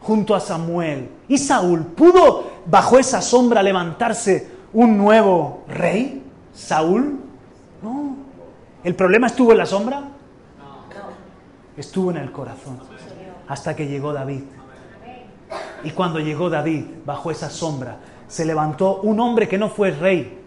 junto 0.00 0.34
a 0.34 0.40
Samuel, 0.40 1.08
y 1.26 1.38
Saúl 1.38 1.86
pudo 1.86 2.50
bajo 2.66 2.98
esa 2.98 3.22
sombra 3.22 3.62
levantarse 3.62 4.50
un 4.74 4.98
nuevo 4.98 5.64
rey? 5.68 6.22
¿Saúl? 6.54 7.18
No. 7.82 8.14
¿El 8.84 8.94
problema 8.94 9.28
estuvo 9.28 9.52
en 9.52 9.58
la 9.58 9.66
sombra? 9.66 10.02
Estuvo 11.78 12.10
en 12.10 12.18
el 12.18 12.30
corazón. 12.30 12.78
Hasta 13.48 13.74
que 13.74 13.86
llegó 13.86 14.12
David. 14.12 14.42
Y 15.84 15.90
cuando 15.90 16.18
llegó 16.18 16.50
David 16.50 16.84
bajo 17.04 17.30
esa 17.30 17.50
sombra, 17.50 17.98
se 18.28 18.44
levantó 18.44 19.00
un 19.02 19.20
hombre 19.20 19.48
que 19.48 19.58
no 19.58 19.68
fue 19.68 19.90
rey, 19.90 20.40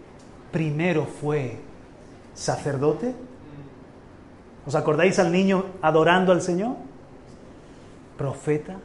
primero 0.50 1.06
fue 1.06 1.60
sacerdote. 2.34 3.14
¿Os 4.66 4.74
acordáis 4.74 5.18
al 5.18 5.32
niño 5.32 5.64
adorando 5.80 6.32
al 6.32 6.42
Señor? 6.42 6.76
Profeta, 8.18 8.76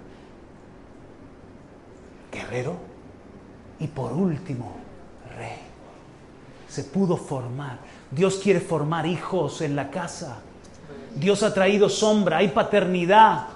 guerrero 2.32 2.76
y 3.80 3.88
por 3.88 4.14
último, 4.14 4.76
rey. 5.38 5.60
Se 6.70 6.84
pudo 6.84 7.18
formar. 7.18 7.80
Dios 8.12 8.40
quiere 8.42 8.62
formar 8.62 9.06
hijos 9.06 9.62
en 9.62 9.76
la 9.76 9.90
casa. 9.90 10.40
Dios 11.16 11.44
ha 11.44 11.54
traído 11.54 11.90
sombra, 11.90 12.38
hay 12.38 12.50
paternidad. 12.50 13.48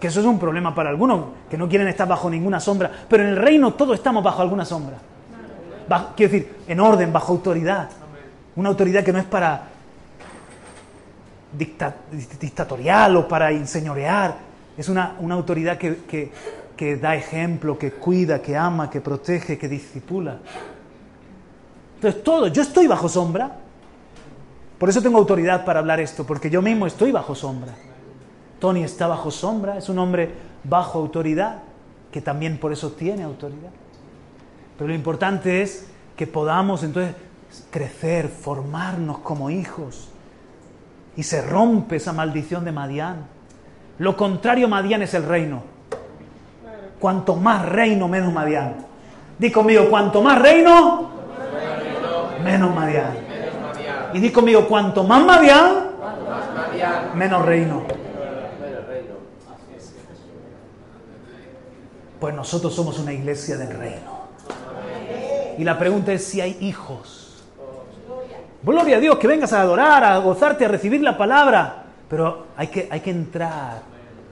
Que 0.00 0.06
eso 0.06 0.20
es 0.20 0.26
un 0.26 0.38
problema 0.38 0.74
para 0.74 0.88
algunos, 0.88 1.26
que 1.50 1.58
no 1.58 1.68
quieren 1.68 1.86
estar 1.86 2.08
bajo 2.08 2.30
ninguna 2.30 2.58
sombra. 2.58 2.90
Pero 3.08 3.22
en 3.22 3.30
el 3.30 3.36
reino 3.36 3.74
todos 3.74 3.94
estamos 3.94 4.24
bajo 4.24 4.40
alguna 4.40 4.64
sombra. 4.64 4.96
quiero 6.16 6.32
decir, 6.32 6.56
en 6.66 6.80
orden, 6.80 7.12
bajo 7.12 7.32
autoridad. 7.32 7.90
Una 8.56 8.70
autoridad 8.70 9.04
que 9.04 9.12
no 9.12 9.18
es 9.18 9.26
para 9.26 9.64
dictatorial 11.52 13.16
o 13.16 13.28
para 13.28 13.50
enseñorear. 13.50 14.36
Es 14.76 14.88
una, 14.88 15.16
autoridad 15.30 15.76
que, 15.76 16.32
que 16.80 16.96
da 16.96 17.14
ejemplo, 17.14 17.76
que 17.76 17.92
cuida, 17.92 18.40
que 18.40 18.56
ama, 18.56 18.88
que 18.88 19.02
protege, 19.02 19.58
que 19.58 19.68
discipula. 19.68 20.38
Entonces, 21.96 22.24
todo, 22.24 22.46
yo 22.46 22.62
estoy 22.62 22.86
bajo 22.86 23.06
sombra. 23.06 23.58
Por 24.78 24.88
eso 24.88 25.02
tengo 25.02 25.18
autoridad 25.18 25.66
para 25.66 25.80
hablar 25.80 26.00
esto, 26.00 26.26
porque 26.26 26.48
yo 26.48 26.62
mismo 26.62 26.86
estoy 26.86 27.12
bajo 27.12 27.34
sombra. 27.34 27.74
Tony 28.60 28.84
está 28.84 29.06
bajo 29.06 29.30
sombra, 29.30 29.78
es 29.78 29.88
un 29.88 29.98
hombre 29.98 30.30
bajo 30.62 30.98
autoridad, 30.98 31.62
que 32.12 32.20
también 32.20 32.58
por 32.58 32.72
eso 32.72 32.92
tiene 32.92 33.22
autoridad. 33.22 33.70
Pero 34.76 34.88
lo 34.88 34.94
importante 34.94 35.62
es 35.62 35.88
que 36.16 36.26
podamos 36.26 36.82
entonces 36.84 37.14
crecer, 37.70 38.28
formarnos 38.28 39.18
como 39.18 39.50
hijos. 39.50 40.10
Y 41.16 41.22
se 41.22 41.42
rompe 41.42 41.96
esa 41.96 42.12
maldición 42.12 42.64
de 42.64 42.72
Madián. 42.72 43.26
Lo 43.98 44.16
contrario 44.16 44.68
Madián 44.68 45.02
es 45.02 45.14
el 45.14 45.24
reino. 45.24 45.62
Cuanto 46.98 47.36
más 47.36 47.66
reino, 47.66 48.08
menos 48.08 48.32
Madián. 48.32 48.86
Di 49.38 49.50
conmigo, 49.50 49.88
cuanto 49.88 50.22
más 50.22 50.38
reino, 50.40 51.10
menos 52.44 52.74
Madián. 52.74 53.14
Y 54.12 54.20
di 54.20 54.30
conmigo, 54.30 54.66
cuanto 54.68 55.04
más 55.04 55.24
Madián, 55.24 55.90
menos 57.14 57.44
reino. 57.44 58.09
Pues 62.20 62.34
nosotros 62.34 62.74
somos 62.74 62.98
una 62.98 63.12
iglesia 63.12 63.56
del 63.56 63.76
reino. 63.76 64.20
Y 65.58 65.64
la 65.64 65.78
pregunta 65.78 66.12
es 66.12 66.24
si 66.24 66.40
hay 66.40 66.58
hijos. 66.60 67.42
Gloria 68.62 68.98
a 68.98 69.00
Dios, 69.00 69.18
que 69.18 69.26
vengas 69.26 69.52
a 69.54 69.62
adorar, 69.62 70.04
a 70.04 70.18
gozarte, 70.18 70.66
a 70.66 70.68
recibir 70.68 71.00
la 71.00 71.16
palabra. 71.16 71.84
Pero 72.08 72.46
hay 72.56 72.68
que, 72.68 72.88
hay 72.90 73.00
que 73.00 73.10
entrar 73.10 73.82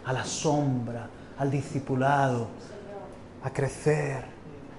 a 0.05 0.13
la 0.13 0.25
sombra, 0.25 1.09
al 1.39 1.51
discipulado, 1.51 2.49
a 3.43 3.51
crecer, 3.51 4.25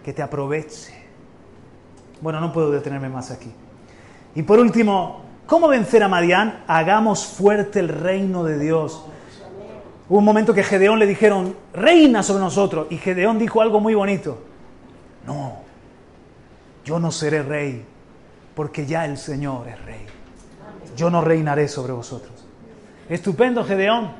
que 0.03 0.13
te 0.13 0.21
aproveche. 0.21 0.93
Bueno, 2.21 2.39
no 2.39 2.53
puedo 2.53 2.71
detenerme 2.71 3.09
más 3.09 3.31
aquí. 3.31 3.51
Y 4.35 4.43
por 4.43 4.59
último, 4.59 5.21
¿cómo 5.47 5.67
vencer 5.67 6.03
a 6.03 6.07
Madián? 6.07 6.63
Hagamos 6.67 7.25
fuerte 7.25 7.79
el 7.79 7.89
reino 7.89 8.43
de 8.43 8.59
Dios. 8.59 9.03
Hubo 10.09 10.17
un 10.17 10.25
momento 10.25 10.55
que 10.55 10.63
Gedeón 10.63 10.97
le 10.97 11.05
dijeron, 11.05 11.55
reina 11.71 12.23
sobre 12.23 12.41
nosotros. 12.41 12.87
Y 12.89 12.97
Gedeón 12.97 13.37
dijo 13.37 13.61
algo 13.61 13.79
muy 13.79 13.93
bonito. 13.93 14.39
No, 15.25 15.59
yo 16.83 16.99
no 16.99 17.11
seré 17.11 17.43
rey, 17.43 17.85
porque 18.55 18.87
ya 18.87 19.05
el 19.05 19.19
Señor 19.19 19.67
es 19.67 19.85
rey. 19.85 20.05
Yo 20.97 21.11
no 21.11 21.21
reinaré 21.21 21.67
sobre 21.67 21.93
vosotros. 21.93 22.33
Estupendo, 23.07 23.63
Gedeón. 23.63 24.11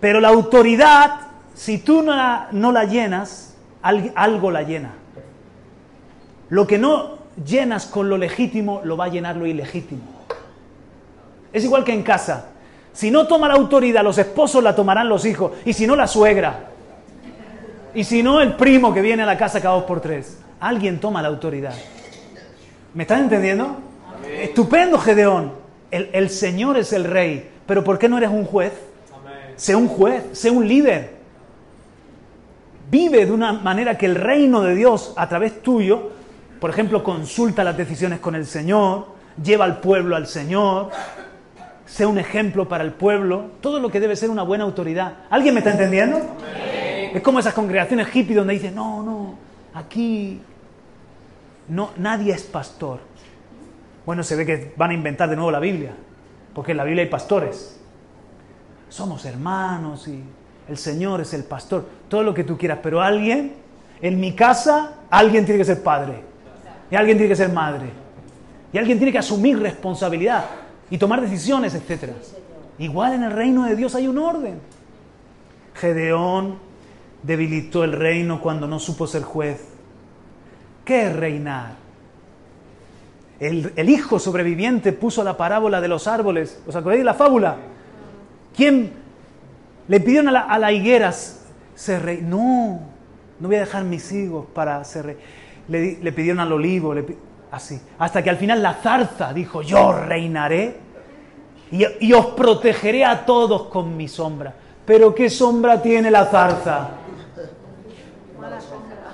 Pero 0.00 0.20
la 0.20 0.28
autoridad, 0.28 1.20
si 1.54 1.78
tú 1.78 2.02
no 2.02 2.16
la, 2.16 2.48
no 2.50 2.72
la 2.72 2.84
llenas, 2.84 3.54
algo 3.82 4.50
la 4.50 4.62
llena. 4.64 4.94
Lo 6.48 6.66
que 6.66 6.78
no 6.78 7.18
llenas 7.44 7.86
con 7.86 8.08
lo 8.08 8.18
legítimo, 8.18 8.80
lo 8.82 8.96
va 8.96 9.04
a 9.04 9.08
llenar 9.08 9.36
lo 9.36 9.46
ilegítimo. 9.46 10.02
Es 11.52 11.62
igual 11.62 11.84
que 11.84 11.92
en 11.92 12.02
casa. 12.02 12.50
Si 12.96 13.10
no 13.10 13.26
toma 13.26 13.46
la 13.46 13.54
autoridad, 13.54 14.02
los 14.02 14.16
esposos 14.16 14.64
la 14.64 14.74
tomarán 14.74 15.06
los 15.10 15.26
hijos. 15.26 15.52
Y 15.66 15.74
si 15.74 15.86
no, 15.86 15.94
la 15.94 16.06
suegra. 16.06 16.70
Y 17.94 18.04
si 18.04 18.22
no, 18.22 18.40
el 18.40 18.54
primo 18.54 18.94
que 18.94 19.02
viene 19.02 19.22
a 19.22 19.26
la 19.26 19.36
casa 19.36 19.60
cada 19.60 19.74
dos 19.74 19.84
por 19.84 20.00
tres. 20.00 20.38
Alguien 20.60 20.98
toma 20.98 21.20
la 21.20 21.28
autoridad. 21.28 21.74
¿Me 22.94 23.02
están 23.02 23.24
entendiendo? 23.24 23.76
Estupendo, 24.26 24.98
Gedeón. 24.98 25.52
El, 25.90 26.30
Señor 26.30 26.78
es 26.78 26.94
el 26.94 27.04
rey. 27.04 27.50
Pero 27.66 27.84
¿por 27.84 27.98
qué 27.98 28.08
no 28.08 28.16
eres 28.16 28.30
un 28.30 28.46
juez? 28.46 28.72
Sé 29.56 29.76
un 29.76 29.88
juez, 29.88 30.24
sé 30.32 30.48
un 30.48 30.66
líder. 30.66 31.16
Vive 32.90 33.26
de 33.26 33.32
una 33.32 33.52
manera 33.52 33.98
que 33.98 34.06
el 34.06 34.14
reino 34.14 34.62
de 34.62 34.74
Dios, 34.74 35.12
a 35.16 35.28
través 35.28 35.60
tuyo, 35.60 36.12
por 36.58 36.70
ejemplo, 36.70 37.04
consulta 37.04 37.62
las 37.62 37.76
decisiones 37.76 38.20
con 38.20 38.34
el 38.34 38.46
Señor, 38.46 39.08
lleva 39.42 39.66
al 39.66 39.80
pueblo 39.80 40.16
al 40.16 40.26
Señor, 40.26 40.88
sea 41.86 42.08
un 42.08 42.18
ejemplo 42.18 42.68
para 42.68 42.84
el 42.84 42.92
pueblo, 42.92 43.52
todo 43.60 43.78
lo 43.78 43.90
que 43.90 44.00
debe 44.00 44.16
ser 44.16 44.28
una 44.28 44.42
buena 44.42 44.64
autoridad. 44.64 45.18
¿Alguien 45.30 45.54
me 45.54 45.60
está 45.60 45.70
entendiendo? 45.70 46.20
Es 47.14 47.22
como 47.22 47.38
esas 47.38 47.54
congregaciones 47.54 48.08
hippies 48.08 48.36
donde 48.36 48.54
dicen, 48.54 48.74
no, 48.74 49.02
no, 49.02 49.34
aquí 49.72 50.40
no, 51.68 51.90
nadie 51.96 52.34
es 52.34 52.42
pastor. 52.42 53.00
Bueno, 54.04 54.22
se 54.22 54.36
ve 54.36 54.44
que 54.44 54.74
van 54.76 54.90
a 54.90 54.94
inventar 54.94 55.30
de 55.30 55.36
nuevo 55.36 55.50
la 55.50 55.60
Biblia, 55.60 55.92
porque 56.54 56.72
en 56.72 56.78
la 56.78 56.84
Biblia 56.84 57.04
hay 57.04 57.08
pastores. 57.08 57.80
Somos 58.88 59.24
hermanos 59.24 60.08
y 60.08 60.22
el 60.68 60.76
Señor 60.76 61.20
es 61.20 61.32
el 61.34 61.44
pastor, 61.44 61.86
todo 62.08 62.24
lo 62.24 62.34
que 62.34 62.42
tú 62.42 62.58
quieras, 62.58 62.80
pero 62.82 63.00
alguien, 63.00 63.54
en 64.02 64.20
mi 64.20 64.34
casa, 64.34 64.94
alguien 65.08 65.44
tiene 65.44 65.58
que 65.58 65.64
ser 65.64 65.82
padre, 65.82 66.20
y 66.90 66.96
alguien 66.96 67.16
tiene 67.16 67.28
que 67.28 67.36
ser 67.36 67.52
madre, 67.52 67.90
y 68.72 68.78
alguien 68.78 68.98
tiene 68.98 69.12
que 69.12 69.18
asumir 69.18 69.58
responsabilidad 69.60 70.44
y 70.90 70.98
tomar 70.98 71.20
decisiones, 71.20 71.74
etc. 71.74 72.12
Igual 72.78 73.14
en 73.14 73.24
el 73.24 73.32
reino 73.32 73.64
de 73.64 73.76
Dios 73.76 73.94
hay 73.94 74.08
un 74.08 74.18
orden. 74.18 74.60
Gedeón 75.74 76.58
debilitó 77.22 77.84
el 77.84 77.92
reino 77.92 78.40
cuando 78.40 78.66
no 78.66 78.78
supo 78.78 79.06
ser 79.06 79.22
juez. 79.22 79.64
¿Qué 80.84 81.06
es 81.06 81.16
reinar? 81.16 81.86
el, 83.38 83.88
hijo 83.88 84.18
sobreviviente 84.18 84.92
puso 84.92 85.22
la 85.22 85.36
parábola 85.36 85.80
de 85.80 85.88
los 85.88 86.06
árboles. 86.06 86.60
¿Os 86.66 86.74
acordáis 86.74 87.00
de 87.00 87.04
la 87.04 87.14
fábula? 87.14 87.56
¿Quién 88.56 88.92
le 89.88 90.00
pidieron 90.00 90.34
a 90.34 90.58
la, 90.58 90.72
higuera 90.72 91.12
ser 91.12 92.02
rey? 92.02 92.20
No, 92.22 92.80
no 93.38 93.48
voy 93.48 93.56
a 93.56 93.60
dejar 93.60 93.84
mis 93.84 94.10
hijos 94.12 94.46
para 94.54 94.82
ser 94.84 95.06
rey. 95.06 95.16
Le, 95.68 96.12
pidieron 96.12 96.40
al 96.40 96.52
olivo, 96.52 96.94
así. 97.50 97.80
Hasta 97.98 98.22
que 98.22 98.30
al 98.30 98.36
final 98.36 98.62
la 98.62 98.74
zarza 98.74 99.32
dijo, 99.32 99.62
yo 99.62 99.92
reinaré 99.92 100.78
y, 101.70 102.12
os 102.12 102.26
protegeré 102.26 103.04
a 103.04 103.24
todos 103.24 103.64
con 103.64 103.96
mi 103.96 104.08
sombra. 104.08 104.54
Pero 104.84 105.14
¿qué 105.14 105.28
sombra 105.28 105.82
tiene 105.82 106.10
la 106.10 106.26
zarza? 106.26 106.90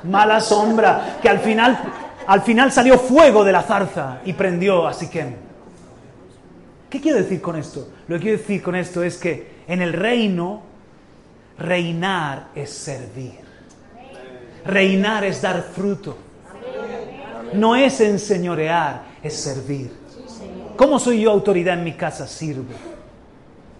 Mala 0.05 0.41
sombra, 0.41 1.18
que 1.22 1.28
al 1.28 1.39
final 1.39 1.78
al 2.26 2.43
final 2.43 2.70
salió 2.70 2.99
fuego 2.99 3.45
de 3.45 3.53
la 3.53 3.62
zarza 3.62 4.20
y 4.24 4.33
prendió 4.33 4.87
a 4.87 4.93
Siquem. 4.93 5.35
¿Qué 6.89 7.01
quiero 7.01 7.18
decir 7.18 7.41
con 7.41 7.57
esto? 7.57 7.89
Lo 8.07 8.16
que 8.16 8.22
quiero 8.22 8.39
decir 8.39 8.62
con 8.62 8.74
esto 8.74 9.03
es 9.03 9.16
que 9.16 9.62
en 9.66 9.80
el 9.80 9.93
reino, 9.93 10.62
reinar 11.59 12.49
es 12.55 12.70
servir. 12.70 13.41
Reinar 14.64 15.24
es 15.24 15.43
dar 15.43 15.62
fruto. 15.62 16.16
No 17.55 17.76
es 17.76 18.00
enseñorear, 18.00 19.03
es 19.22 19.34
servir. 19.34 19.92
¿Cómo 20.76 20.98
soy 20.98 21.20
yo 21.20 21.30
autoridad 21.30 21.78
en 21.78 21.84
mi 21.84 21.92
casa? 21.92 22.26
Sirvo. 22.26 22.72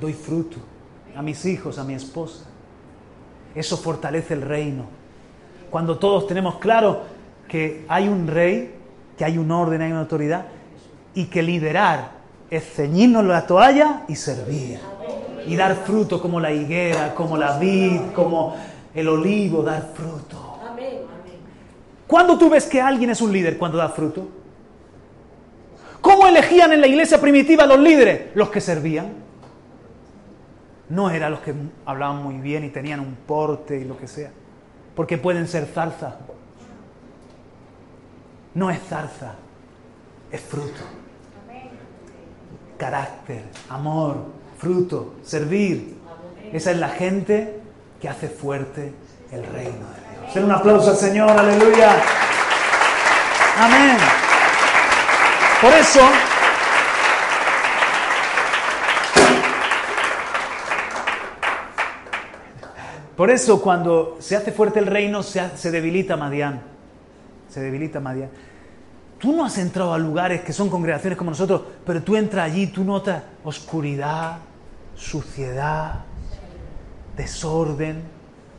Doy 0.01 0.13
fruto 0.13 0.59
a 1.17 1.23
mis 1.23 1.45
hijos, 1.45 1.79
a 1.79 1.85
mi 1.85 1.95
esposa. 1.95 2.45
Eso 3.55 3.77
fortalece 3.77 4.35
el 4.35 4.43
reino. 4.43 4.85
Cuando 5.71 5.99
todos 5.99 6.27
tenemos 6.27 6.57
claro 6.57 7.03
que 7.49 7.85
hay 7.89 8.09
un 8.09 8.27
rey, 8.27 8.75
que 9.17 9.25
hay 9.25 9.39
un 9.39 9.51
orden, 9.51 9.83
hay 9.83 9.91
una 9.91 10.01
autoridad, 10.01 10.47
y 11.15 11.27
que 11.27 11.43
liderar 11.43 12.11
es 12.51 12.65
ceñirnos 12.65 13.25
la 13.25 13.47
toalla 13.47 14.05
y 14.09 14.17
servir. 14.17 14.79
Y 15.47 15.57
dar 15.57 15.75
fruto 15.77 16.21
como 16.21 16.39
la 16.41 16.53
higuera, 16.53 17.15
como 17.15 17.37
la 17.37 17.59
vid, 17.59 18.01
como 18.15 18.55
el 18.95 19.09
olivo, 19.09 19.63
dar 19.63 19.93
fruto. 19.95 20.42
¿Cuándo 22.13 22.37
tú 22.37 22.51
ves 22.51 22.67
que 22.67 22.79
alguien 22.79 23.09
es 23.09 23.23
un 23.23 23.33
líder? 23.33 23.57
Cuando 23.57 23.79
da 23.79 23.89
fruto. 23.89 24.29
¿Cómo 26.03 26.27
elegían 26.27 26.73
en 26.73 26.83
la 26.83 26.87
iglesia 26.87 27.19
primitiva 27.19 27.65
los 27.65 27.79
líderes? 27.79 28.35
Los 28.35 28.51
que 28.51 28.61
servían. 28.61 29.15
No 30.91 31.09
eran 31.11 31.31
los 31.31 31.41
que 31.41 31.55
hablaban 31.87 32.23
muy 32.23 32.37
bien 32.37 32.65
y 32.65 32.69
tenían 32.69 33.01
un 33.01 33.15
porte 33.15 33.81
y 33.81 33.85
lo 33.85 33.97
que 33.97 34.07
sea. 34.07 34.31
Porque 34.95 35.17
pueden 35.17 35.49
ser 35.49 35.65
zarzas 35.65 36.13
no 38.55 38.71
es 38.71 38.79
zarza, 38.83 39.35
es 40.31 40.41
fruto. 40.41 40.83
Carácter, 42.77 43.45
amor, 43.69 44.27
fruto, 44.59 45.15
servir. 45.23 45.97
Esa 46.53 46.73
es 46.73 46.77
la 46.79 46.89
gente 46.91 47.61
que 48.01 48.09
hace 48.09 48.29
fuerte 48.29 48.93
el 49.31 49.45
reino 49.47 49.87
de. 49.87 50.02
Den 50.35 50.45
un 50.45 50.53
aplauso 50.53 50.91
al 50.91 50.97
Señor, 50.97 51.31
aleluya. 51.31 51.97
Amén. 53.59 53.97
Por 55.61 55.73
eso, 55.75 56.01
por 63.17 63.31
eso 63.31 63.61
cuando 63.61 64.17
se 64.21 64.37
hace 64.37 64.53
fuerte 64.53 64.79
el 64.81 64.87
reino 64.87 65.23
se, 65.23 65.57
se 65.57 65.71
debilita 65.71 66.17
Madián 66.17 66.73
se 67.53 67.61
debilita 67.61 68.01
Madian. 68.01 68.31
Tú 69.19 69.37
no 69.37 69.45
has 69.45 69.59
entrado 69.59 69.93
a 69.93 69.99
lugares 69.99 70.41
que 70.41 70.53
son 70.53 70.71
congregaciones 70.71 71.19
como 71.19 71.31
nosotros, 71.31 71.63
pero 71.85 72.03
tú 72.03 72.17
entras 72.17 72.51
allí, 72.51 72.69
tú 72.69 72.83
notas 72.83 73.23
oscuridad, 73.45 74.39
suciedad, 74.97 76.01
desorden, 77.17 78.03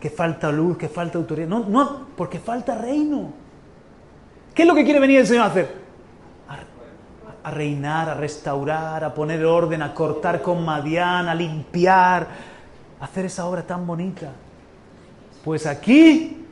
que 0.03 0.09
falta 0.09 0.51
luz, 0.51 0.77
que 0.77 0.89
falta 0.89 1.17
autoridad. 1.17 1.47
No, 1.47 1.59
no, 1.59 2.07
porque 2.17 2.37
falta 2.37 2.75
reino. 2.75 3.31
¿Qué 4.53 4.63
es 4.63 4.67
lo 4.67 4.75
que 4.75 4.83
quiere 4.83 4.99
venir 4.99 5.19
el 5.19 5.25
Señor 5.25 5.45
a 5.45 5.47
hacer? 5.47 5.81
A, 7.41 7.51
reinar, 7.51 8.09
a 8.09 8.13
restaurar, 8.13 9.01
a 9.01 9.13
poner 9.13 9.45
orden, 9.45 9.81
a 9.81 9.93
cortar 9.93 10.41
con 10.41 10.65
Madian, 10.65 11.29
a 11.29 11.33
limpiar, 11.33 12.27
a 12.99 13.05
hacer 13.05 13.27
esa 13.27 13.45
obra 13.45 13.61
tan 13.61 13.87
bonita. 13.87 14.29
Pues 15.41 15.65
aquí 15.65 16.47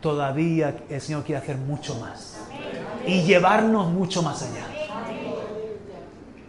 todavía 0.00 0.74
el 0.88 1.02
Señor 1.02 1.22
quiere 1.22 1.42
hacer 1.42 1.58
mucho 1.58 1.96
más 1.96 2.40
y 3.06 3.24
llevarnos 3.24 3.90
mucho 3.90 4.22
más 4.22 4.42
allá. 4.42 4.64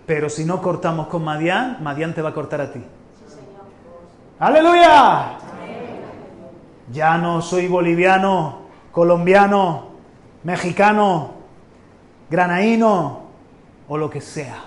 Pero 0.05 0.29
si 0.29 0.45
no 0.45 0.61
cortamos 0.61 1.07
con 1.07 1.25
Madián, 1.25 1.79
Madián 1.81 2.13
te 2.13 2.21
va 2.21 2.29
a 2.29 2.33
cortar 2.33 2.61
a 2.61 2.71
ti. 2.71 2.81
Aleluya. 4.39 5.50
Ya 6.91 7.17
no 7.17 7.41
soy 7.41 7.67
boliviano, 7.67 8.61
colombiano, 8.91 9.87
mexicano, 10.43 11.31
granaíno 12.29 13.23
o 13.87 13.97
lo 13.97 14.09
que 14.09 14.21
sea. 14.21 14.65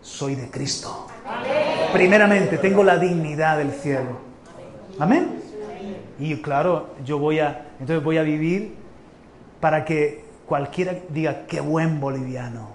Soy 0.00 0.34
de 0.34 0.50
Cristo. 0.50 1.06
Primeramente, 1.92 2.58
tengo 2.58 2.82
la 2.82 2.98
dignidad 2.98 3.58
del 3.58 3.72
cielo. 3.72 4.18
Amén. 4.98 5.40
Y 6.18 6.36
claro, 6.36 6.90
yo 7.04 7.18
voy 7.18 7.40
a, 7.40 7.66
entonces 7.80 8.04
voy 8.04 8.18
a 8.18 8.22
vivir 8.22 8.76
para 9.60 9.84
que 9.84 10.24
cualquiera 10.46 10.94
diga, 11.08 11.46
qué 11.46 11.60
buen 11.60 12.00
boliviano, 12.00 12.68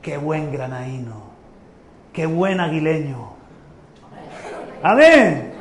qué 0.00 0.16
buen 0.16 0.50
granaíno, 0.50 1.22
qué 2.12 2.26
buen 2.26 2.60
aguileño. 2.60 3.34
Amén. 4.82 5.53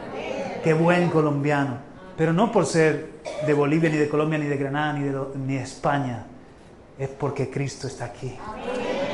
Qué 0.63 0.73
buen 0.73 1.09
colombiano. 1.09 1.77
Pero 2.15 2.31
no 2.31 2.51
por 2.51 2.65
ser 2.65 3.13
de 3.45 3.53
Bolivia, 3.53 3.89
ni 3.89 3.97
de 3.97 4.07
Colombia, 4.07 4.37
ni 4.37 4.45
de 4.45 4.57
Granada, 4.57 4.93
ni 4.93 5.05
de, 5.05 5.19
ni 5.35 5.57
España. 5.57 6.25
Es 6.97 7.09
porque 7.09 7.49
Cristo 7.49 7.87
está 7.87 8.05
aquí, 8.05 8.37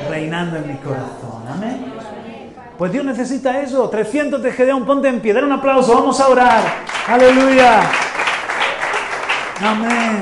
reinando 0.08 0.58
en 0.58 0.68
mi 0.68 0.74
corazón. 0.74 1.42
Amén. 1.48 1.94
Pues 2.76 2.92
Dios 2.92 3.04
necesita 3.04 3.60
eso. 3.60 3.88
300 3.88 4.42
de 4.42 4.52
Gedeón, 4.52 4.84
ponte 4.84 5.08
en 5.08 5.20
pie. 5.20 5.32
Dar 5.32 5.44
un 5.44 5.52
aplauso. 5.52 5.94
Vamos 5.94 6.20
a 6.20 6.28
orar. 6.28 6.62
Aleluya. 7.08 7.80
Amén. 9.62 10.20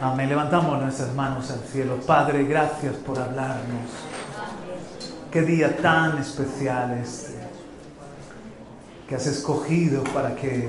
Amén. 0.00 0.28
Levantamos 0.28 0.80
nuestras 0.80 1.14
manos 1.14 1.50
al 1.50 1.60
cielo. 1.60 1.96
Padre, 2.06 2.44
gracias 2.44 2.94
por 2.94 3.18
hablarnos. 3.18 3.90
Qué 5.30 5.42
día 5.42 5.76
tan 5.76 6.18
especial 6.18 6.98
este 7.02 7.35
que 9.08 9.14
has 9.14 9.26
escogido 9.26 10.02
para 10.04 10.34
que 10.34 10.68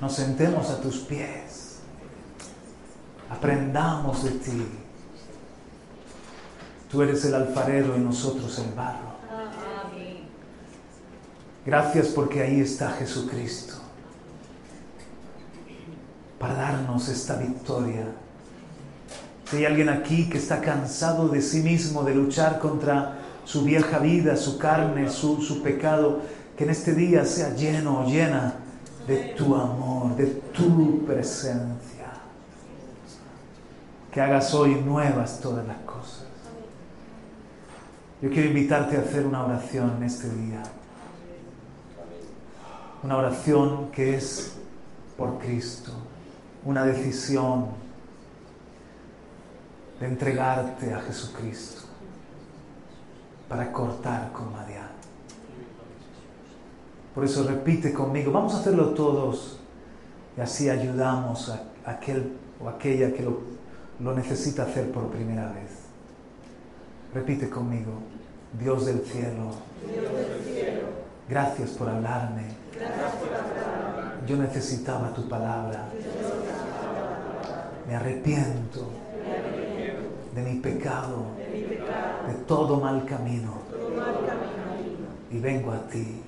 nos 0.00 0.14
sentemos 0.14 0.70
a 0.70 0.80
tus 0.80 0.98
pies. 0.98 1.80
Aprendamos 3.28 4.24
de 4.24 4.30
ti 4.30 4.66
Tú 6.90 7.02
eres 7.02 7.24
el 7.24 7.34
alfarero 7.34 7.96
y 7.96 8.00
nosotros 8.00 8.58
el 8.58 8.72
barro. 8.74 9.16
Gracias 11.64 12.06
porque 12.08 12.42
ahí 12.42 12.60
está 12.60 12.90
Jesucristo 12.92 13.74
para 16.38 16.54
darnos 16.54 17.08
esta 17.08 17.36
victoria. 17.36 18.06
Si 19.50 19.56
hay 19.56 19.64
alguien 19.64 19.88
aquí 19.88 20.28
que 20.28 20.38
está 20.38 20.60
cansado 20.60 21.28
de 21.28 21.42
sí 21.42 21.60
mismo, 21.62 22.04
de 22.04 22.14
luchar 22.14 22.60
contra 22.60 23.18
su 23.46 23.62
vieja 23.62 24.00
vida, 24.00 24.36
su 24.36 24.58
carne, 24.58 25.08
su, 25.08 25.40
su 25.40 25.62
pecado, 25.62 26.20
que 26.56 26.64
en 26.64 26.70
este 26.70 26.94
día 26.94 27.24
sea 27.24 27.54
lleno 27.54 28.00
o 28.00 28.06
llena 28.06 28.54
de 29.06 29.34
tu 29.36 29.54
amor, 29.54 30.16
de 30.16 30.26
tu 30.26 31.04
presencia. 31.06 32.10
Que 34.10 34.20
hagas 34.20 34.52
hoy 34.52 34.74
nuevas 34.74 35.38
todas 35.40 35.64
las 35.64 35.78
cosas. 35.78 36.24
Yo 38.20 38.30
quiero 38.30 38.48
invitarte 38.48 38.96
a 38.96 39.00
hacer 39.00 39.24
una 39.24 39.44
oración 39.44 39.94
en 39.98 40.02
este 40.02 40.28
día. 40.28 40.62
Una 43.04 43.16
oración 43.16 43.92
que 43.92 44.16
es 44.16 44.56
por 45.16 45.38
Cristo. 45.38 45.92
Una 46.64 46.84
decisión 46.84 47.66
de 50.00 50.06
entregarte 50.06 50.92
a 50.92 51.00
Jesucristo 51.00 51.85
para 53.48 53.72
cortar 53.72 54.32
con 54.32 54.52
Madian. 54.52 54.88
Por 57.14 57.24
eso 57.24 57.44
repite 57.44 57.92
conmigo, 57.92 58.30
vamos 58.30 58.54
a 58.54 58.58
hacerlo 58.58 58.90
todos 58.90 59.58
y 60.36 60.40
así 60.40 60.68
ayudamos 60.68 61.48
a 61.48 61.90
aquel 61.90 62.32
o 62.62 62.68
aquella 62.68 63.12
que 63.12 63.22
lo, 63.22 63.38
lo 64.00 64.14
necesita 64.14 64.64
hacer 64.64 64.90
por 64.90 65.10
primera 65.10 65.50
vez. 65.52 65.70
Repite 67.14 67.48
conmigo, 67.48 67.92
Dios 68.60 68.86
del 68.86 69.00
cielo, 69.00 69.52
gracias 71.28 71.70
por 71.70 71.88
hablarme. 71.88 72.42
Yo 74.26 74.36
necesitaba 74.36 75.14
tu 75.14 75.28
palabra. 75.28 75.88
Me 77.88 77.94
arrepiento 77.94 78.90
de 80.34 80.42
mi 80.42 80.60
pecado, 80.60 81.26
de 82.26 82.34
todo 82.46 82.80
mal 82.80 83.04
camino. 83.04 83.54
Y 85.30 85.38
vengo 85.38 85.72
a 85.72 85.86
ti. 85.88 86.22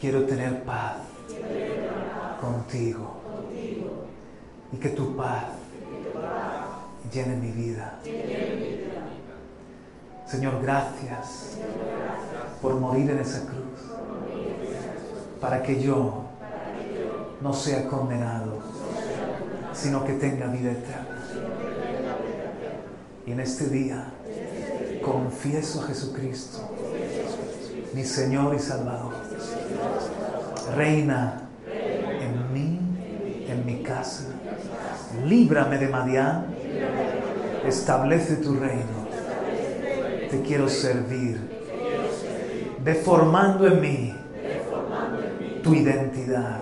Quiero 0.00 0.24
tener 0.24 0.62
paz 0.62 0.96
contigo. 2.40 3.16
Y 4.72 4.76
que 4.76 4.88
tu 4.90 5.16
paz 5.16 5.44
llene 7.12 7.36
mi 7.36 7.50
vida. 7.50 7.98
Señor, 10.26 10.60
gracias 10.60 11.58
por 12.60 12.74
morir 12.74 13.10
en 13.10 13.18
esa 13.20 13.42
cruz. 13.42 13.64
Para 15.40 15.62
que 15.62 15.80
yo 15.80 16.24
no 17.40 17.52
sea 17.52 17.86
condenado, 17.86 18.58
sino 19.72 20.04
que 20.04 20.14
tenga 20.14 20.46
vida 20.46 20.72
eterna. 20.72 21.15
Y 23.26 23.32
en 23.32 23.40
este 23.40 23.66
día 23.66 24.04
confieso 25.02 25.80
a 25.82 25.86
Jesucristo, 25.88 26.58
mi 27.92 28.04
Señor 28.04 28.54
y 28.54 28.60
Salvador. 28.60 29.14
Reina 30.76 31.42
en 32.20 32.52
mí, 32.52 32.78
en 33.48 33.66
mi 33.66 33.82
casa. 33.82 34.26
Líbrame 35.24 35.78
de 35.78 35.88
Madián. 35.88 36.46
Establece 37.66 38.36
tu 38.36 38.54
reino. 38.54 39.06
Te 40.30 40.42
quiero 40.42 40.68
servir. 40.68 41.40
Deformando 42.84 43.66
en 43.66 43.80
mí 43.80 44.14
tu 45.64 45.74
identidad, 45.74 46.60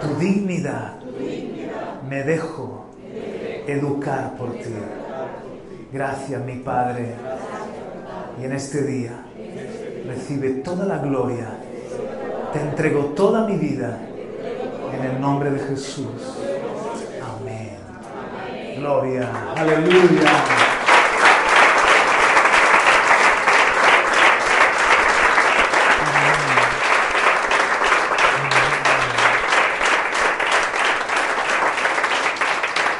tu 0.00 0.18
dignidad. 0.18 0.94
Me 2.08 2.22
dejo 2.22 2.86
educar 3.66 4.34
por 4.38 4.52
ti. 4.52 4.72
Gracias, 5.92 6.44
mi 6.44 6.56
Padre. 6.56 7.14
Y 8.40 8.44
en 8.44 8.52
este 8.52 8.82
día 8.82 9.24
recibe 10.06 10.50
toda 10.62 10.84
la 10.84 10.98
gloria. 10.98 11.46
Te 12.52 12.60
entrego 12.60 13.06
toda 13.16 13.46
mi 13.46 13.56
vida 13.56 13.98
en 14.92 15.04
el 15.04 15.20
nombre 15.20 15.50
de 15.50 15.58
Jesús. 15.60 16.06
Amén. 17.40 17.78
Gloria. 18.78 19.28
Aleluya. 19.56 20.30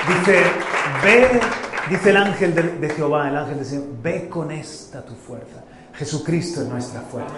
Dice, 0.07 0.43
ve, 1.03 1.41
dice 1.91 2.11
el 2.11 2.17
ángel 2.17 2.55
de, 2.55 2.63
de, 2.63 2.91
Jehová, 2.91 3.29
el 3.29 3.37
ángel 3.37 3.57
del 3.57 3.67
Señor, 3.67 3.85
ve 4.03 4.29
con 4.29 4.51
esta 4.51 5.05
tu 5.05 5.15
fuerza. 5.15 5.65
Jesucristo 5.95 6.63
es 6.63 6.69
nuestra 6.69 7.01
fuerza. 7.03 7.35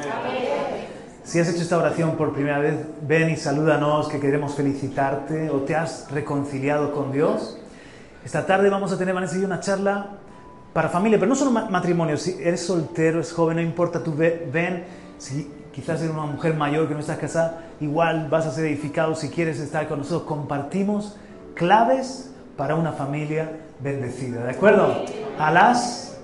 Si 1.26 1.40
has 1.40 1.48
hecho 1.48 1.62
esta 1.62 1.76
oración 1.76 2.16
por 2.16 2.32
primera 2.32 2.60
vez, 2.60 2.76
ven 3.02 3.30
y 3.30 3.36
salúdanos, 3.36 4.08
que 4.08 4.20
queremos 4.20 4.54
felicitarte 4.54 5.50
o 5.50 5.62
te 5.62 5.74
has 5.74 6.08
reconciliado 6.10 6.92
con 6.92 7.10
Dios. 7.10 7.58
Esta 8.24 8.46
tarde 8.46 8.70
vamos 8.70 8.92
a 8.92 8.98
tener, 8.98 9.12
Vanessa 9.12 9.36
y 9.36 9.40
yo, 9.40 9.46
una 9.46 9.60
charla 9.60 10.10
para 10.72 10.88
familia, 10.88 11.18
pero 11.18 11.28
no 11.28 11.34
solo 11.34 11.50
matrimonio. 11.50 12.16
Si 12.16 12.38
eres 12.40 12.64
soltero, 12.64 13.20
es 13.20 13.32
joven, 13.32 13.56
no 13.56 13.62
importa, 13.62 14.04
tú 14.04 14.14
ven. 14.14 14.84
Si 15.18 15.50
quizás 15.72 16.00
eres 16.00 16.12
una 16.12 16.26
mujer 16.26 16.54
mayor 16.54 16.86
que 16.86 16.94
no 16.94 17.00
estás 17.00 17.18
casada, 17.18 17.64
igual 17.80 18.28
vas 18.30 18.46
a 18.46 18.52
ser 18.52 18.66
edificado 18.66 19.14
si 19.16 19.28
quieres 19.28 19.58
estar 19.58 19.88
con 19.88 19.98
nosotros. 19.98 20.28
Compartimos 20.28 21.16
claves 21.54 22.30
para 22.56 22.76
una 22.76 22.92
familia 22.92 23.50
bendecida. 23.80 24.44
¿De 24.44 24.50
acuerdo? 24.50 25.04
A 25.38 25.52
las 25.52 26.16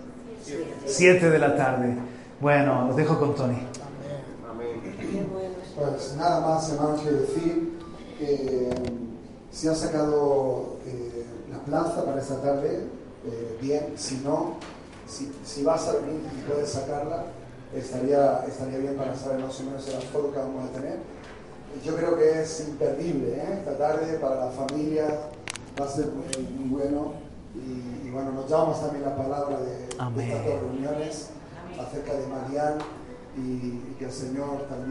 7 0.86 1.30
de 1.30 1.38
la 1.38 1.56
tarde. 1.56 1.96
Bueno, 2.40 2.86
los 2.88 2.96
dejo 2.96 3.18
con 3.18 3.34
Tony. 3.34 3.58
Pues 5.76 6.14
nada 6.16 6.40
más, 6.40 6.70
hermanos, 6.70 7.00
que 7.00 7.10
decir 7.10 7.78
que 8.18 8.70
si 9.50 9.68
has 9.68 9.78
sacado 9.78 10.78
eh, 10.86 11.24
la 11.50 11.58
plaza 11.60 12.04
para 12.04 12.20
esta 12.20 12.40
tarde, 12.40 12.86
eh, 13.26 13.58
bien, 13.60 13.92
si 13.96 14.16
no, 14.18 14.56
si, 15.06 15.32
si, 15.44 15.62
vas 15.62 15.88
a 15.88 15.92
venir 15.94 16.20
y 16.36 16.50
puedes 16.50 16.70
sacarla, 16.70 17.24
estaría, 17.74 18.44
estaría 18.46 18.78
bien 18.78 18.96
para 18.96 19.14
saber 19.14 19.40
más 19.40 19.58
o 19.60 19.64
menos 19.64 19.86
el 19.88 19.96
aforo 19.96 20.32
que 20.32 20.38
vamos 20.38 20.68
a 20.68 20.72
tener. 20.72 20.98
Yo 21.84 21.96
creo 21.96 22.16
que 22.16 22.42
es 22.42 22.68
imperdible 22.68 23.34
¿eh? 23.36 23.58
esta 23.58 23.76
tarde 23.78 24.18
para 24.18 24.46
la 24.46 24.50
familia, 24.50 25.06
va 25.80 25.86
a 25.86 25.88
ser 25.88 26.06
muy, 26.06 26.46
muy 26.58 26.80
bueno. 26.80 27.21
Y, 27.54 28.08
y, 28.08 28.10
bueno, 28.10 28.32
nos 28.32 28.46
llevamos 28.48 28.80
también 28.80 29.04
la 29.04 29.16
palabra 29.16 29.58
de, 29.60 29.66
de 29.66 30.24
estas 30.24 30.46
dos 30.46 30.60
reuniones 30.62 31.30
acerca 31.78 32.14
de 32.14 32.26
Marián 32.26 32.78
y, 33.36 33.40
y 33.40 33.96
que 33.98 34.06
el 34.06 34.12
Señor 34.12 34.66
también. 34.68 34.90